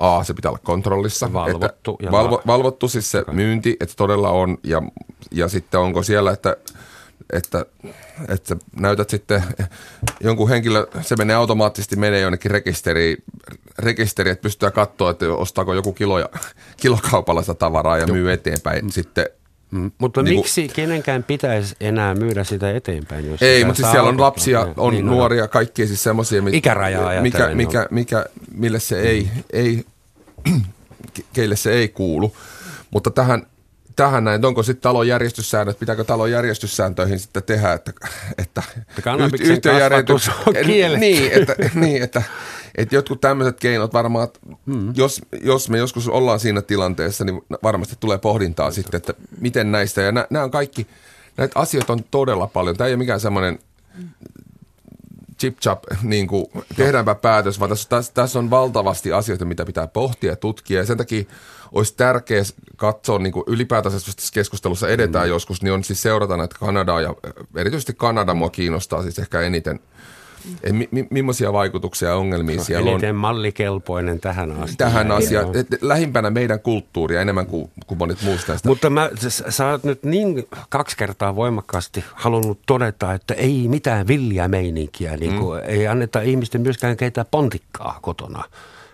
A, 0.00 0.24
se 0.24 0.34
pitää 0.34 0.50
olla 0.50 0.60
kontrollissa. 0.64 1.32
Valvottu 1.32 1.90
Että 1.90 2.06
ja 2.06 2.10
valvo, 2.10 2.36
va- 2.36 2.42
valvottu 2.46 2.88
siis 2.88 3.10
se 3.10 3.24
myynti, 3.32 3.76
että 3.80 3.94
todella 3.96 4.30
on, 4.30 4.58
ja, 4.64 4.82
ja 5.30 5.48
sitten 5.48 5.80
onko 5.80 6.02
siellä, 6.02 6.32
että 6.32 6.56
että, 7.32 7.66
että 8.28 8.56
näytät 8.80 9.10
sitten 9.10 9.42
jonkun 10.20 10.48
henkilö, 10.48 10.86
se 11.00 11.16
menee 11.16 11.36
automaattisesti 11.36 11.96
menee 11.96 12.20
jonnekin 12.20 12.50
rekisteriin, 12.50 13.16
rekisteri, 13.78 14.30
että 14.30 14.42
pystytään 14.42 14.72
katsoa, 14.72 15.10
että 15.10 15.26
ostaako 15.26 15.74
joku 15.74 15.92
kiloja, 15.92 16.28
kilokaupalla 16.76 17.42
sitä 17.42 17.54
tavaraa 17.54 17.98
ja 17.98 18.06
myy 18.06 18.32
eteenpäin. 18.32 18.92
Sitten 18.92 19.26
Mm, 19.70 19.90
Mutta 19.98 20.22
Niinku- 20.22 20.42
miksi 20.42 20.68
kenenkään 20.68 21.24
pitäisi 21.24 21.74
enää 21.80 22.14
myydä 22.14 22.44
sitä 22.44 22.70
eteenpäin? 22.70 23.30
Jos 23.30 23.42
Ei, 23.42 23.64
mutta 23.64 23.76
siis 23.76 23.90
siellä 23.90 24.08
on 24.08 24.20
lapsia, 24.20 24.64
Niin, 24.64 24.74
on 24.76 24.92
niin, 24.92 25.06
nuoria, 25.06 25.48
kaikkia 25.48 25.86
siis 25.86 26.02
semmoisia, 26.02 26.42
Ikärajaa 26.52 27.22
mikä, 27.22 27.48
mikä, 27.54 27.86
mikä, 27.90 28.26
mille 28.54 28.80
se 28.80 29.00
ei, 29.00 29.28
ei 29.52 29.84
ke- 31.18 31.24
keille 31.32 31.56
se 31.56 31.72
ei 31.72 31.88
kuulu. 31.88 32.36
Mutta 32.90 33.10
tähän, 33.10 33.46
tähän 33.96 34.24
näin, 34.24 34.44
onko 34.44 34.62
sitten 34.62 34.82
talon 34.82 35.08
järjestyssäännöt, 35.08 35.78
pitääkö 35.78 36.04
talon 36.04 36.30
järjestyssääntöihin 36.30 37.18
sitten 37.18 37.42
tehdä, 37.42 37.72
että, 37.72 37.92
että 38.38 38.62
yht- 39.00 39.42
yhtiöjärjestys- 39.42 40.30
on 40.46 40.54
kielletty. 40.66 41.00
Niin, 41.00 41.32
että, 41.32 41.56
niin, 41.74 42.02
että, 42.02 42.22
että 42.74 42.94
jotkut 42.94 43.20
tämmöiset 43.20 43.60
keinot 43.60 43.92
varmaan, 43.92 44.28
mm. 44.66 44.92
jos, 44.96 45.20
jos 45.42 45.70
me 45.70 45.78
joskus 45.78 46.08
ollaan 46.08 46.40
siinä 46.40 46.62
tilanteessa, 46.62 47.24
niin 47.24 47.42
varmasti 47.62 47.96
tulee 48.00 48.18
pohdintaa 48.18 48.70
sitten, 48.70 48.98
että 48.98 49.14
miten 49.40 49.72
näistä, 49.72 50.02
ja 50.02 50.12
nämä, 50.12 50.26
nämä 50.30 50.44
on 50.44 50.50
kaikki, 50.50 50.86
näitä 51.36 51.60
asioita 51.60 51.92
on 51.92 52.04
todella 52.10 52.46
paljon. 52.46 52.76
Tämä 52.76 52.88
ei 52.88 52.94
ole 52.94 52.98
mikään 52.98 53.20
semmoinen 53.20 53.58
chip 55.40 55.58
chap, 55.58 55.84
niin 56.02 56.26
kuin, 56.26 56.46
tehdäänpä 56.76 57.14
päätös, 57.14 57.60
vaan 57.60 57.70
tässä, 57.70 57.88
tässä, 57.88 58.12
tässä 58.14 58.38
on 58.38 58.50
valtavasti 58.50 59.12
asioita, 59.12 59.44
mitä 59.44 59.64
pitää 59.64 59.86
pohtia 59.86 60.30
ja 60.30 60.36
tutkia. 60.36 60.78
Ja 60.78 60.86
sen 60.86 60.98
takia 60.98 61.24
olisi 61.74 61.94
tärkeää 61.96 62.44
katsoa, 62.76 63.18
niin 63.18 63.32
kuin 63.32 63.44
ylipäätänsä 63.46 63.96
jos 63.96 64.16
tässä 64.16 64.34
keskustelussa 64.34 64.88
edetään 64.88 65.26
mm. 65.26 65.30
joskus, 65.30 65.62
niin 65.62 65.72
on 65.72 65.84
siis 65.84 66.02
seurata 66.02 66.36
näitä 66.36 66.56
Kanadaa 66.60 67.00
ja 67.00 67.08
äh, 67.08 67.32
erityisesti 67.56 67.94
Kanada 67.96 68.34
mua 68.34 68.50
kiinnostaa 68.50 69.02
siis 69.02 69.18
ehkä 69.18 69.40
eniten. 69.40 69.80
Et 70.62 70.72
mi, 70.72 70.88
mi, 70.90 71.06
millaisia 71.10 71.52
vaikutuksia 71.52 72.08
ja 72.08 72.16
ongelmia 72.16 72.56
No, 72.56 72.64
siellä 72.64 72.88
on 72.88 72.92
eniten 72.92 73.14
mallikelpoinen 73.14 74.20
tähän 74.20 74.52
asti. 74.62 74.76
tähän 74.76 75.10
asiaan. 75.10 75.56
Et 75.56 75.66
lähimpänä 75.80 76.30
meidän 76.30 76.60
kulttuuria 76.60 77.20
enemmän 77.20 77.46
kuin, 77.46 77.70
kuin 77.86 77.98
monet 77.98 78.22
muista. 78.22 78.56
Mutta 78.64 78.90
mä, 78.90 79.10
sä, 79.48 79.66
oot 79.66 79.84
nyt 79.84 80.04
niin 80.04 80.48
kaksi 80.68 80.96
kertaa 80.96 81.36
voimakkaasti 81.36 82.04
halunnut 82.14 82.58
todeta, 82.66 83.14
että 83.14 83.34
ei 83.34 83.68
mitään 83.68 84.06
villiä 84.06 84.48
meininkiä. 84.48 85.16
Niin 85.16 85.32
mm. 85.32 85.40
Ei 85.66 85.86
anneta 85.86 86.20
ihmisten 86.20 86.60
myöskään 86.60 86.96
keitä 86.96 87.24
pontikkaa 87.30 87.98
kotona 88.02 88.44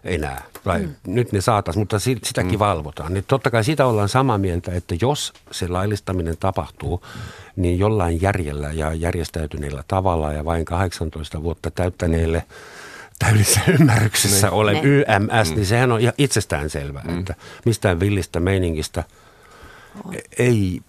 enää. 0.05 0.43
Tai 0.65 0.81
mm. 0.81 0.95
nyt 1.07 1.33
ne 1.33 1.41
saatas, 1.41 1.77
mutta 1.77 1.99
si- 1.99 2.19
sitäkin 2.25 2.53
mm. 2.53 2.59
valvotaan. 2.59 3.15
Niin 3.15 3.25
totta 3.29 3.51
kai 3.51 3.65
sitä 3.65 3.87
ollaan 3.87 4.09
samaa 4.09 4.39
mieltä, 4.39 4.73
että 4.73 4.95
jos 5.01 5.33
se 5.51 5.69
laillistaminen 5.69 6.37
tapahtuu, 6.41 7.03
niin 7.57 7.79
jollain 7.79 8.23
järjellä 8.23 8.73
ja 8.73 8.95
järjestäytyneellä 8.95 9.85
tavalla 9.89 10.33
ja 10.33 10.45
vain 10.45 10.65
18 10.65 11.43
vuotta 11.43 11.71
täyttäneille 11.71 12.45
täydessä 13.19 13.61
ymmärryksessä 13.81 14.47
niin. 14.47 14.55
ole 14.55 14.73
Ne. 14.73 14.81
YMS, 14.85 15.55
niin 15.55 15.67
sehän 15.67 15.93
on 15.93 16.01
ihan 16.01 16.15
itsestään 16.19 16.71
selvää, 16.71 17.05
mm. 17.09 17.19
että 17.19 17.35
mistään 17.65 18.01
villistä 18.01 18.41
meiningistä 18.41 19.05
ei 20.39 20.81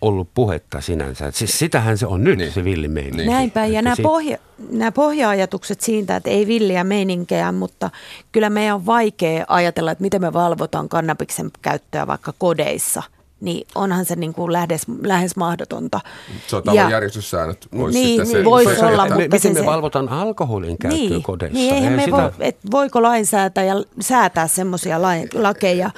ollut 0.00 0.28
puhetta 0.34 0.80
sinänsä. 0.80 1.30
Siis 1.30 1.58
sitähän 1.58 1.98
se 1.98 2.06
on 2.06 2.24
nyt, 2.24 2.38
niin. 2.38 2.52
Se 2.52 2.64
villimeininki. 2.64 3.16
Niin. 3.16 3.30
Näinpä, 3.30 3.66
ja 3.66 3.82
nämä, 3.82 3.96
si- 3.96 4.02
pohja, 4.02 4.38
nämä 4.70 4.92
pohja-ajatukset 4.92 5.80
siitä, 5.80 6.16
että 6.16 6.30
ei 6.30 6.46
villiä 6.46 6.84
meininkejä, 6.84 7.52
mutta 7.52 7.90
kyllä 8.32 8.50
meidän 8.50 8.74
on 8.74 8.86
vaikea 8.86 9.44
ajatella, 9.48 9.90
että 9.90 10.02
miten 10.02 10.20
me 10.20 10.32
valvotaan 10.32 10.88
kannabiksen 10.88 11.50
käyttöä 11.62 12.06
vaikka 12.06 12.32
kodeissa. 12.38 13.02
Niin 13.40 13.66
onhan 13.74 14.04
se 14.04 14.16
niin 14.16 14.32
kuin 14.34 14.52
lähes, 14.52 14.82
lähes 15.02 15.36
mahdotonta. 15.36 16.00
se 16.46 16.56
on 16.56 16.62
Ja- 16.72 16.90
järjestyssäännöt. 16.90 17.66
Olisi 17.78 17.98
Niin, 17.98 18.08
sitten 18.20 18.26
se, 18.40 18.44
voisi 18.44 18.76
se, 18.76 18.86
olla, 18.86 19.02
että- 19.06 19.16
me, 19.16 19.22
mutta 19.22 19.36
miten 19.36 19.54
se- 19.54 19.60
me 19.60 19.66
valvotaan 19.66 20.08
alkoholin 20.08 20.78
käyttöä 20.78 21.08
Niin, 21.08 21.22
kodeissa? 21.22 21.58
niin 21.58 21.74
eihän 21.74 21.92
Eihän 21.92 21.96
me 21.96 22.04
sitä- 22.04 22.16
voi, 22.38 22.46
et 22.48 22.56
voiko 22.70 23.02
lainsäätäjä 23.02 23.74
säätää 24.00 24.48
semmoisia 24.48 25.02
lakeja. 25.34 25.90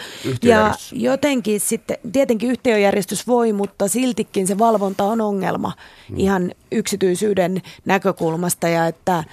Ja 0.43 0.75
jotenkin 0.93 1.61
sitten, 1.61 1.97
tietenkin 2.13 2.51
yhtiöjärjestys 2.51 3.27
voi, 3.27 3.53
mutta 3.53 3.89
siltikin 3.89 4.47
se 4.47 4.59
valvonta 4.59 5.05
on 5.05 5.21
ongelma 5.21 5.73
Mm. 6.09 6.17
ihan 6.19 6.53
yksityisyyden 6.73 7.63
näkökulmasta 7.85 8.69
ja 8.69 8.87
että 8.87 9.25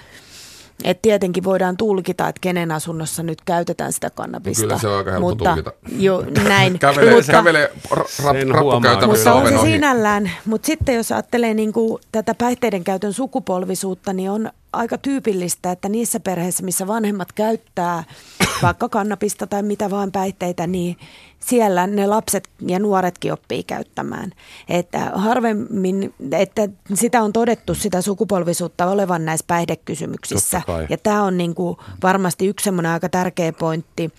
et 0.84 1.02
tietenkin 1.02 1.44
voidaan 1.44 1.76
tulkita, 1.76 2.28
että 2.28 2.40
kenen 2.40 2.72
asunnossa 2.72 3.22
nyt 3.22 3.38
käytetään 3.44 3.92
sitä 3.92 4.10
kannabista. 4.10 4.62
Kyllä 4.62 4.78
se 4.78 4.88
on 4.88 4.96
aika 4.98 5.10
helppo 5.10 5.28
mutta, 5.28 5.44
tulkita. 5.44 5.72
Jo, 5.98 6.24
näin. 6.48 6.78
kävelee, 6.78 7.14
mutta, 7.14 7.32
kävelee 7.32 7.72
ra, 7.90 8.04
ra, 8.52 9.06
mutta 9.06 9.32
on 9.34 9.40
oven 9.40 9.52
se 9.52 9.58
ohi. 9.58 9.70
sinällään, 9.72 10.30
mutta 10.44 10.66
sitten 10.66 10.94
jos 10.94 11.12
ajattelee 11.12 11.54
niin 11.54 11.72
kuin 11.72 12.02
tätä 12.12 12.34
päihteiden 12.34 12.84
käytön 12.84 13.12
sukupolvisuutta, 13.12 14.12
niin 14.12 14.30
on 14.30 14.50
aika 14.72 14.98
tyypillistä, 14.98 15.72
että 15.72 15.88
niissä 15.88 16.20
perheissä, 16.20 16.62
missä 16.62 16.86
vanhemmat 16.86 17.32
käyttää 17.32 18.04
vaikka 18.62 18.88
kannabista 18.88 19.46
tai 19.46 19.62
mitä 19.62 19.90
vaan 19.90 20.12
päihteitä, 20.12 20.66
niin 20.66 20.96
siellä 21.40 21.86
ne 21.86 22.06
lapset 22.06 22.48
ja 22.66 22.78
nuoretkin 22.78 23.32
oppii 23.32 23.62
käyttämään. 23.62 24.32
Että 24.68 25.10
harvemmin, 25.14 26.14
että 26.32 26.68
sitä 26.94 27.22
on 27.22 27.32
todettu 27.32 27.74
sitä 27.74 28.02
sukupolvisuutta 28.02 28.86
olevan 28.86 29.24
näissä 29.24 29.44
päihdekysymyksissä. 29.46 30.62
Ja 30.88 30.98
tämä 30.98 31.22
on 31.22 31.38
niin 31.38 31.54
kuin 31.54 31.76
varmasti 32.02 32.46
yksi 32.46 32.64
semmoinen 32.64 32.92
aika 32.92 33.08
tärkeä 33.08 33.52
pointti. 33.52 34.12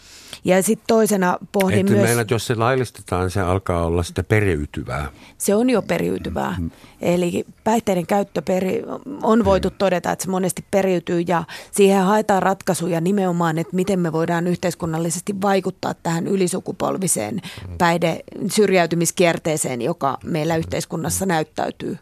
Ja 0.45 0.64
sitten 0.64 0.88
toisena 0.88 1.38
pohdin 1.52 1.80
Että 1.80 1.91
myös... 1.91 2.04
Meinaat, 2.04 2.32
jos 2.32 2.47
se 2.47 2.56
laillistetaan, 2.56 3.32
se 3.32 3.41
alkaa 3.41 3.86
olla 3.86 4.04
sitä 4.04 4.24
periytyvää. 4.24 5.12
Se 5.38 5.56
on 5.56 5.70
jo 5.70 5.82
periytyvää. 5.82 6.56
Mm. 6.60 6.72
Eli 7.02 7.45
päihteiden 7.64 8.08
käyttö 8.08 8.41
peri, 8.41 8.84
on 9.24 9.45
voitu 9.45 9.70
todeta, 9.70 10.12
että 10.12 10.26
se 10.26 10.32
monesti 10.40 10.66
periytyy 10.72 11.20
ja 11.28 11.44
siihen 11.72 12.04
haetaan 12.04 12.44
ratkaisuja 12.44 13.02
nimenomaan, 13.02 13.58
että 13.58 13.76
miten 13.76 14.00
me 14.00 14.12
voidaan 14.12 14.48
yhteiskunnallisesti 14.48 15.42
vaikuttaa 15.42 15.94
tähän 15.94 16.28
ylisukupolviseen 16.28 17.42
päihde 17.78 18.20
syrjäytymiskierteeseen, 18.52 19.82
joka 19.82 20.18
meillä 20.24 20.56
yhteiskunnassa 20.56 21.26
näyttäytyy. 21.26 21.98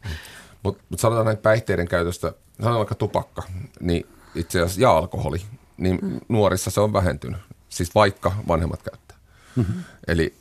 Mutta 0.63 0.83
mut 0.89 0.99
sanotaan 0.99 1.25
näin 1.25 1.37
päihteiden 1.37 1.87
käytöstä, 1.87 2.33
sanotaan 2.57 2.77
vaikka 2.77 2.95
tupakka, 2.95 3.43
niin 3.79 4.05
itse 4.35 4.61
asiassa 4.61 4.81
ja 4.81 4.97
alkoholi, 4.97 5.41
niin 5.77 5.99
mm. 6.01 6.19
nuorissa 6.29 6.71
se 6.71 6.81
on 6.81 6.93
vähentynyt. 6.93 7.39
Siis 7.69 7.95
vaikka 7.95 8.31
vanhemmat 8.47 8.83
käyttää. 8.83 9.17
Mm-hmm. 9.55 9.83
Eli, 10.07 10.33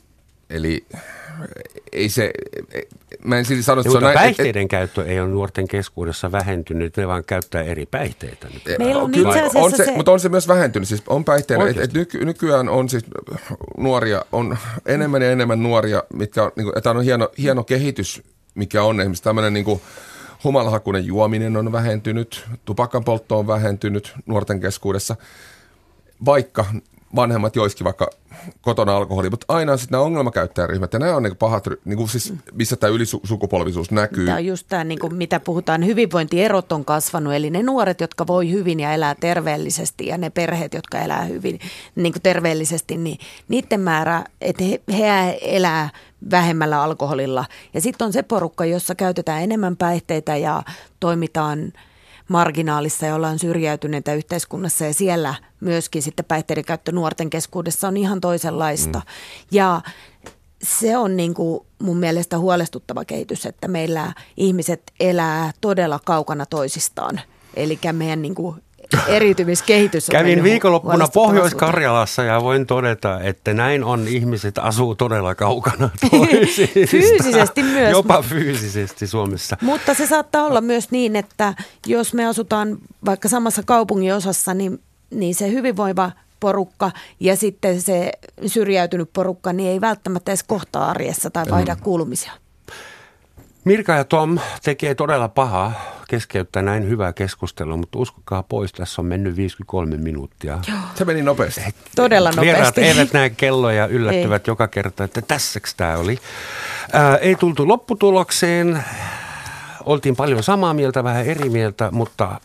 eli 0.49 0.85
ei 1.91 2.09
se, 2.09 2.31
mä 3.23 3.37
en 3.37 3.45
siis 3.45 3.65
sano, 3.65 3.81
että 3.81 3.91
se 3.91 3.97
on 3.97 4.13
päihteiden 4.13 4.63
et, 4.63 4.69
käyttö 4.69 5.05
ei 5.05 5.19
ole 5.19 5.29
nuorten 5.29 5.67
keskuudessa 5.67 6.31
vähentynyt, 6.31 6.97
ne 6.97 7.07
vaan 7.07 7.23
käyttää 7.23 7.63
eri 7.63 7.85
päihteitä. 7.85 8.47
Meillä 8.77 9.01
on 9.01 9.11
Kyllä, 9.11 9.29
on 9.55 9.71
se, 9.71 9.85
se, 9.85 9.91
mutta 9.91 10.11
on 10.11 10.19
se 10.19 10.29
myös 10.29 10.47
vähentynyt. 10.47 10.87
Siis 10.87 11.03
on 11.07 11.25
päihteiden, 11.25 11.67
et, 11.67 11.77
et 11.77 11.93
nyky, 11.93 12.25
nykyään 12.25 12.69
on 12.69 12.89
siis 12.89 13.05
nuoria, 13.77 14.25
on 14.31 14.57
enemmän 14.85 15.21
ja 15.21 15.31
enemmän 15.31 15.63
nuoria, 15.63 16.03
mitkä 16.13 16.43
on, 16.43 16.51
niin 16.55 16.65
kuin, 16.65 16.77
että 16.77 16.91
on 16.91 17.03
hieno, 17.03 17.29
hieno 17.37 17.63
kehitys, 17.63 18.23
mikä 18.55 18.83
on 18.83 18.99
esimerkiksi 18.99 19.23
tämmöinen 19.23 19.53
niin 19.53 19.65
kuin, 19.65 19.81
humalahakuinen 20.43 21.05
juominen 21.05 21.57
on 21.57 21.71
vähentynyt, 21.71 22.45
tupakan 22.65 23.03
poltto 23.03 23.39
on 23.39 23.47
vähentynyt 23.47 24.13
nuorten 24.25 24.59
keskuudessa, 24.59 25.15
vaikka 26.25 26.65
vanhemmat 27.15 27.55
joiskin 27.55 27.85
vaikka 27.85 28.09
kotona 28.61 28.97
alkoholi, 28.97 29.29
mutta 29.29 29.45
aina 29.53 29.71
on 29.71 29.77
sitten 29.77 29.95
nämä 29.95 30.03
ongelmakäyttäjäryhmät 30.03 30.93
ja 30.93 30.99
nämä 30.99 31.15
on 31.15 31.23
niin 31.23 31.37
pahat, 31.37 31.67
niin 31.85 31.97
kuin 31.97 32.09
siis, 32.09 32.33
missä 32.53 32.75
tämä 32.75 32.93
ylisukupolvisuus 32.93 33.91
näkyy. 33.91 34.25
Tämä 34.25 34.37
on 34.37 34.45
just 34.45 34.65
tämä, 34.69 34.83
niin 34.83 34.99
kuin 34.99 35.15
mitä 35.15 35.39
puhutaan, 35.39 35.85
hyvinvointierot 35.85 36.71
on 36.71 36.85
kasvanut, 36.85 37.33
eli 37.33 37.49
ne 37.49 37.63
nuoret, 37.63 38.01
jotka 38.01 38.27
voi 38.27 38.51
hyvin 38.51 38.79
ja 38.79 38.93
elää 38.93 39.15
terveellisesti 39.15 40.05
ja 40.05 40.17
ne 40.17 40.29
perheet, 40.29 40.73
jotka 40.73 40.99
elää 40.99 41.23
hyvin 41.23 41.59
niin 41.95 42.13
kuin 42.13 42.23
terveellisesti, 42.23 42.97
niin 42.97 43.17
niiden 43.47 43.79
määrä, 43.79 44.23
että 44.41 44.63
he, 44.63 44.81
he 44.97 45.39
elää 45.41 45.89
vähemmällä 46.31 46.81
alkoholilla. 46.81 47.45
Ja 47.73 47.81
sitten 47.81 48.05
on 48.05 48.13
se 48.13 48.23
porukka, 48.23 48.65
jossa 48.65 48.95
käytetään 48.95 49.43
enemmän 49.43 49.77
päihteitä 49.77 50.35
ja 50.35 50.63
toimitaan– 50.99 51.73
marginaalissa 52.27 53.05
ja 53.05 53.15
ollaan 53.15 53.39
syrjäytyneitä 53.39 54.13
yhteiskunnassa 54.13 54.85
ja 54.85 54.93
siellä 54.93 55.35
myöskin 55.59 56.01
sitten 56.01 56.25
päihteiden 56.25 56.65
käyttö 56.65 56.91
nuorten 56.91 57.29
keskuudessa 57.29 57.87
on 57.87 57.97
ihan 57.97 58.21
toisenlaista. 58.21 58.99
Mm. 58.99 59.05
Ja 59.51 59.81
se 60.63 60.97
on 60.97 61.17
niin 61.17 61.33
kuin 61.33 61.65
mun 61.79 61.97
mielestä 61.97 62.37
huolestuttava 62.37 63.05
kehitys, 63.05 63.45
että 63.45 63.67
meillä 63.67 64.13
ihmiset 64.37 64.91
elää 64.99 65.51
todella 65.61 65.99
kaukana 66.05 66.45
toisistaan. 66.45 67.21
Eli 67.53 67.79
meidän 67.91 68.21
niin 68.21 68.35
kuin 68.35 68.63
eriytymiskehitys 69.07 70.09
on 70.09 70.11
Kävin 70.11 70.43
viikonloppuna 70.43 71.07
Pohjois-Karjalassa 71.07 72.23
ja 72.23 72.41
voin 72.41 72.65
todeta, 72.65 73.21
että 73.21 73.53
näin 73.53 73.83
on. 73.83 74.07
Ihmiset 74.07 74.57
asuu 74.57 74.95
todella 74.95 75.35
kaukana 75.35 75.89
toisistaan. 76.11 76.87
fyysisesti 76.87 77.63
myös. 77.63 77.91
Jopa 77.91 78.21
fyysisesti 78.21 79.07
Suomessa. 79.07 79.57
Mutta 79.61 79.93
se 79.93 80.07
saattaa 80.07 80.45
olla 80.45 80.61
myös 80.61 80.91
niin, 80.91 81.15
että 81.15 81.53
jos 81.85 82.13
me 82.13 82.25
asutaan 82.25 82.77
vaikka 83.05 83.29
samassa 83.29 83.63
kaupungin 83.65 84.13
osassa, 84.13 84.53
niin, 84.53 84.81
niin 85.11 85.35
se 85.35 85.51
hyvinvoiva 85.51 86.11
porukka 86.39 86.91
ja 87.19 87.35
sitten 87.35 87.81
se 87.81 88.11
syrjäytynyt 88.45 89.09
porukka, 89.13 89.53
niin 89.53 89.69
ei 89.69 89.81
välttämättä 89.81 90.31
edes 90.31 90.43
kohtaa 90.43 90.89
arjessa 90.89 91.29
tai 91.29 91.45
vaihda 91.49 91.75
kuulumisia. 91.75 92.31
Mirka 93.67 93.93
ja 93.93 94.03
Tom 94.03 94.39
tekee 94.63 94.95
todella 94.95 95.27
pahaa 95.27 95.73
keskeyttää 96.07 96.61
näin 96.61 96.89
hyvää 96.89 97.13
keskustelua, 97.13 97.77
mutta 97.77 97.99
uskokaa 97.99 98.43
pois, 98.43 98.73
tässä 98.73 99.01
on 99.01 99.05
mennyt 99.05 99.35
53 99.35 99.97
minuuttia. 99.97 100.59
Joo. 100.67 100.77
Se 100.95 101.05
meni 101.05 101.21
nopeasti. 101.21 101.61
Todella 101.95 102.29
nopeasti. 102.29 102.51
Vieraat 102.53 102.77
eivät 102.77 103.13
näe 103.13 103.29
kelloja 103.29 103.87
yllättyvät 103.95 104.47
ei. 104.47 104.51
joka 104.51 104.67
kerta, 104.67 105.03
että 105.03 105.21
tässäks 105.21 105.75
tämä 105.75 105.97
oli. 105.97 106.17
Ää, 106.93 107.17
ei 107.17 107.35
tultu 107.35 107.67
lopputulokseen. 107.67 108.83
Oltiin 109.85 110.15
paljon 110.15 110.43
samaa 110.43 110.73
mieltä, 110.73 111.03
vähän 111.03 111.25
eri 111.25 111.49
mieltä, 111.49 111.91
mutta 111.91 112.41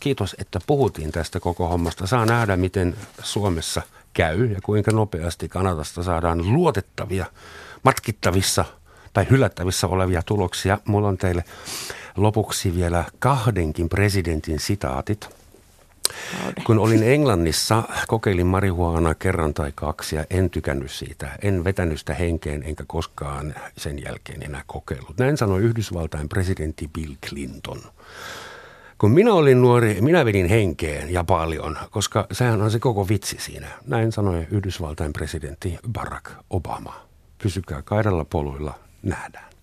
kiitos, 0.00 0.36
että 0.38 0.58
puhuttiin 0.66 1.12
tästä 1.12 1.40
koko 1.40 1.68
hommasta. 1.68 2.06
Saa 2.06 2.26
nähdä, 2.26 2.56
miten 2.56 2.96
Suomessa 3.22 3.82
käy 4.14 4.46
ja 4.46 4.58
kuinka 4.62 4.90
nopeasti 4.90 5.48
Kanadasta 5.48 6.02
saadaan 6.02 6.52
luotettavia, 6.52 7.26
matkittavissa– 7.82 8.64
tai 9.14 9.26
hylättävissä 9.30 9.86
olevia 9.86 10.22
tuloksia. 10.22 10.78
Mulla 10.84 11.08
on 11.08 11.18
teille 11.18 11.44
lopuksi 12.16 12.74
vielä 12.74 13.04
kahdenkin 13.18 13.88
presidentin 13.88 14.60
sitaatit. 14.60 15.28
Kun 16.64 16.78
olin 16.78 17.02
Englannissa, 17.02 17.82
kokeilin 18.08 18.46
marihuana 18.46 19.14
kerran 19.14 19.54
tai 19.54 19.72
kaksi 19.74 20.16
ja 20.16 20.24
en 20.30 20.50
tykännyt 20.50 20.90
siitä. 20.90 21.30
En 21.42 21.64
vetänyt 21.64 21.98
sitä 21.98 22.14
henkeen 22.14 22.62
enkä 22.62 22.84
koskaan 22.86 23.54
sen 23.76 24.02
jälkeen 24.04 24.42
enää 24.42 24.62
kokeillut. 24.66 25.18
Näin 25.18 25.36
sanoi 25.36 25.62
Yhdysvaltain 25.62 26.28
presidentti 26.28 26.88
Bill 26.92 27.14
Clinton. 27.28 27.80
Kun 28.98 29.10
minä 29.10 29.34
olin 29.34 29.62
nuori, 29.62 30.00
minä 30.00 30.24
vedin 30.24 30.48
henkeen 30.48 31.12
ja 31.12 31.24
paljon, 31.24 31.78
koska 31.90 32.26
sehän 32.32 32.62
on 32.62 32.70
se 32.70 32.78
koko 32.78 33.08
vitsi 33.08 33.36
siinä. 33.40 33.68
Näin 33.86 34.12
sanoi 34.12 34.46
Yhdysvaltain 34.50 35.12
presidentti 35.12 35.78
Barack 35.92 36.30
Obama. 36.50 36.94
Pysykää 37.42 37.82
kaidalla 37.82 38.24
poluilla, 38.24 38.74
nada. 39.04 39.53